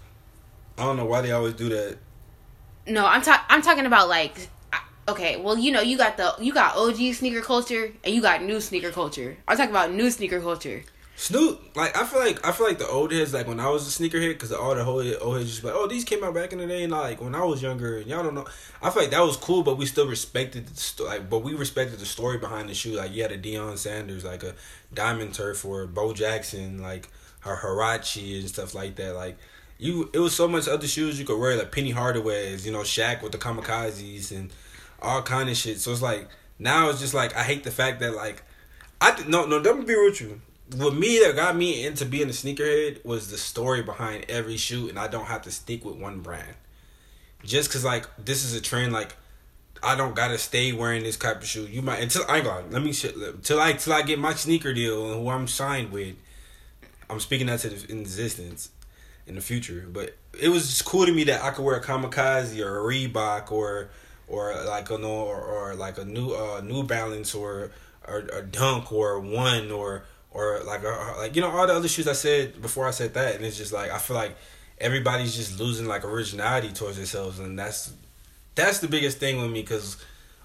I 0.80 0.84
don't 0.84 0.98
know 0.98 1.06
why 1.06 1.22
they 1.22 1.32
always 1.32 1.54
do 1.54 1.70
that 1.70 1.98
No, 2.88 3.06
I'm 3.06 3.22
ta- 3.22 3.46
I'm 3.50 3.62
talking 3.62 3.86
about 3.86 4.08
like 4.08 4.50
okay, 5.10 5.38
well, 5.38 5.58
you 5.58 5.72
know, 5.72 5.82
you 5.82 5.98
got 5.98 6.18
the 6.18 6.36
you 6.40 6.54
got 6.54 6.78
OG 6.78 7.14
sneaker 7.14 7.42
culture 7.42 7.92
and 8.04 8.14
you 8.14 8.22
got 8.22 8.44
new 8.44 8.62
sneaker 8.62 8.92
culture. 8.92 9.38
I'm 9.48 9.58
talking 9.58 9.72
about 9.72 9.92
new 9.92 10.10
sneaker 10.12 10.40
culture. 10.40 10.84
Snoop, 11.16 11.76
like 11.76 11.98
I 11.98 12.06
feel 12.06 12.20
like 12.20 12.48
I 12.48 12.54
feel 12.54 12.68
like 12.68 12.78
the 12.78 12.88
old 12.88 13.12
heads, 13.12 13.34
like 13.34 13.48
when 13.48 13.60
I 13.60 13.70
was 13.70 13.86
a 13.86 14.02
sneakerhead, 14.04 14.30
because 14.30 14.54
all 14.54 14.74
the 14.74 14.86
old 14.86 15.06
old 15.22 15.38
heads 15.38 15.50
just 15.50 15.64
like, 15.64 15.74
oh, 15.76 15.88
these 15.88 16.06
came 16.06 16.24
out 16.24 16.34
back 16.34 16.54
in 16.54 16.60
the 16.60 16.68
day, 16.68 16.84
and 16.84 16.94
like 16.94 17.22
when 17.22 17.36
I 17.36 17.44
was 17.44 17.62
younger, 17.62 17.98
and 17.98 18.08
y'all 18.08 18.24
don't 18.24 18.36
know. 18.36 18.46
I 18.82 18.90
feel 18.90 19.02
like 19.02 19.12
that 19.12 19.22
was 19.22 19.36
cool, 19.36 19.64
but 19.64 19.78
we 19.78 19.86
still 19.86 20.08
respected 20.08 20.68
the 20.68 21.04
like, 21.04 21.30
but 21.30 21.40
we 21.40 21.56
respected 21.56 22.00
the 22.00 22.06
story 22.06 22.38
behind 22.38 22.70
the 22.70 22.74
shoe. 22.74 22.94
Like 22.94 23.14
you 23.14 23.22
had 23.22 23.34
a 23.34 23.38
Deion 23.38 23.78
Sanders, 23.78 24.24
like 24.24 24.44
a 24.44 24.56
Diamond 24.94 25.34
Turf, 25.34 25.66
or 25.66 25.88
Bo 25.88 26.14
Jackson, 26.14 26.82
like 26.82 27.10
her 27.42 27.58
Huarache 27.58 28.40
and 28.40 28.48
stuff 28.48 28.74
like 28.74 28.96
that. 28.96 29.14
Like 29.14 29.38
you, 29.80 30.10
it 30.14 30.20
was 30.20 30.36
so 30.36 30.48
much 30.48 30.68
other 30.68 30.88
shoes 30.88 31.18
you 31.18 31.26
could 31.26 31.40
wear, 31.40 31.56
like 31.56 31.72
Penny 31.72 31.92
Hardaway's, 31.92 32.66
you 32.66 32.72
know, 32.72 32.80
Shaq 32.80 33.24
with 33.24 33.32
the 33.32 33.38
Kamikazes 33.38 34.32
and 34.32 34.52
all 35.02 35.22
kind 35.22 35.50
of 35.50 35.56
shit. 35.56 35.80
So 35.80 35.92
it's 35.92 36.02
like 36.02 36.28
now 36.60 36.90
it's 36.90 37.00
just 37.00 37.14
like 37.14 37.36
I 37.36 37.44
hate 37.44 37.64
the 37.64 37.72
fact 37.72 38.02
that 38.02 38.14
like 38.14 38.44
I 39.00 39.12
th- 39.12 39.30
no 39.30 39.46
no. 39.46 39.60
Me 39.74 39.86
be 39.86 39.96
real 39.96 40.10
with 40.10 40.20
you. 40.20 40.42
What 40.76 40.94
me 40.94 41.20
that 41.20 41.36
got 41.36 41.56
me 41.56 41.86
into 41.86 42.06
being 42.06 42.28
a 42.28 42.34
sneakerhead 42.34 43.04
was 43.06 43.32
the 43.32 43.38
story 43.38 43.82
behind 43.82 44.26
every 44.28 44.58
shoe, 44.58 44.90
and 44.90 45.00
I 45.00 45.08
don't 45.08 45.26
have 45.26 45.44
to 45.44 45.52
stick 45.52 45.86
with 45.86 45.96
one 45.96 46.20
brand. 46.20 46.56
Just 47.44 47.72
cause 47.72 47.86
like 47.86 48.06
this 48.24 48.44
is 48.44 48.54
a 48.54 48.62
trend, 48.62 48.92
like 48.92 49.16
I 49.82 49.96
don't 49.96 50.14
gotta 50.14 50.38
stay 50.38 50.74
wearing 50.74 51.04
this 51.04 51.16
type 51.16 51.38
of 51.38 51.48
shoe. 51.48 51.66
You 51.66 51.82
might 51.82 52.02
until 52.04 52.26
I 52.28 52.40
ain't 52.40 52.72
let 52.74 52.84
me 52.84 52.92
till 52.92 53.62
I 53.62 53.74
till 53.74 53.94
I 53.94 54.02
get 54.02 54.20
my 54.20 54.34
sneaker 54.34 54.74
deal 54.74 55.14
and 55.14 55.22
who 55.22 55.30
I'm 55.30 55.48
signed 55.48 55.94
with. 55.94 56.16
I'm 57.10 57.22
speaking 57.22 57.48
that 57.48 57.62
to 57.62 57.70
the 57.70 57.92
in 57.92 58.02
existence 58.02 58.72
in 59.30 59.36
the 59.36 59.42
future, 59.42 59.86
but 59.92 60.18
it 60.40 60.50
was 60.50 60.68
just 60.68 60.86
cool 60.86 61.06
to 61.06 61.14
me 61.14 61.24
that 61.26 61.44
I 61.44 61.52
could 61.52 61.64
wear 61.64 61.76
a 61.76 61.84
kamikaze 61.84 62.60
or 62.60 62.80
a 62.80 62.94
Reebok 62.94 63.52
or 63.52 63.90
or 64.28 64.54
like 64.66 64.90
a 64.90 64.98
no 64.98 65.10
or, 65.10 65.42
or 65.42 65.76
like 65.76 65.98
a 65.98 66.06
new 66.06 66.32
uh 66.32 66.62
New 66.62 66.84
Balance 66.84 67.34
or 67.34 67.72
or 68.08 68.20
a 68.34 68.42
Dunk 68.42 68.92
or 68.92 69.20
one 69.20 69.72
or 69.72 70.04
or 70.32 70.62
like 70.66 70.84
a, 70.84 71.16
like 71.18 71.36
you 71.36 71.42
know 71.42 71.50
all 71.50 71.66
the 71.68 71.74
other 71.74 71.88
shoes 71.88 72.08
I 72.08 72.14
said 72.14 72.62
before 72.62 72.88
I 72.88 72.92
said 72.92 73.14
that, 73.14 73.36
and 73.36 73.46
it's 73.46 73.58
just 73.58 73.72
like 73.72 73.92
I 73.92 74.00
feel 74.00 74.16
like 74.18 74.36
everybody's 74.80 75.36
just 75.36 75.60
losing 75.60 75.88
like 75.88 76.04
originality 76.04 76.72
towards 76.74 76.98
themselves, 76.98 77.40
and 77.40 77.58
that's 77.58 77.94
that's 78.56 78.80
the 78.80 78.88
biggest 78.88 79.20
thing 79.20 79.42
with 79.42 79.52
me 79.52 79.62
because 79.62 79.98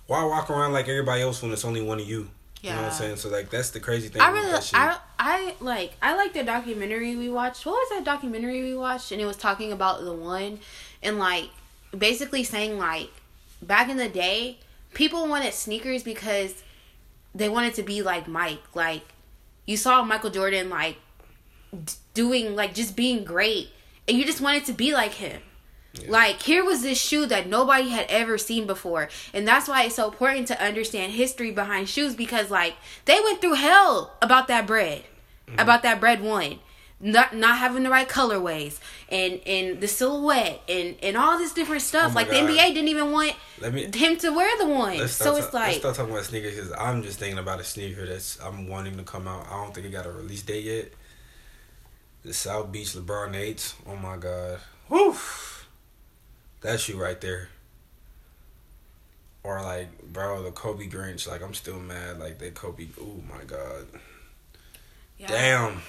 why 0.06 0.24
walk 0.24 0.50
around 0.50 0.72
like 0.72 0.88
everybody 0.88 1.22
else 1.22 1.42
when 1.42 1.52
it's 1.52 1.64
only 1.64 1.82
one 1.82 1.98
of 1.98 2.08
you? 2.08 2.28
You 2.62 2.70
know 2.70 2.76
what 2.76 2.84
I'm 2.86 2.92
saying? 2.92 3.16
So 3.16 3.28
like 3.28 3.50
that's 3.50 3.70
the 3.70 3.80
crazy 3.80 4.08
thing. 4.08 4.22
I 4.22 4.30
really. 4.30 4.58
I, 4.72 4.98
I 5.26 5.54
like, 5.58 5.94
I 6.02 6.14
like 6.14 6.34
the 6.34 6.44
documentary 6.44 7.16
we 7.16 7.30
watched. 7.30 7.64
What 7.64 7.72
was 7.72 7.88
that 7.88 8.04
documentary 8.04 8.62
we 8.62 8.76
watched? 8.76 9.10
And 9.10 9.22
it 9.22 9.24
was 9.24 9.38
talking 9.38 9.72
about 9.72 10.04
the 10.04 10.12
one, 10.12 10.58
and 11.02 11.18
like, 11.18 11.48
basically 11.96 12.44
saying 12.44 12.78
like, 12.78 13.08
back 13.62 13.88
in 13.88 13.96
the 13.96 14.10
day, 14.10 14.58
people 14.92 15.26
wanted 15.26 15.54
sneakers 15.54 16.02
because 16.02 16.62
they 17.34 17.48
wanted 17.48 17.72
to 17.76 17.82
be 17.82 18.02
like 18.02 18.28
Mike. 18.28 18.60
Like, 18.74 19.00
you 19.64 19.78
saw 19.78 20.04
Michael 20.04 20.28
Jordan 20.28 20.68
like 20.68 20.98
d- 21.72 21.94
doing 22.12 22.54
like 22.54 22.74
just 22.74 22.94
being 22.94 23.24
great, 23.24 23.70
and 24.06 24.18
you 24.18 24.26
just 24.26 24.42
wanted 24.42 24.66
to 24.66 24.74
be 24.74 24.92
like 24.92 25.12
him. 25.12 25.40
Like 26.06 26.42
here 26.42 26.62
was 26.62 26.82
this 26.82 27.00
shoe 27.00 27.24
that 27.26 27.48
nobody 27.48 27.88
had 27.88 28.04
ever 28.10 28.36
seen 28.36 28.66
before, 28.66 29.08
and 29.32 29.48
that's 29.48 29.68
why 29.68 29.84
it's 29.84 29.94
so 29.94 30.04
important 30.10 30.48
to 30.48 30.62
understand 30.62 31.12
history 31.12 31.50
behind 31.50 31.88
shoes 31.88 32.14
because 32.14 32.50
like 32.50 32.74
they 33.06 33.20
went 33.20 33.40
through 33.40 33.54
hell 33.54 34.12
about 34.20 34.48
that 34.48 34.66
Bred, 34.66 35.04
Mm-hmm. 35.46 35.58
about 35.58 35.82
that 35.82 36.00
Bred 36.00 36.22
one, 36.22 36.58
not 37.00 37.34
not 37.36 37.58
having 37.58 37.82
the 37.82 37.90
right 37.90 38.08
colorways 38.08 38.78
and 39.10 39.40
and 39.46 39.80
the 39.80 39.88
silhouette 39.88 40.62
and 40.68 40.96
and 41.02 41.16
all 41.16 41.36
this 41.38 41.52
different 41.52 41.82
oh 41.82 41.84
stuff. 41.84 42.12
Oh 42.12 42.14
like 42.14 42.30
God. 42.30 42.48
the 42.48 42.54
NBA 42.54 42.68
didn't 42.68 42.88
even 42.88 43.12
want 43.12 43.34
Let 43.60 43.74
me 43.74 43.90
him 43.92 44.16
to 44.16 44.30
wear 44.30 44.56
the 44.58 44.66
one, 44.66 44.96
so 45.08 45.36
it's 45.36 45.50
ta- 45.50 45.58
let's 45.58 45.76
start 45.78 45.96
talking 45.96 46.12
about 46.12 46.24
sneakers 46.24 46.54
because 46.54 46.72
I'm 46.72 47.02
just 47.02 47.18
thinking 47.18 47.38
about 47.38 47.60
a 47.60 47.64
sneaker 47.64 48.06
that's 48.06 48.40
I'm 48.40 48.68
wanting 48.68 48.96
to 48.96 49.02
come 49.02 49.28
out. 49.28 49.46
I 49.50 49.62
don't 49.62 49.74
think 49.74 49.86
it 49.86 49.90
got 49.90 50.06
a 50.06 50.10
release 50.10 50.42
date 50.42 50.64
yet. 50.64 50.92
The 52.24 52.32
South 52.32 52.72
Beach 52.72 52.92
LeBron 52.94 53.34
eights. 53.36 53.74
Oh 53.86 53.96
my 53.96 54.16
god. 54.16 54.60
Whew. 54.88 55.16
That 56.62 56.80
shoe 56.80 56.96
right 56.96 57.20
there. 57.20 57.50
Or 59.42 59.60
like, 59.60 60.10
bro, 60.10 60.42
the 60.42 60.50
Kobe 60.50 60.86
Grinch. 60.86 61.28
Like 61.28 61.42
I'm 61.42 61.52
still 61.52 61.78
mad. 61.78 62.18
Like 62.18 62.38
they 62.38 62.50
Kobe. 62.50 62.86
Oh 62.98 63.20
my 63.28 63.44
god. 63.44 63.86
Yeah. 65.18 65.28
Damn. 65.28 65.82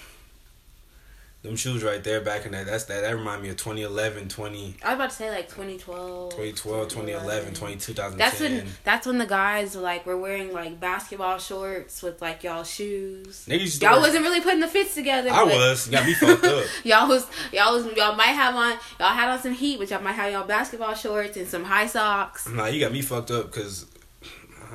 Them 1.46 1.56
shoes 1.56 1.84
right 1.84 2.04
there 2.04 2.22
back 2.22 2.48
in 2.48 2.54
that. 2.54 2.66
That's 2.66 2.86
that. 2.86 3.02
That 3.02 3.16
remind 3.16 3.44
me 3.44 3.50
of 3.50 3.58
2011, 3.58 4.30
20, 4.30 4.78
I 4.84 4.88
was 4.90 4.96
about 4.96 5.10
to 5.12 5.16
say 5.16 5.30
like 5.30 5.48
2012, 5.48 6.32
2012, 6.32 6.88
2011, 6.90 7.54
20, 7.54 7.76
2010. 7.76 8.18
That's 8.18 8.40
when 8.40 8.66
that's 8.84 9.06
when 9.06 9.18
the 9.20 9.28
guys 9.28 9.76
like 9.76 10.08
were 10.08 10.18
wearing 10.18 10.52
like 10.54 10.80
basketball 10.80 11.38
shorts 11.38 12.02
with 12.02 12.20
like 12.20 12.44
y'all 12.44 12.64
shoes. 12.64 13.46
Niggas 13.48 13.80
Y'all 13.80 13.92
wear- 13.92 14.02
wasn't 14.02 14.24
really 14.24 14.42
putting 14.42 14.60
the 14.60 14.68
fits 14.68 14.96
together. 14.96 15.30
I 15.32 15.44
was. 15.44 15.88
Got 15.88 16.08
me 16.08 16.16
fucked 16.16 16.46
up. 16.46 16.66
Y'all 16.84 17.08
was 17.08 17.28
y'all 17.54 17.74
was 17.74 17.86
y'all 17.96 18.16
might 18.16 18.34
have 18.34 18.56
on 18.56 18.80
y'all 19.00 19.10
had 19.14 19.30
on 19.30 19.40
some 19.40 19.54
heat, 19.54 19.78
but 19.78 19.88
y'all 19.92 20.02
might 20.02 20.14
have 20.14 20.32
y'all 20.32 20.48
basketball 20.48 20.96
shorts 20.96 21.38
and 21.38 21.48
some 21.48 21.64
high 21.64 21.86
socks. 21.86 22.48
Nah, 22.50 22.66
you 22.66 22.80
got 22.80 22.92
me 22.92 23.04
fucked 23.04 23.30
up 23.30 23.52
because 23.52 23.86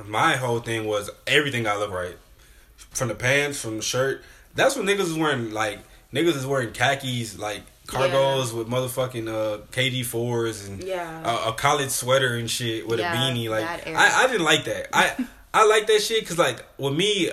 my 0.05 0.37
whole 0.37 0.59
thing 0.61 0.85
was 0.85 1.09
everything 1.27 1.63
got 1.63 1.73
to 1.73 1.79
look 1.79 1.91
right. 1.91 2.15
From 2.91 3.09
the 3.09 3.15
pants, 3.15 3.59
from 3.59 3.75
the 3.75 3.83
shirt. 3.83 4.23
That's 4.55 4.75
what 4.75 4.85
niggas 4.85 4.99
was 4.99 5.13
wearing. 5.17 5.51
Like 5.51 5.79
niggas 6.13 6.35
is 6.35 6.45
wearing 6.45 6.71
khakis, 6.73 7.37
like 7.39 7.61
cargos 7.87 8.53
with 8.53 8.67
motherfucking 8.67 9.27
uh, 9.27 9.65
KD 9.71 10.05
fours 10.05 10.67
and 10.67 10.81
Yeah. 10.83 11.21
a, 11.47 11.49
a 11.49 11.53
college 11.53 11.89
sweater 11.89 12.35
and 12.35 12.49
shit 12.49 12.87
with 12.87 12.99
Yeah, 12.99 13.13
a 13.13 13.15
beanie. 13.15 13.49
Like. 13.49 13.65
I, 13.87 14.23
I 14.23 14.27
didn't 14.27 14.45
like 14.45 14.63
that. 14.65 14.87
I 14.93 15.27
I 15.53 15.65
like 15.67 15.87
that 15.87 16.01
shit 16.01 16.21
because 16.21 16.37
like 16.37 16.63
with 16.77 16.93
me, 16.93 17.29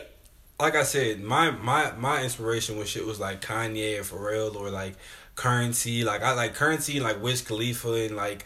like 0.60 0.74
I 0.74 0.82
said, 0.82 1.22
my 1.22 1.50
my 1.52 1.92
my 1.98 2.22
inspiration 2.22 2.76
with 2.76 2.88
shit 2.88 3.06
was 3.06 3.20
like 3.20 3.40
Kanye 3.40 3.98
or 4.00 4.02
Pharrell 4.02 4.56
or 4.56 4.70
like 4.70 4.94
Currency. 5.36 6.02
Like 6.04 6.22
I 6.22 6.32
like 6.32 6.54
Currency, 6.54 6.98
like 6.98 7.22
Wiz 7.22 7.42
Khalifa 7.42 7.92
and 8.06 8.16
like 8.16 8.44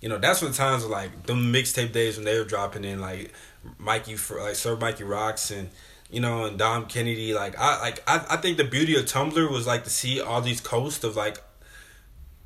you 0.00 0.08
know 0.08 0.18
that's 0.18 0.40
when 0.40 0.52
times 0.52 0.84
were 0.84 0.90
like 0.90 1.24
the 1.26 1.32
mixtape 1.32 1.90
days 1.92 2.16
when 2.16 2.24
they 2.24 2.38
were 2.38 2.44
dropping 2.44 2.84
in 2.84 3.00
like 3.00 3.32
Mikey 3.78 4.14
for 4.14 4.40
like 4.40 4.54
Sir 4.54 4.76
Mikey 4.76 5.02
Rocks 5.02 5.50
and 5.50 5.68
you 6.10 6.20
know, 6.20 6.44
and 6.44 6.58
Dom 6.58 6.86
Kennedy. 6.86 7.34
Like 7.34 7.58
I 7.58 7.80
like 7.80 8.02
I, 8.06 8.24
I 8.30 8.36
think 8.36 8.56
the 8.56 8.64
beauty 8.64 8.96
of 8.96 9.04
Tumblr 9.04 9.50
was 9.50 9.66
like 9.66 9.84
to 9.84 9.90
see 9.90 10.20
all 10.20 10.40
these 10.40 10.60
coasts 10.60 11.04
of 11.04 11.16
like 11.16 11.42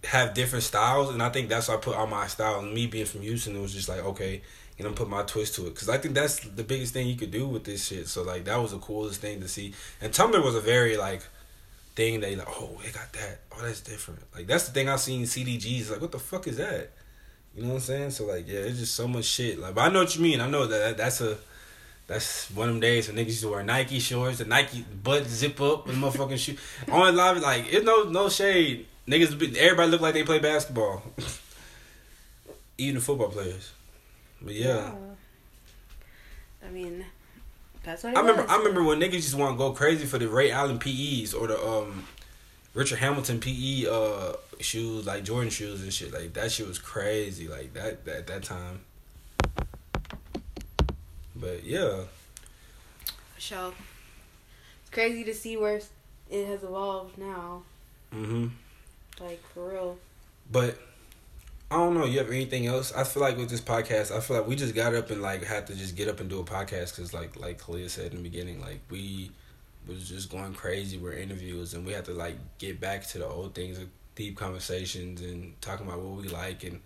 have 0.04 0.34
different 0.34 0.64
styles, 0.64 1.10
and 1.10 1.22
I 1.22 1.28
think 1.30 1.48
that's 1.48 1.68
why 1.68 1.74
I 1.74 1.78
put 1.78 1.96
all 1.96 2.06
my 2.06 2.26
style. 2.26 2.60
And 2.60 2.74
me 2.74 2.86
being 2.86 3.06
from 3.06 3.22
Houston, 3.22 3.56
it 3.56 3.60
was 3.60 3.74
just 3.74 3.88
like 3.88 4.04
okay, 4.04 4.42
and 4.78 4.86
I'm 4.86 4.94
put 4.94 5.08
my 5.08 5.22
twist 5.22 5.54
to 5.56 5.66
it 5.66 5.74
because 5.74 5.88
I 5.88 5.98
think 5.98 6.14
that's 6.14 6.40
the 6.40 6.64
biggest 6.64 6.92
thing 6.92 7.06
you 7.06 7.16
could 7.16 7.30
do 7.30 7.46
with 7.46 7.64
this 7.64 7.86
shit. 7.86 8.08
So 8.08 8.22
like 8.22 8.44
that 8.44 8.56
was 8.56 8.72
the 8.72 8.78
coolest 8.78 9.20
thing 9.20 9.40
to 9.40 9.48
see, 9.48 9.74
and 10.00 10.12
Tumblr 10.12 10.42
was 10.44 10.54
a 10.54 10.60
very 10.60 10.96
like 10.96 11.22
thing 11.94 12.20
that 12.20 12.30
you 12.30 12.36
like 12.36 12.48
oh 12.48 12.78
they 12.82 12.90
got 12.90 13.12
that 13.12 13.40
oh 13.52 13.62
that's 13.62 13.80
different 13.80 14.20
like 14.34 14.46
that's 14.46 14.66
the 14.66 14.72
thing 14.72 14.88
I've 14.88 15.00
seen 15.00 15.24
CDGs 15.24 15.90
like 15.90 16.00
what 16.00 16.10
the 16.10 16.18
fuck 16.18 16.46
is 16.46 16.56
that 16.56 16.90
you 17.54 17.62
know 17.62 17.68
what 17.68 17.74
I'm 17.74 17.80
saying 17.80 18.10
so 18.12 18.24
like 18.24 18.48
yeah 18.48 18.60
it's 18.60 18.78
just 18.78 18.94
so 18.94 19.06
much 19.06 19.26
shit 19.26 19.58
like 19.58 19.74
but 19.74 19.82
I 19.82 19.88
know 19.92 20.00
what 20.00 20.16
you 20.16 20.22
mean 20.22 20.40
I 20.40 20.48
know 20.48 20.66
that 20.66 20.96
that's 20.96 21.20
a 21.20 21.36
that's 22.07 22.50
one 22.50 22.68
of 22.68 22.74
them 22.74 22.80
days 22.80 23.09
when 23.09 23.16
niggas 23.16 23.26
used 23.26 23.42
to 23.42 23.48
wear 23.48 23.62
Nike 23.62 23.98
shorts, 23.98 24.38
the 24.38 24.44
Nike 24.44 24.84
butt 25.03 25.26
zip 25.26 25.61
up, 25.61 25.88
and 25.88 26.03
motherfucking 26.03 26.38
shoe. 26.38 26.57
On 26.90 27.14
live, 27.14 27.40
like 27.40 27.72
it's 27.72 27.84
no 27.84 28.05
no 28.05 28.28
shade. 28.28 28.86
Niggas, 29.09 29.57
everybody 29.57 29.90
look 29.90 30.00
like 30.00 30.14
they 30.14 30.22
play 30.22 30.38
basketball, 30.38 31.03
even 32.78 32.96
the 32.96 33.00
football 33.00 33.28
players. 33.28 33.72
But 34.40 34.55
yeah. 34.55 34.66
yeah. 34.66 34.94
I 36.64 36.70
mean, 36.70 37.05
that's 37.82 38.05
what 38.05 38.16
I 38.16 38.20
remember. 38.20 38.42
Was. 38.42 38.50
I 38.50 38.57
remember 38.59 38.82
when 38.84 39.00
niggas 39.00 39.22
just 39.22 39.34
want 39.34 39.55
to 39.55 39.59
go 39.59 39.72
crazy 39.72 40.07
for 40.07 40.18
the 40.18 40.28
Ray 40.28 40.50
Allen 40.50 40.78
PEs 40.78 41.34
or 41.34 41.48
the 41.48 41.64
um 41.64 42.07
Richard 42.74 42.98
Hamilton 42.98 43.40
PE 43.40 43.86
uh 43.90 44.32
shoes, 44.61 45.07
like 45.07 45.24
Jordan 45.24 45.50
shoes 45.50 45.82
and 45.82 45.92
shit. 45.92 46.12
Like 46.12 46.32
that 46.34 46.53
shit 46.53 46.66
was 46.66 46.78
crazy. 46.78 47.48
Like 47.48 47.74
that, 47.74 48.05
that 48.05 48.16
at 48.16 48.26
that 48.28 48.42
time. 48.44 48.80
But 51.43 51.64
yeah. 51.64 52.05
So. 53.38 53.74
It's 54.80 54.90
crazy 54.90 55.24
to 55.24 55.34
see 55.34 55.57
where 55.57 55.80
it 56.30 56.47
has 56.47 56.62
evolved 56.62 57.18
now. 57.18 57.64
Mhm. 58.14 58.53
Like 59.20 59.43
for 59.53 59.68
real. 59.70 59.99
But 60.51 60.78
I 61.70 61.76
don't 61.76 61.95
know. 61.95 62.05
You 62.05 62.18
have 62.18 62.30
anything 62.30 62.66
else? 62.66 62.93
I 62.93 63.03
feel 63.03 63.22
like 63.22 63.36
with 63.36 63.51
this 63.51 63.61
podcast, 63.61 64.14
I 64.14 64.20
feel 64.20 64.36
like 64.36 64.47
we 64.47 64.57
just 64.57 64.74
got 64.74 64.95
up 64.95 65.11
and 65.11 65.20
like 65.20 65.43
had 65.43 65.66
to 65.66 65.74
just 65.74 65.97
get 65.97 66.09
up 66.09 66.20
and 66.20 66.30
do 66.30 66.38
a 66.38 66.45
podcast 66.45 66.95
because, 66.95 67.12
like, 67.12 67.38
like 67.40 67.59
Clea 67.59 67.88
said 67.88 68.12
in 68.12 68.18
the 68.18 68.22
beginning, 68.22 68.61
like 68.61 68.80
we 68.90 69.30
was 69.88 70.09
just 70.09 70.30
going 70.30 70.55
crazy. 70.55 70.99
We're 70.99 71.14
interviews 71.14 71.74
and 71.74 71.84
we 71.84 71.93
had 71.93 72.05
to 72.05 72.12
like 72.12 72.36
get 72.59 72.80
back 72.80 73.07
to 73.09 73.18
the 73.18 73.26
old 73.26 73.55
things, 73.55 73.78
of 73.78 73.88
deep 74.14 74.36
conversations, 74.36 75.20
and 75.22 75.61
talking 75.61 75.86
about 75.86 76.01
what 76.01 76.22
we 76.22 76.28
like 76.28 76.62
and 76.62 76.80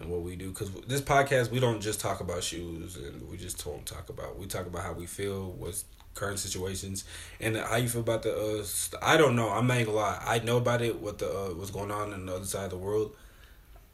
and 0.00 0.10
what 0.10 0.22
we 0.22 0.36
do 0.36 0.50
because 0.50 0.70
this 0.86 1.00
podcast 1.00 1.50
we 1.50 1.60
don't 1.60 1.80
just 1.80 2.00
talk 2.00 2.20
about 2.20 2.42
shoes 2.42 2.96
and 2.96 3.28
we 3.28 3.36
just 3.36 3.62
don't 3.64 3.84
talk 3.86 4.08
about 4.08 4.38
we 4.38 4.46
talk 4.46 4.66
about 4.66 4.82
how 4.82 4.92
we 4.92 5.06
feel 5.06 5.52
what's 5.52 5.84
current 6.14 6.38
situations 6.38 7.04
and 7.40 7.56
how 7.56 7.76
you 7.76 7.88
feel 7.88 8.02
about 8.02 8.22
the 8.22 8.34
uh 8.34 8.62
st- 8.62 9.02
i 9.02 9.16
don't 9.16 9.34
know 9.34 9.48
i'm 9.48 9.66
not 9.66 9.78
gonna 9.84 9.92
lie 9.92 10.22
i 10.26 10.38
know 10.40 10.58
about 10.58 10.82
it 10.82 11.00
what 11.00 11.18
the 11.18 11.26
uh, 11.26 11.48
what's 11.54 11.70
going 11.70 11.90
on 11.90 12.12
in 12.12 12.26
the 12.26 12.34
other 12.34 12.44
side 12.44 12.64
of 12.64 12.70
the 12.70 12.76
world 12.76 13.14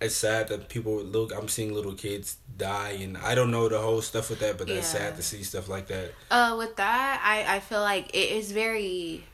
it's 0.01 0.15
sad 0.15 0.49
that 0.49 0.69
people 0.69 0.97
look 1.03 1.33
i'm 1.35 1.49
seeing 1.49 1.73
little 1.73 1.95
kids 1.95 2.39
die 2.57 2.97
and 3.01 3.17
i 3.19 3.35
don't 3.35 3.51
know 3.51 3.69
the 3.69 3.79
whole 3.79 4.03
stuff 4.03 4.31
with 4.31 4.41
that 4.41 4.59
but 4.59 4.67
that's 4.67 4.93
yeah. 4.93 5.01
sad 5.01 5.17
to 5.17 5.23
see 5.23 5.43
stuff 5.43 5.69
like 5.69 5.87
that 5.87 6.13
uh 6.31 6.55
with 6.59 6.75
that 6.77 7.21
i 7.25 7.57
i 7.57 7.61
feel 7.61 7.81
like 7.81 8.09
it 8.15 8.31
is 8.31 8.51
very 8.53 9.25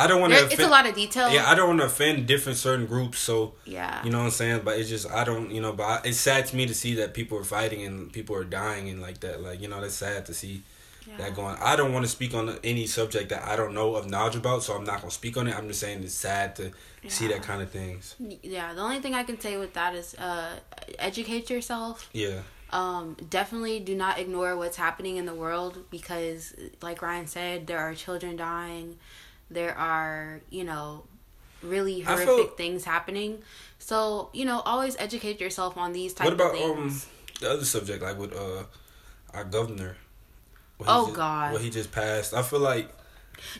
I 0.00 0.06
don't 0.06 0.22
want 0.22 0.32
to. 0.32 0.46
It's 0.46 0.58
a 0.58 0.66
lot 0.66 0.86
of 0.86 0.94
detail. 0.94 1.30
Yeah, 1.30 1.48
I 1.48 1.54
don't 1.54 1.68
want 1.68 1.80
to 1.80 1.86
offend 1.86 2.26
different 2.26 2.56
certain 2.56 2.86
groups. 2.86 3.18
So 3.18 3.52
yeah, 3.66 4.02
you 4.02 4.10
know 4.10 4.18
what 4.18 4.24
I'm 4.24 4.30
saying. 4.30 4.62
But 4.64 4.78
it's 4.78 4.88
just 4.88 5.10
I 5.10 5.24
don't, 5.24 5.50
you 5.50 5.60
know. 5.60 5.74
But 5.74 5.82
I, 5.84 6.00
it's 6.04 6.18
sad 6.18 6.46
to 6.46 6.56
me 6.56 6.64
to 6.64 6.74
see 6.74 6.94
that 6.94 7.12
people 7.12 7.36
are 7.36 7.44
fighting 7.44 7.84
and 7.84 8.10
people 8.10 8.34
are 8.34 8.44
dying 8.44 8.88
and 8.88 9.02
like 9.02 9.20
that. 9.20 9.42
Like 9.42 9.60
you 9.60 9.68
know, 9.68 9.78
that's 9.78 9.94
sad 9.94 10.24
to 10.26 10.34
see 10.34 10.62
yeah. 11.06 11.18
that 11.18 11.34
going. 11.34 11.54
I 11.60 11.76
don't 11.76 11.92
want 11.92 12.06
to 12.06 12.10
speak 12.10 12.32
on 12.32 12.58
any 12.64 12.86
subject 12.86 13.28
that 13.28 13.46
I 13.46 13.56
don't 13.56 13.74
know 13.74 13.94
of 13.94 14.08
knowledge 14.08 14.36
about, 14.36 14.62
so 14.62 14.74
I'm 14.74 14.84
not 14.84 15.00
gonna 15.00 15.10
speak 15.10 15.36
on 15.36 15.46
it. 15.46 15.54
I'm 15.54 15.68
just 15.68 15.80
saying 15.80 16.02
it's 16.02 16.14
sad 16.14 16.56
to 16.56 16.72
yeah. 17.02 17.10
see 17.10 17.28
that 17.28 17.42
kind 17.42 17.60
of 17.60 17.70
things. 17.70 18.16
Yeah, 18.42 18.72
the 18.72 18.80
only 18.80 19.00
thing 19.00 19.14
I 19.14 19.24
can 19.24 19.38
say 19.38 19.58
with 19.58 19.74
that 19.74 19.94
is 19.94 20.14
uh, 20.14 20.56
educate 20.98 21.50
yourself. 21.50 22.08
Yeah. 22.14 22.40
Um, 22.70 23.16
definitely 23.28 23.80
do 23.80 23.94
not 23.94 24.18
ignore 24.18 24.56
what's 24.56 24.76
happening 24.76 25.16
in 25.18 25.26
the 25.26 25.34
world 25.34 25.84
because, 25.90 26.54
like 26.80 27.02
Ryan 27.02 27.26
said, 27.26 27.66
there 27.66 27.80
are 27.80 27.94
children 27.94 28.36
dying 28.36 28.96
there 29.50 29.76
are, 29.76 30.40
you 30.50 30.64
know, 30.64 31.04
really 31.62 32.00
horrific 32.00 32.26
feel, 32.26 32.46
things 32.48 32.84
happening. 32.84 33.42
So, 33.78 34.30
you 34.32 34.44
know, 34.44 34.60
always 34.60 34.96
educate 34.98 35.40
yourself 35.40 35.76
on 35.76 35.92
these 35.92 36.14
type 36.14 36.26
what 36.26 36.34
about, 36.34 36.54
of 36.54 36.58
things. 36.58 37.04
Um, 37.04 37.10
the 37.40 37.50
other 37.50 37.64
subject, 37.64 38.02
like 38.02 38.18
with 38.18 38.34
uh 38.34 38.64
our 39.34 39.44
governor. 39.44 39.96
Oh 40.86 41.06
just, 41.06 41.16
God. 41.16 41.52
What 41.52 41.62
he 41.62 41.70
just 41.70 41.92
passed. 41.92 42.34
I 42.34 42.42
feel 42.42 42.60
like 42.60 42.90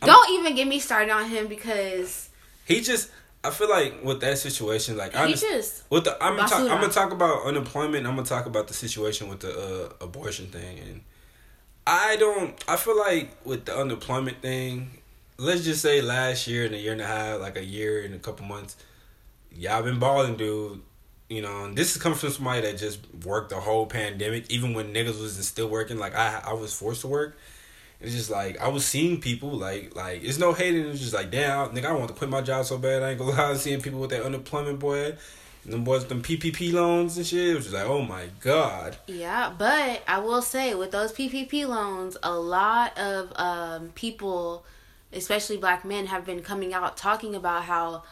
Don't 0.02 0.28
I'm, 0.28 0.40
even 0.40 0.54
get 0.54 0.66
me 0.66 0.78
started 0.78 1.10
on 1.10 1.28
him 1.28 1.48
because 1.48 2.28
he 2.64 2.80
just 2.80 3.10
I 3.42 3.50
feel 3.50 3.70
like 3.70 4.04
with 4.04 4.20
that 4.20 4.38
situation, 4.38 4.96
like 4.96 5.16
I 5.16 5.32
just 5.32 5.90
with 5.90 6.04
the 6.04 6.22
I'm 6.22 6.36
gonna 6.36 6.48
talk, 6.48 6.60
I'm 6.60 6.80
gonna 6.80 6.88
talk 6.88 7.12
about 7.12 7.46
unemployment. 7.46 8.06
I'm 8.06 8.14
gonna 8.14 8.26
talk 8.26 8.46
about 8.46 8.68
the 8.68 8.74
situation 8.74 9.28
with 9.28 9.40
the 9.40 9.58
uh, 9.58 10.04
abortion 10.04 10.48
thing, 10.48 10.78
and 10.78 11.00
I 11.86 12.16
don't. 12.16 12.62
I 12.68 12.76
feel 12.76 12.98
like 12.98 13.30
with 13.44 13.64
the 13.64 13.76
unemployment 13.76 14.42
thing, 14.42 14.99
let's 15.40 15.64
just 15.64 15.80
say 15.80 16.02
last 16.02 16.46
year 16.46 16.66
and 16.66 16.74
a 16.74 16.78
year 16.78 16.92
and 16.92 17.00
a 17.00 17.06
half, 17.06 17.40
like 17.40 17.56
a 17.56 17.64
year 17.64 18.04
and 18.04 18.14
a 18.14 18.18
couple 18.18 18.44
months, 18.46 18.76
y'all 19.52 19.82
been 19.82 19.98
balling, 19.98 20.36
dude. 20.36 20.82
You 21.28 21.42
know, 21.42 21.64
and 21.64 21.78
this 21.78 21.94
is 21.94 22.02
coming 22.02 22.18
from 22.18 22.30
somebody 22.30 22.62
that 22.62 22.76
just 22.76 22.98
worked 23.24 23.50
the 23.50 23.60
whole 23.60 23.86
pandemic, 23.86 24.50
even 24.50 24.74
when 24.74 24.92
niggas 24.92 25.20
was 25.20 25.46
still 25.46 25.68
working. 25.68 25.96
Like 25.96 26.14
I, 26.16 26.42
I 26.44 26.52
was 26.54 26.74
forced 26.74 27.02
to 27.02 27.06
work. 27.06 27.38
It's 28.00 28.12
just 28.12 28.30
like 28.30 28.60
I 28.60 28.68
was 28.68 28.84
seeing 28.84 29.20
people 29.20 29.50
like 29.50 29.94
like 29.94 30.24
it's 30.24 30.38
no 30.38 30.52
hating. 30.52 30.86
It's 30.86 31.00
just 31.00 31.14
like 31.14 31.30
damn, 31.30 31.68
nigga, 31.70 31.86
I 31.86 31.92
want 31.92 32.08
to 32.08 32.14
quit 32.14 32.28
my 32.30 32.40
job 32.40 32.64
so 32.64 32.78
bad. 32.78 33.02
I 33.02 33.10
ain't 33.10 33.18
gonna 33.18 33.30
lie. 33.36 33.54
Seeing 33.54 33.80
people 33.80 34.00
with 34.00 34.10
that 34.10 34.22
unemployment 34.22 34.80
boy, 34.80 35.14
and 35.64 35.72
them 35.72 35.84
boys 35.84 36.00
with 36.00 36.08
them 36.08 36.22
PPP 36.22 36.72
loans 36.72 37.16
and 37.16 37.24
shit. 37.24 37.50
It 37.50 37.54
was 37.54 37.64
just 37.64 37.76
like 37.76 37.86
oh 37.86 38.02
my 38.02 38.24
god. 38.40 38.96
Yeah, 39.06 39.52
but 39.56 40.02
I 40.08 40.18
will 40.18 40.42
say 40.42 40.74
with 40.74 40.90
those 40.90 41.12
PPP 41.12 41.68
loans, 41.68 42.16
a 42.24 42.34
lot 42.34 42.98
of 42.98 43.32
um, 43.36 43.90
people 43.94 44.64
especially 45.12 45.56
black 45.56 45.84
men, 45.84 46.06
have 46.06 46.24
been 46.24 46.42
coming 46.42 46.72
out 46.72 46.96
talking 46.96 47.34
about 47.34 47.64
how, 47.64 48.02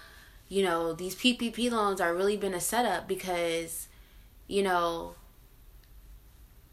you 0.49 0.63
know, 0.63 0.93
these 0.93 1.15
PPP 1.15 1.71
loans 1.71 2.01
are 2.01 2.15
really 2.15 2.37
been 2.37 2.55
a 2.55 2.61
setup 2.61 3.07
because, 3.07 3.89
you 4.47 4.63
know, 4.63 5.15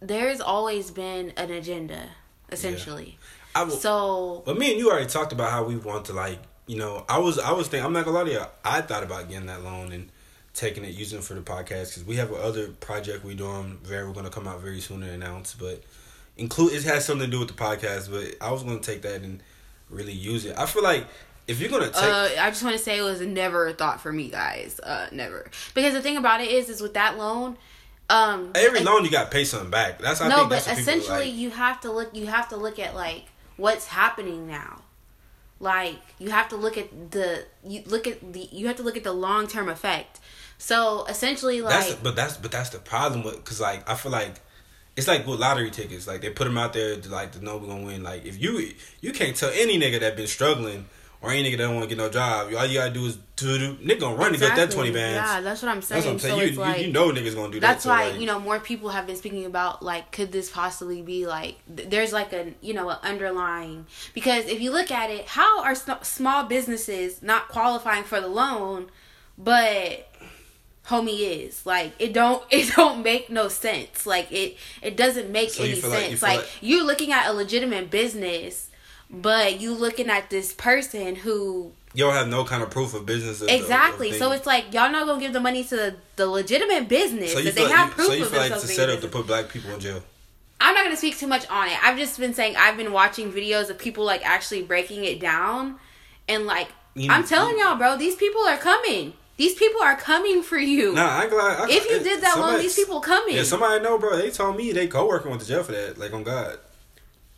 there's 0.01 0.41
always 0.41 0.91
been 0.91 1.31
an 1.37 1.51
agenda, 1.51 2.09
essentially. 2.51 3.17
Yeah. 3.55 3.63
Will, 3.63 3.71
so, 3.71 4.43
but 4.45 4.57
me 4.57 4.71
and 4.71 4.79
you 4.79 4.89
already 4.91 5.07
talked 5.07 5.31
about 5.31 5.51
how 5.51 5.63
we 5.63 5.77
want 5.77 6.05
to 6.05 6.13
like, 6.13 6.39
you 6.67 6.77
know, 6.77 7.05
I 7.07 7.19
was 7.19 7.39
I 7.39 7.51
was 7.53 7.67
thinking 7.67 7.85
I'm 7.85 7.93
not 7.93 8.05
gonna 8.05 8.17
lie 8.17 8.23
to 8.25 8.31
you, 8.31 8.43
I 8.63 8.81
thought 8.81 9.03
about 9.03 9.29
getting 9.29 9.45
that 9.45 9.63
loan 9.63 9.91
and 9.91 10.09
taking 10.53 10.83
it 10.83 10.93
using 10.93 11.19
it 11.19 11.23
for 11.23 11.35
the 11.35 11.41
podcast 11.41 11.89
because 11.89 12.03
we 12.05 12.15
have 12.15 12.31
another 12.31 12.69
project 12.69 13.23
we 13.23 13.35
doing 13.35 13.77
very 13.83 14.07
we're 14.07 14.13
gonna 14.13 14.29
come 14.29 14.47
out 14.47 14.61
very 14.61 14.81
soon 14.81 15.03
and 15.03 15.11
announce, 15.11 15.53
but 15.53 15.83
include 16.37 16.73
it 16.73 16.83
has 16.83 17.05
something 17.05 17.27
to 17.27 17.31
do 17.31 17.39
with 17.39 17.47
the 17.47 17.53
podcast. 17.53 18.11
But 18.11 18.35
I 18.45 18.51
was 18.51 18.63
gonna 18.63 18.79
take 18.79 19.03
that 19.03 19.21
and 19.21 19.41
really 19.95 20.13
use 20.13 20.45
it. 20.45 20.57
I 20.57 20.65
feel 20.65 20.83
like 20.83 21.05
if 21.47 21.59
you're 21.59 21.69
gonna 21.69 21.87
take, 21.87 22.03
uh, 22.03 22.29
I 22.39 22.49
just 22.49 22.63
want 22.63 22.75
to 22.75 22.81
say 22.81 22.97
it 22.97 23.03
was 23.03 23.21
never 23.21 23.67
a 23.67 23.73
thought 23.73 24.01
for 24.01 24.11
me, 24.11 24.29
guys. 24.29 24.79
Uh, 24.79 25.07
never 25.11 25.49
because 25.73 25.93
the 25.93 26.01
thing 26.01 26.17
about 26.17 26.41
it 26.41 26.49
is, 26.49 26.69
is 26.69 26.81
with 26.81 26.93
that 26.95 27.17
loan. 27.17 27.57
Um, 28.09 28.51
every 28.53 28.81
loan 28.81 29.03
you 29.03 29.09
got 29.09 29.25
to 29.25 29.31
pay 29.31 29.45
something 29.45 29.71
back. 29.71 29.99
That's 29.99 30.21
I 30.21 30.27
no, 30.27 30.47
but 30.47 30.67
essentially 30.67 31.25
like. 31.25 31.33
you 31.33 31.49
have 31.49 31.81
to 31.81 31.91
look. 31.91 32.15
You 32.15 32.27
have 32.27 32.49
to 32.49 32.57
look 32.57 32.77
at 32.77 32.95
like 32.95 33.25
what's 33.57 33.87
happening 33.87 34.47
now. 34.47 34.81
Like 35.59 35.95
you 36.19 36.29
have 36.29 36.49
to 36.49 36.55
look 36.55 36.77
at 36.77 37.11
the 37.11 37.45
you 37.63 37.81
look 37.85 38.05
at 38.07 38.33
the 38.33 38.47
you 38.51 38.67
have 38.67 38.75
to 38.77 38.83
look 38.83 38.97
at 38.97 39.03
the 39.03 39.13
long 39.13 39.47
term 39.47 39.69
effect. 39.69 40.19
So 40.57 41.05
essentially, 41.05 41.61
like 41.61 41.73
that's 41.73 41.95
but 41.95 42.15
that's 42.15 42.37
but 42.37 42.51
that's 42.51 42.69
the 42.69 42.79
problem 42.79 43.23
with 43.23 43.35
because 43.35 43.59
like 43.59 43.89
I 43.89 43.95
feel 43.95 44.11
like 44.11 44.35
it's 44.95 45.07
like 45.07 45.27
with 45.27 45.39
lottery 45.39 45.71
tickets. 45.71 46.07
Like 46.07 46.21
they 46.21 46.29
put 46.29 46.45
them 46.45 46.57
out 46.57 46.73
there 46.73 46.95
to 46.95 47.09
like 47.09 47.33
to 47.33 47.43
know 47.43 47.57
we're 47.57 47.67
gonna 47.67 47.85
win. 47.85 48.03
Like 48.03 48.25
if 48.25 48.41
you 48.41 48.71
you 49.01 49.11
can't 49.11 49.35
tell 49.35 49.51
any 49.53 49.79
nigga 49.79 49.99
that 49.99 50.15
been 50.15 50.27
struggling 50.27 50.85
or 51.21 51.31
any 51.31 51.49
nigga 51.49 51.57
that 51.57 51.63
don't 51.63 51.75
want 51.75 51.89
to 51.89 51.95
get 51.95 52.01
no 52.01 52.09
job. 52.09 52.53
All 52.55 52.65
you 52.65 52.79
gotta 52.79 52.93
do 52.93 53.05
is 53.05 53.17
do, 53.35 53.57
do 53.57 53.75
nigga 53.75 53.99
gonna 53.99 54.15
run 54.15 54.33
exactly. 54.33 54.37
to 54.37 54.61
get 54.61 54.69
that 54.69 54.71
twenty 54.71 54.91
bands. 54.91 55.15
Yeah, 55.15 55.41
that's 55.41 55.61
what 55.61 55.69
I'm 55.69 55.81
saying. 55.81 55.97
That's 55.97 56.05
what 56.05 56.13
I'm 56.13 56.19
saying. 56.19 56.39
So 56.39 56.45
you, 56.45 56.59
like, 56.59 56.77
you, 56.79 56.85
you, 56.85 56.93
know 56.93 57.11
niggas 57.11 57.35
gonna 57.35 57.51
do 57.51 57.59
that's 57.59 57.83
that. 57.83 57.89
That's 57.89 58.07
why 58.07 58.09
like, 58.11 58.19
you 58.19 58.25
know 58.25 58.39
more 58.39 58.59
people 58.59 58.89
have 58.89 59.05
been 59.05 59.17
speaking 59.17 59.45
about 59.45 59.83
like 59.83 60.11
could 60.11 60.31
this 60.31 60.49
possibly 60.49 61.01
be 61.01 61.25
like 61.25 61.57
th- 61.75 61.89
there's 61.89 62.13
like 62.13 62.31
a 62.31 62.53
you 62.61 62.73
know 62.73 62.89
an 62.89 62.97
underlying 63.03 63.85
because 64.13 64.45
if 64.45 64.61
you 64.61 64.71
look 64.71 64.91
at 64.91 65.09
it, 65.09 65.25
how 65.27 65.63
are 65.63 65.75
small 65.75 66.45
businesses 66.45 67.21
not 67.21 67.49
qualifying 67.49 68.03
for 68.03 68.21
the 68.21 68.27
loan, 68.27 68.89
but 69.37 70.07
homie 70.87 71.45
is. 71.45 71.65
Like 71.65 71.93
it 71.99 72.13
don't 72.13 72.43
it 72.51 72.73
don't 72.75 73.03
make 73.03 73.29
no 73.29 73.47
sense. 73.47 74.05
Like 74.05 74.31
it 74.31 74.57
it 74.81 74.97
doesn't 74.97 75.29
make 75.31 75.51
so 75.51 75.63
any 75.63 75.75
sense 75.75 75.91
like, 75.91 76.11
you 76.11 76.17
like, 76.17 76.37
like 76.37 76.49
you're 76.61 76.83
looking 76.83 77.11
at 77.11 77.29
a 77.29 77.33
legitimate 77.33 77.89
business 77.89 78.69
but 79.09 79.61
you 79.61 79.73
looking 79.73 80.09
at 80.09 80.29
this 80.29 80.53
person 80.53 81.15
who 81.15 81.71
you 81.93 82.03
don't 82.03 82.13
have 82.13 82.27
no 82.27 82.43
kind 82.43 82.63
of 82.63 82.69
proof 82.71 82.93
of 82.93 83.05
business 83.05 83.41
exactly 83.41 84.09
of, 84.09 84.13
of 84.15 84.19
so 84.19 84.31
it's 84.31 84.45
like 84.45 84.73
y'all 84.73 84.91
not 84.91 85.05
gonna 85.05 85.19
give 85.19 85.33
the 85.33 85.39
money 85.39 85.63
to 85.63 85.75
the, 85.75 85.95
the 86.15 86.27
legitimate 86.27 86.89
business 86.89 87.33
so 87.33 87.41
that 87.41 87.55
they 87.55 87.69
have 87.69 87.89
you, 87.89 87.93
proof 87.93 88.07
so 88.07 88.13
you 88.13 88.25
feel 88.25 88.39
like 88.39 88.51
it's 88.51 88.63
a 88.63 88.67
setup 88.67 89.01
to 89.01 89.07
put 89.07 89.27
black 89.27 89.49
people 89.49 89.71
in 89.71 89.79
jail. 89.79 90.03
I'm 90.59 90.73
not 90.73 90.83
gonna 90.83 90.97
speak 90.97 91.17
too 91.17 91.27
much 91.27 91.47
on 91.49 91.67
it. 91.67 91.77
I've 91.83 91.97
just 91.97 92.19
been 92.19 92.33
saying 92.33 92.55
I've 92.57 92.77
been 92.77 92.91
watching 92.91 93.31
videos 93.31 93.69
of 93.69 93.77
people 93.77 94.03
like 94.03 94.25
actually 94.25 94.63
breaking 94.63 95.03
it 95.03 95.19
down, 95.19 95.77
and 96.27 96.45
like 96.45 96.69
You- 96.95 97.11
I'm 97.11 97.25
telling 97.25 97.57
y'all, 97.59 97.75
bro, 97.75 97.97
these 97.97 98.15
people 98.15 98.41
are 98.41 98.57
coming. 98.57 99.13
These 99.37 99.55
people 99.55 99.81
are 99.81 99.95
coming 99.97 100.41
for 100.43 100.57
you. 100.57 100.93
Nah, 100.93 101.05
I 101.07 101.21
ain't 101.23 101.31
glad. 101.31 101.59
I, 101.59 101.65
if 101.69 101.89
you 101.89 101.99
did 101.99 102.21
that 102.21 102.33
somebody- 102.35 102.61
these 102.63 102.75
people 102.75 103.01
coming. 103.01 103.35
Yeah, 103.35 103.43
somebody 103.43 103.83
know, 103.83 103.97
bro. 103.99 104.15
They 104.17 104.31
told 104.31 104.55
me 104.55 104.71
they 104.71 104.87
co-working 104.87 105.29
with 105.31 105.41
the 105.41 105.45
jail 105.45 105.63
for 105.63 105.73
that. 105.73 105.97
Like 105.97 106.13
on 106.13 106.23
God, 106.23 106.57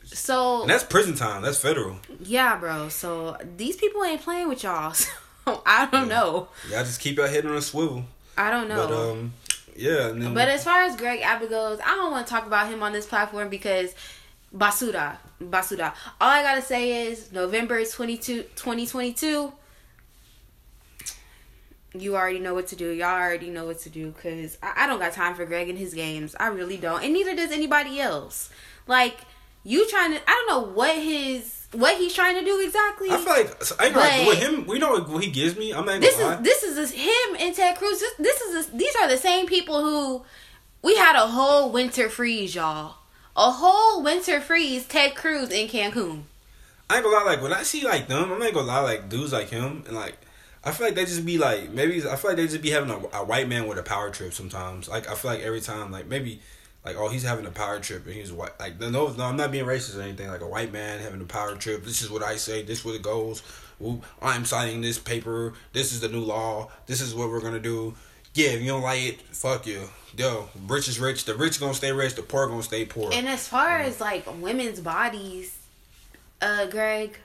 so 0.05 0.61
and 0.61 0.69
that's 0.69 0.83
prison 0.83 1.15
time. 1.15 1.41
That's 1.41 1.59
federal. 1.59 1.97
yeah, 2.23 2.55
bro. 2.57 2.89
So 2.89 3.37
these 3.57 3.75
people 3.75 4.03
ain't 4.03 4.21
playing 4.21 4.47
with 4.49 4.63
y'all. 4.63 4.93
So 5.47 5.63
I 5.65 5.85
don't 5.85 6.09
know. 6.09 6.49
Y'all 6.69 6.83
just 6.83 6.99
keep 6.99 7.15
your 7.15 7.29
head 7.29 7.45
on 7.45 7.55
a 7.55 7.61
swivel. 7.61 8.03
I 8.37 8.51
don't 8.51 8.67
know. 8.67 8.85
But 8.85 8.93
um, 9.11 9.33
yeah. 9.77 10.09
Then, 10.11 10.33
But 10.33 10.49
as 10.49 10.65
far 10.65 10.81
as 10.83 10.97
Greg 10.97 11.21
Abbott 11.21 11.49
goes, 11.49 11.79
I 11.79 11.95
don't 11.95 12.11
want 12.11 12.27
to 12.27 12.29
talk 12.29 12.45
about 12.45 12.67
him 12.69 12.83
on 12.83 12.91
this 12.91 13.05
platform 13.05 13.47
because 13.47 13.95
basura, 14.53 15.15
basura. 15.41 15.93
All 16.19 16.29
I 16.29 16.43
gotta 16.43 16.61
say 16.61 17.07
is 17.07 17.31
November 17.31 17.85
22, 17.85 18.43
2022. 18.57 19.53
You 21.99 22.15
already 22.15 22.39
know 22.39 22.53
what 22.53 22.67
to 22.67 22.75
do. 22.75 22.91
Y'all 22.91 23.19
already 23.19 23.49
know 23.49 23.65
what 23.65 23.79
to 23.79 23.89
do 23.89 24.11
because 24.11 24.57
I, 24.61 24.83
I 24.83 24.87
don't 24.87 24.99
got 24.99 25.13
time 25.13 25.35
for 25.35 25.45
Greg 25.45 25.69
and 25.69 25.77
his 25.77 25.93
games. 25.93 26.35
I 26.39 26.47
really 26.47 26.77
don't, 26.77 27.03
and 27.03 27.13
neither 27.13 27.35
does 27.35 27.51
anybody 27.51 27.99
else. 27.99 28.49
Like 28.87 29.17
you 29.63 29.87
trying 29.89 30.13
to, 30.13 30.19
I 30.27 30.31
don't 30.31 30.47
know 30.47 30.73
what 30.73 30.95
his 30.95 31.67
what 31.73 31.97
he's 31.97 32.13
trying 32.13 32.35
to 32.39 32.45
do 32.45 32.61
exactly. 32.61 33.09
I 33.11 33.17
feel 33.17 33.27
like 33.27 33.81
I 33.81 33.85
ain't 33.85 33.95
gonna, 33.95 34.27
with 34.27 34.39
him. 34.39 34.65
We 34.65 34.79
know 34.79 34.99
what 34.99 35.23
he 35.23 35.29
gives 35.29 35.57
me. 35.57 35.73
I'm 35.73 35.85
not 35.85 36.01
this 36.01 36.17
is 36.17 36.41
this 36.41 36.63
is 36.63 36.91
him 36.91 37.37
and 37.39 37.53
Ted 37.53 37.77
Cruz. 37.77 37.99
This, 37.99 38.13
this 38.17 38.41
is 38.41 38.67
these 38.67 38.95
are 38.95 39.07
the 39.07 39.17
same 39.17 39.47
people 39.47 39.81
who 39.81 40.23
we 40.81 40.95
had 40.95 41.15
a 41.15 41.27
whole 41.27 41.71
winter 41.71 42.09
freeze, 42.09 42.55
y'all. 42.55 42.95
A 43.35 43.51
whole 43.51 44.01
winter 44.01 44.39
freeze. 44.39 44.85
Ted 44.87 45.15
Cruz 45.15 45.49
in 45.51 45.67
Cancun. 45.67 46.23
I 46.89 46.95
ain't 46.95 47.03
gonna 47.03 47.17
lie, 47.17 47.23
like 47.23 47.41
when 47.41 47.51
I 47.51 47.63
see 47.63 47.83
like 47.83 48.07
them, 48.07 48.31
I'm 48.31 48.39
not 48.39 48.53
gonna 48.53 48.67
lie, 48.67 48.79
like 48.79 49.09
dudes 49.09 49.33
like 49.33 49.49
him, 49.49 49.83
and 49.87 49.95
like 49.95 50.17
I 50.68 50.72
feel 50.72 50.88
like 50.88 50.95
they 50.95 51.05
just 51.05 51.26
be 51.26 51.38
like 51.38 51.72
maybe 51.72 52.05
I 52.05 52.18
feel 52.18 52.32
like 52.32 52.38
they 52.38 52.45
just 52.45 52.61
be 52.61 52.72
having 52.72 52.89
a, 52.89 52.97
a 53.20 53.24
white 53.24 53.47
man 53.47 53.68
with 53.68 53.78
a 53.78 53.84
power 53.84 54.09
trip 54.09 54.34
sometimes. 54.34 54.89
Like 54.89 55.09
I 55.09 55.15
feel 55.15 55.32
like 55.32 55.39
every 55.39 55.61
time, 55.61 55.93
like 55.93 56.07
maybe 56.07 56.41
like 56.84 56.97
oh 56.97 57.07
he's 57.07 57.24
having 57.24 57.45
a 57.45 57.51
power 57.51 57.80
trip 57.80 58.05
and 58.05 58.13
he's 58.13 58.34
white. 58.34 58.59
Like 58.59 58.78
no, 58.78 58.89
no, 58.89 59.24
I'm 59.24 59.38
not 59.38 59.49
being 59.49 59.63
racist 59.63 59.97
or 59.97 60.01
anything. 60.01 60.28
Like 60.28 60.41
a 60.41 60.47
white 60.47 60.74
man 60.74 60.99
having 60.99 61.22
a 61.22 61.26
power 61.26 61.55
trip. 61.55 61.86
This 61.86 62.01
is 62.01 62.11
what 62.11 62.22
I 62.22 62.36
say. 62.36 62.63
This 62.63 62.80
is 62.80 62.86
what 62.86 62.95
it 62.95 63.01
goes. 63.01 63.43
I'm 64.22 64.43
signing 64.43 64.82
this 64.82 64.99
paper. 64.99 65.53
This 65.72 65.93
is 65.93 66.01
the 66.01 66.09
new 66.09 66.20
law. 66.20 66.70
This 66.86 66.99
is 66.99 67.15
what 67.15 67.30
we're 67.30 67.39
gonna 67.39 67.59
do. 67.61 67.95
Yeah, 68.34 68.49
if 68.49 68.61
you 68.61 68.68
don't 68.68 68.82
like 68.82 69.01
it, 69.01 69.22
fuck 69.22 69.65
you. 69.68 69.88
Yo, 70.18 70.49
rich 70.68 70.89
is 70.89 70.99
rich. 70.99 71.24
The 71.24 71.34
rich 71.34 71.61
gonna 71.61 71.76
stay 71.76 71.93
rich. 71.93 72.15
The 72.15 72.24
poor 72.24 72.45
gonna 72.45 72.61
stay 72.61 72.84
poor. 72.84 73.13
And 73.13 73.30
as 73.30 73.47
far 73.47 73.78
as 73.80 74.01
like 74.01 74.26
women's 74.41 74.82
bodies, 74.82 75.57
uh, 76.41 76.65
Greg, 76.65 77.18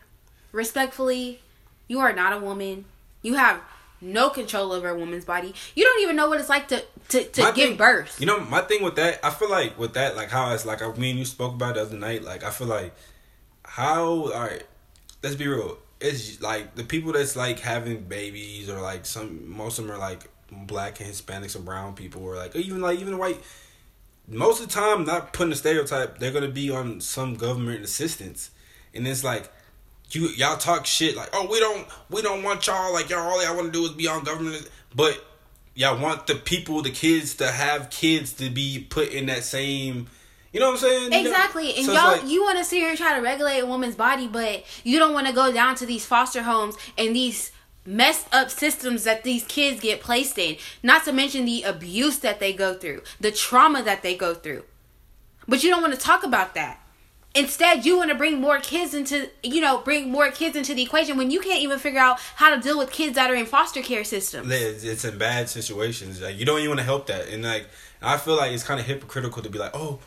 respectfully, 0.53 1.41
you 1.89 1.99
are 1.99 2.13
not 2.13 2.33
a 2.33 2.39
woman. 2.39 2.85
You 3.23 3.35
have 3.35 3.61
no 4.01 4.31
control 4.31 4.73
over 4.73 4.89
a 4.89 4.99
woman's 4.99 5.25
body. 5.25 5.55
You 5.77 5.85
don't 5.85 6.03
even 6.03 6.17
know 6.17 6.29
what 6.29 6.41
it's 6.41 6.49
like 6.49 6.69
to 6.69 6.85
to, 7.11 7.25
to 7.25 7.43
My 7.43 7.53
give 7.53 7.69
thing- 7.71 7.77
birth. 7.79 8.21
You 8.21 8.27
know, 8.27 8.41
my 8.41 8.61
thing 8.63 8.83
with 8.83 8.97
that, 8.97 9.21
I 9.25 9.31
feel 9.31 9.51
like 9.51 9.79
with 9.79 9.95
that, 9.95 10.17
like 10.17 10.31
how 10.31 10.53
it's 10.53 10.67
like 10.67 10.83
I 10.83 10.93
me 10.93 11.11
and 11.11 11.19
you 11.19 11.25
spoke 11.25 11.55
about 11.55 11.75
the 11.77 11.83
other 11.83 11.97
night. 11.97 12.23
Like 12.25 12.43
I 12.45 12.51
feel 12.51 12.67
like 12.67 12.95
how 13.65 14.03
all 14.05 14.29
right. 14.31 14.65
Let's 15.23 15.37
be 15.37 15.47
real. 15.47 15.79
It's 16.01 16.43
like 16.43 16.75
the 16.75 16.83
people 16.83 17.13
that's 17.13 17.37
like 17.37 17.61
having 17.61 18.03
babies 18.03 18.69
or 18.69 18.81
like 18.81 19.07
some 19.07 19.49
most 19.49 19.79
of 19.79 19.87
them 19.87 19.95
are 19.95 19.99
like 19.99 20.29
black 20.51 21.01
and 21.01 21.09
Hispanics 21.09 21.55
and 21.55 21.65
brown 21.65 21.95
people 21.95 22.25
or 22.25 22.37
like 22.37 22.57
even 22.57 22.81
like 22.81 22.99
even 22.99 23.19
white. 23.19 23.41
Most 24.29 24.61
of 24.61 24.69
the 24.69 24.73
time, 24.75 25.05
not 25.05 25.33
putting 25.33 25.53
a 25.53 25.57
stereotype, 25.57 26.19
they're 26.19 26.33
gonna 26.33 26.49
be 26.49 26.71
on 26.71 27.01
some 27.01 27.35
government 27.35 27.85
assistance, 27.85 28.51
and 28.95 29.07
it's 29.07 29.23
like 29.25 29.53
you 30.15 30.29
y'all 30.29 30.57
talk 30.57 30.87
shit 30.87 31.17
like, 31.17 31.31
oh, 31.33 31.47
we 31.51 31.59
don't 31.61 31.87
we 32.11 32.23
don't 32.23 32.43
want 32.43 32.67
y'all 32.67 32.93
like 32.93 33.09
y'all 33.11 33.21
all 33.21 33.45
y'all 33.45 33.57
want 33.57 33.73
to 33.73 33.79
do 33.79 33.85
is 33.85 33.93
be 33.93 34.09
on 34.09 34.25
government, 34.25 34.69
but 34.95 35.25
y'all 35.75 35.99
want 35.99 36.27
the 36.27 36.35
people, 36.35 36.83
the 36.83 36.91
kids 36.91 37.35
to 37.37 37.51
have 37.51 37.91
kids 37.91 38.33
to 38.35 38.51
be 38.51 38.87
put 38.89 39.11
in 39.11 39.27
that 39.27 39.45
same. 39.45 40.09
You 40.53 40.61
know 40.61 40.67
what 40.67 40.73
I'm 40.73 40.79
saying? 40.81 41.03
You 41.05 41.11
know? 41.11 41.21
Exactly. 41.21 41.75
And 41.77 41.87
So 41.87 41.93
y'all 41.95 42.13
like- 42.13 42.27
you 42.27 42.43
want 42.43 42.59
to 42.59 42.65
sit 42.65 42.77
here 42.77 42.91
and 42.91 42.99
try 42.99 43.17
to 43.17 43.23
regulate 43.23 43.61
a 43.61 43.67
woman's 43.67 43.95
body, 43.95 44.29
but 44.29 44.65
you 44.85 44.99
don't 44.99 45.15
want 45.15 45.27
to 45.27 45.33
go 45.33 45.51
down 45.51 45.77
to 45.77 45.87
these 45.87 46.05
foster 46.05 46.43
homes 46.43 46.77
and 46.99 47.17
these 47.17 47.53
messed 47.87 48.27
up 48.33 48.51
systems 48.51 49.05
that 49.05 49.25
these 49.25 49.45
kids 49.45 49.81
get 49.81 50.01
placed 50.01 50.39
in. 50.39 50.57
Not 50.83 51.05
to 51.07 51.13
mention 51.13 51.47
the 51.47 51.63
abuse 51.63 52.19
that 52.19 52.39
they 52.39 52.53
go 52.53 52.75
through, 52.75 53.03
the 53.19 53.33
trauma 53.33 53.83
that 53.83 54.03
they 54.03 54.15
go 54.15 54.35
through. 54.35 54.65
But 55.49 55.65
you 55.65 55.71
don't 55.71 55.81
want 55.81 55.95
to 55.95 55.99
talk 55.99 56.23
about 56.23 56.55
that. 56.55 56.82
Instead, 57.35 57.87
you 57.87 57.97
want 57.97 58.11
to 58.11 58.15
bring 58.15 58.41
more 58.41 58.59
kids 58.59 58.93
into, 58.93 59.31
you 59.43 59.61
know, 59.61 59.79
bring 59.79 60.11
more 60.11 60.31
kids 60.31 60.55
into 60.55 60.75
the 60.75 60.83
equation 60.83 61.17
when 61.17 61.31
you 61.31 61.41
can't 61.41 61.61
even 61.63 61.79
figure 61.79 62.01
out 62.01 62.21
how 62.37 62.55
to 62.55 62.61
deal 62.61 62.79
with 62.79 62.91
kids 62.91 63.15
that 63.15 63.31
are 63.31 63.35
in 63.35 63.47
foster 63.47 63.81
care 63.81 64.05
systems. 64.05 64.49
it's, 64.51 65.05
in 65.05 65.17
bad 65.17 65.49
situations. 65.49 66.21
Like 66.21 66.39
you 66.39 66.45
don't 66.45 66.59
even 66.59 66.71
want 66.71 66.81
to 66.81 66.85
help 66.85 67.07
that, 67.07 67.29
and 67.29 67.43
like 67.43 67.69
I 68.03 68.19
feel 68.19 68.37
like 68.37 68.53
it's 68.53 68.65
kind 68.65 68.79
of 68.79 68.87
hypocritical 68.87 69.43
to 69.43 69.49
be 69.49 69.59
like, 69.59 69.71
oh, 69.75 69.99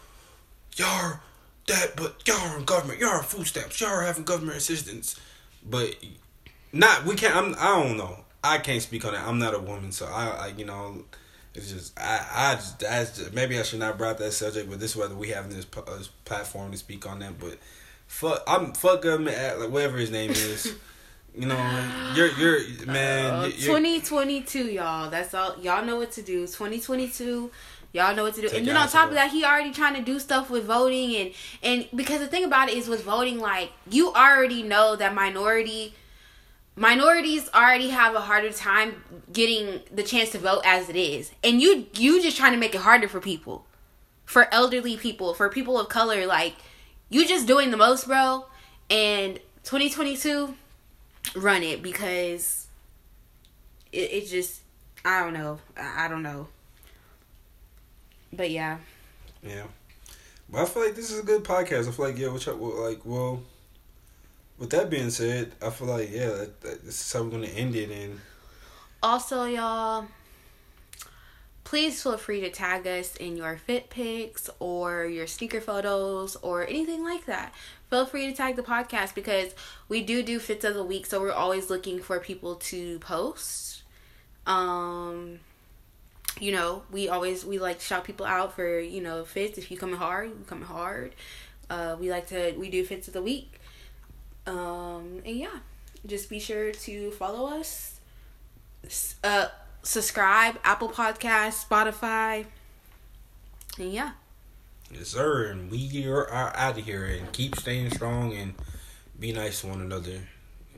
y'all 0.76 1.20
that, 1.68 1.94
but 1.96 2.22
y'all 2.28 2.38
are 2.38 2.60
in 2.60 2.66
government, 2.66 3.00
y'all 3.00 3.10
are 3.10 3.24
food 3.24 3.48
stamps, 3.48 3.82
y'all 3.82 3.90
are 3.90 4.04
having 4.04 4.24
government 4.24 4.58
assistance, 4.58 5.20
but 5.68 5.96
not 6.72 7.06
we 7.06 7.16
can't. 7.16 7.36
I'm, 7.36 7.56
I 7.58 7.84
don't 7.84 7.98
know. 7.98 8.20
I 8.44 8.60
can't 8.60 8.82
speak 8.82 9.04
on 9.04 9.14
that. 9.14 9.26
I'm 9.26 9.40
not 9.40 9.56
a 9.56 9.60
woman, 9.60 9.92
so 9.92 10.06
I, 10.06 10.28
I 10.28 10.48
you 10.56 10.66
know. 10.66 11.06
It's 11.56 11.72
just 11.72 12.00
I 12.00 12.26
I 12.34 12.56
just, 12.56 12.80
that's 12.80 13.18
just 13.18 13.34
maybe 13.34 13.60
I 13.60 13.64
should 13.64 13.80
not 13.80 13.98
brought 13.98 14.18
that 14.20 14.32
subject, 14.32 14.70
but 14.70 14.80
this 14.80 14.92
is 14.92 14.98
whether 14.98 15.16
we 15.16 15.30
have 15.30 15.50
this, 15.54 15.66
uh, 15.76 15.98
this 15.98 16.08
platform 16.26 16.72
to 16.72 16.78
speak 16.78 17.08
on 17.08 17.20
that. 17.20 17.40
But 17.40 17.58
fuck, 18.08 18.44
I'm 18.48 18.74
fuck 18.74 19.02
government, 19.04 19.38
uh, 19.38 19.60
like 19.60 19.70
whatever 19.70 19.98
his 19.98 20.12
name 20.12 20.32
is. 20.32 20.74
You 21.38 21.48
know, 21.48 22.14
you're 22.16 22.30
you're 22.38 22.86
man. 22.86 23.26
Uh, 23.34 23.42
you're- 23.48 23.58
you're- 23.58 24.00
2022, 24.00 24.72
y'all. 24.72 25.10
That's 25.10 25.34
all. 25.34 25.58
Y'all 25.62 25.84
know 25.84 25.98
what 25.98 26.14
to 26.14 26.22
do. 26.22 26.48
2022. 26.48 27.52
Y'all 27.92 28.16
know 28.16 28.24
what 28.24 28.36
to 28.36 28.42
do. 28.42 28.48
Take 28.48 28.60
and 28.60 28.68
then 28.70 28.78
on 28.78 28.88
top 28.88 29.10
of 29.10 29.16
that, 29.16 29.32
he 29.32 29.44
already 29.44 29.72
trying 29.74 29.96
to 29.96 30.02
do 30.02 30.18
stuff 30.20 30.50
with 30.50 30.64
voting 30.64 31.14
and 31.18 31.32
and 31.62 31.88
because 31.94 32.22
the 32.22 32.28
thing 32.28 32.46
about 32.46 32.70
it 32.70 32.78
is 32.78 32.88
with 32.88 33.04
voting, 33.04 33.40
like 33.40 33.72
you 33.92 34.14
already 34.14 34.64
know 34.64 34.96
that 34.96 35.14
minority 35.14 35.94
minorities 36.76 37.50
already 37.54 37.90
have 37.90 38.16
a 38.16 38.22
harder 38.22 38.52
time 38.52 39.04
getting 39.32 39.82
the 39.92 40.04
chance 40.04 40.32
to 40.32 40.38
vote 40.38 40.62
as 40.66 40.90
it 40.90 40.96
is, 40.96 41.32
and 41.44 41.62
you 41.62 41.88
you 41.94 42.22
just 42.22 42.38
trying 42.38 42.54
to 42.54 42.60
make 42.60 42.76
it 42.76 42.82
harder 42.82 43.08
for 43.08 43.20
people, 43.20 43.66
for 44.26 44.54
elderly 44.54 44.98
people, 44.98 45.34
for 45.34 45.50
people 45.50 45.80
of 45.80 45.90
color. 45.90 46.26
Like 46.26 46.56
you 47.10 47.28
just 47.28 47.48
doing 47.48 47.72
the 47.72 47.78
most, 47.78 48.08
bro. 48.08 48.46
And 48.90 49.40
2022, 49.64 50.54
run 51.36 51.64
it 51.64 51.82
because 51.82 52.68
it, 53.92 54.12
it 54.12 54.28
just 54.28 54.62
I 55.04 55.22
don't 55.22 55.34
know. 55.34 55.60
I, 55.78 56.08
don't 56.08 56.24
know. 56.24 56.48
But 58.34 58.50
yeah. 58.50 58.78
Yeah, 59.44 59.66
but 60.50 60.64
I 60.64 60.66
feel 60.66 60.84
like 60.84 60.96
this 60.96 61.12
is 61.12 61.20
a 61.20 61.24
good 61.24 61.44
podcast. 61.44 61.88
I 61.88 61.92
feel 61.92 62.08
like 62.08 62.18
yeah, 62.18 62.30
which 62.30 62.48
well, 62.48 62.84
like 62.84 63.02
well. 63.06 63.44
With 64.58 64.70
that 64.70 64.90
being 64.90 65.10
said, 65.10 65.52
I 65.62 65.70
feel 65.70 65.88
like 65.88 66.12
yeah, 66.12 66.28
that, 66.28 66.62
that, 66.62 66.86
this 66.86 67.02
is 67.02 67.12
how 67.14 67.24
we're 67.24 67.32
gonna 67.32 67.48
end 67.48 67.76
it. 67.76 67.90
And 67.92 68.20
Also, 69.04 69.44
y'all, 69.44 70.06
please 71.66 72.02
feel 72.02 72.18
free 72.18 72.40
to 72.42 72.50
tag 72.50 72.88
us 72.88 73.16
in 73.18 73.36
your 73.36 73.58
fit 73.58 73.90
pics 73.90 74.50
or 74.60 75.06
your 75.06 75.28
sneaker 75.28 75.60
photos 75.60 76.38
or 76.38 76.66
anything 76.66 77.04
like 77.04 77.26
that. 77.26 77.54
Feel 77.90 78.06
free 78.06 78.28
to 78.28 78.34
tag 78.34 78.56
the 78.56 78.64
podcast 78.64 79.14
because 79.14 79.54
we 79.90 80.02
do 80.02 80.24
do 80.24 80.40
fits 80.40 80.64
of 80.64 80.74
the 80.74 80.84
week, 80.84 81.06
so 81.06 81.20
we're 81.20 81.32
always 81.32 81.70
looking 81.70 82.02
for 82.02 82.20
people 82.20 82.56
to 82.56 82.98
post. 83.00 83.84
Um, 84.48 85.40
you 86.40 86.52
know, 86.52 86.84
we 86.92 87.10
always 87.10 87.46
we 87.46 87.60
like 87.60 87.82
shout 87.82 88.04
people 88.06 88.26
out 88.26 88.54
for 88.54 88.80
you 88.80 89.02
know 89.02 89.26
fits. 89.26 89.58
If 89.58 89.70
you 89.70 89.78
coming 89.78 89.98
hard, 89.98 90.30
you 90.30 90.46
coming 90.48 90.66
hard. 90.66 91.14
Uh, 91.70 91.96
we 92.00 92.10
like 92.10 92.28
to 92.28 92.54
we 92.58 92.70
do 92.70 92.86
fits 92.86 93.08
of 93.08 93.14
the 93.14 93.22
week. 93.22 93.60
Um, 94.48 95.22
and 95.26 95.38
yeah, 95.38 95.60
just 96.06 96.30
be 96.30 96.40
sure 96.40 96.72
to 96.72 97.12
follow 97.12 97.58
us 97.58 98.00
uh 99.24 99.48
subscribe 99.82 100.60
apple 100.64 100.90
podcast 100.90 101.66
spotify 101.68 102.46
and 103.80 103.92
yeah 103.92 104.12
yes, 104.92 105.10
sir, 105.10 105.48
and 105.48 105.72
we 105.72 106.08
are 106.08 106.32
out 106.32 106.78
of 106.78 106.86
here. 106.86 107.06
And 107.06 107.32
keep 107.32 107.56
staying 107.56 107.92
strong 107.92 108.34
and 108.34 108.54
be 109.20 109.32
nice 109.32 109.62
to 109.62 109.68
one 109.68 109.82
another. 109.82 110.20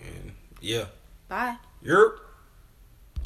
And 0.01 0.32
yeah, 0.61 0.86
bye 1.28 1.57
you're. 1.82 2.20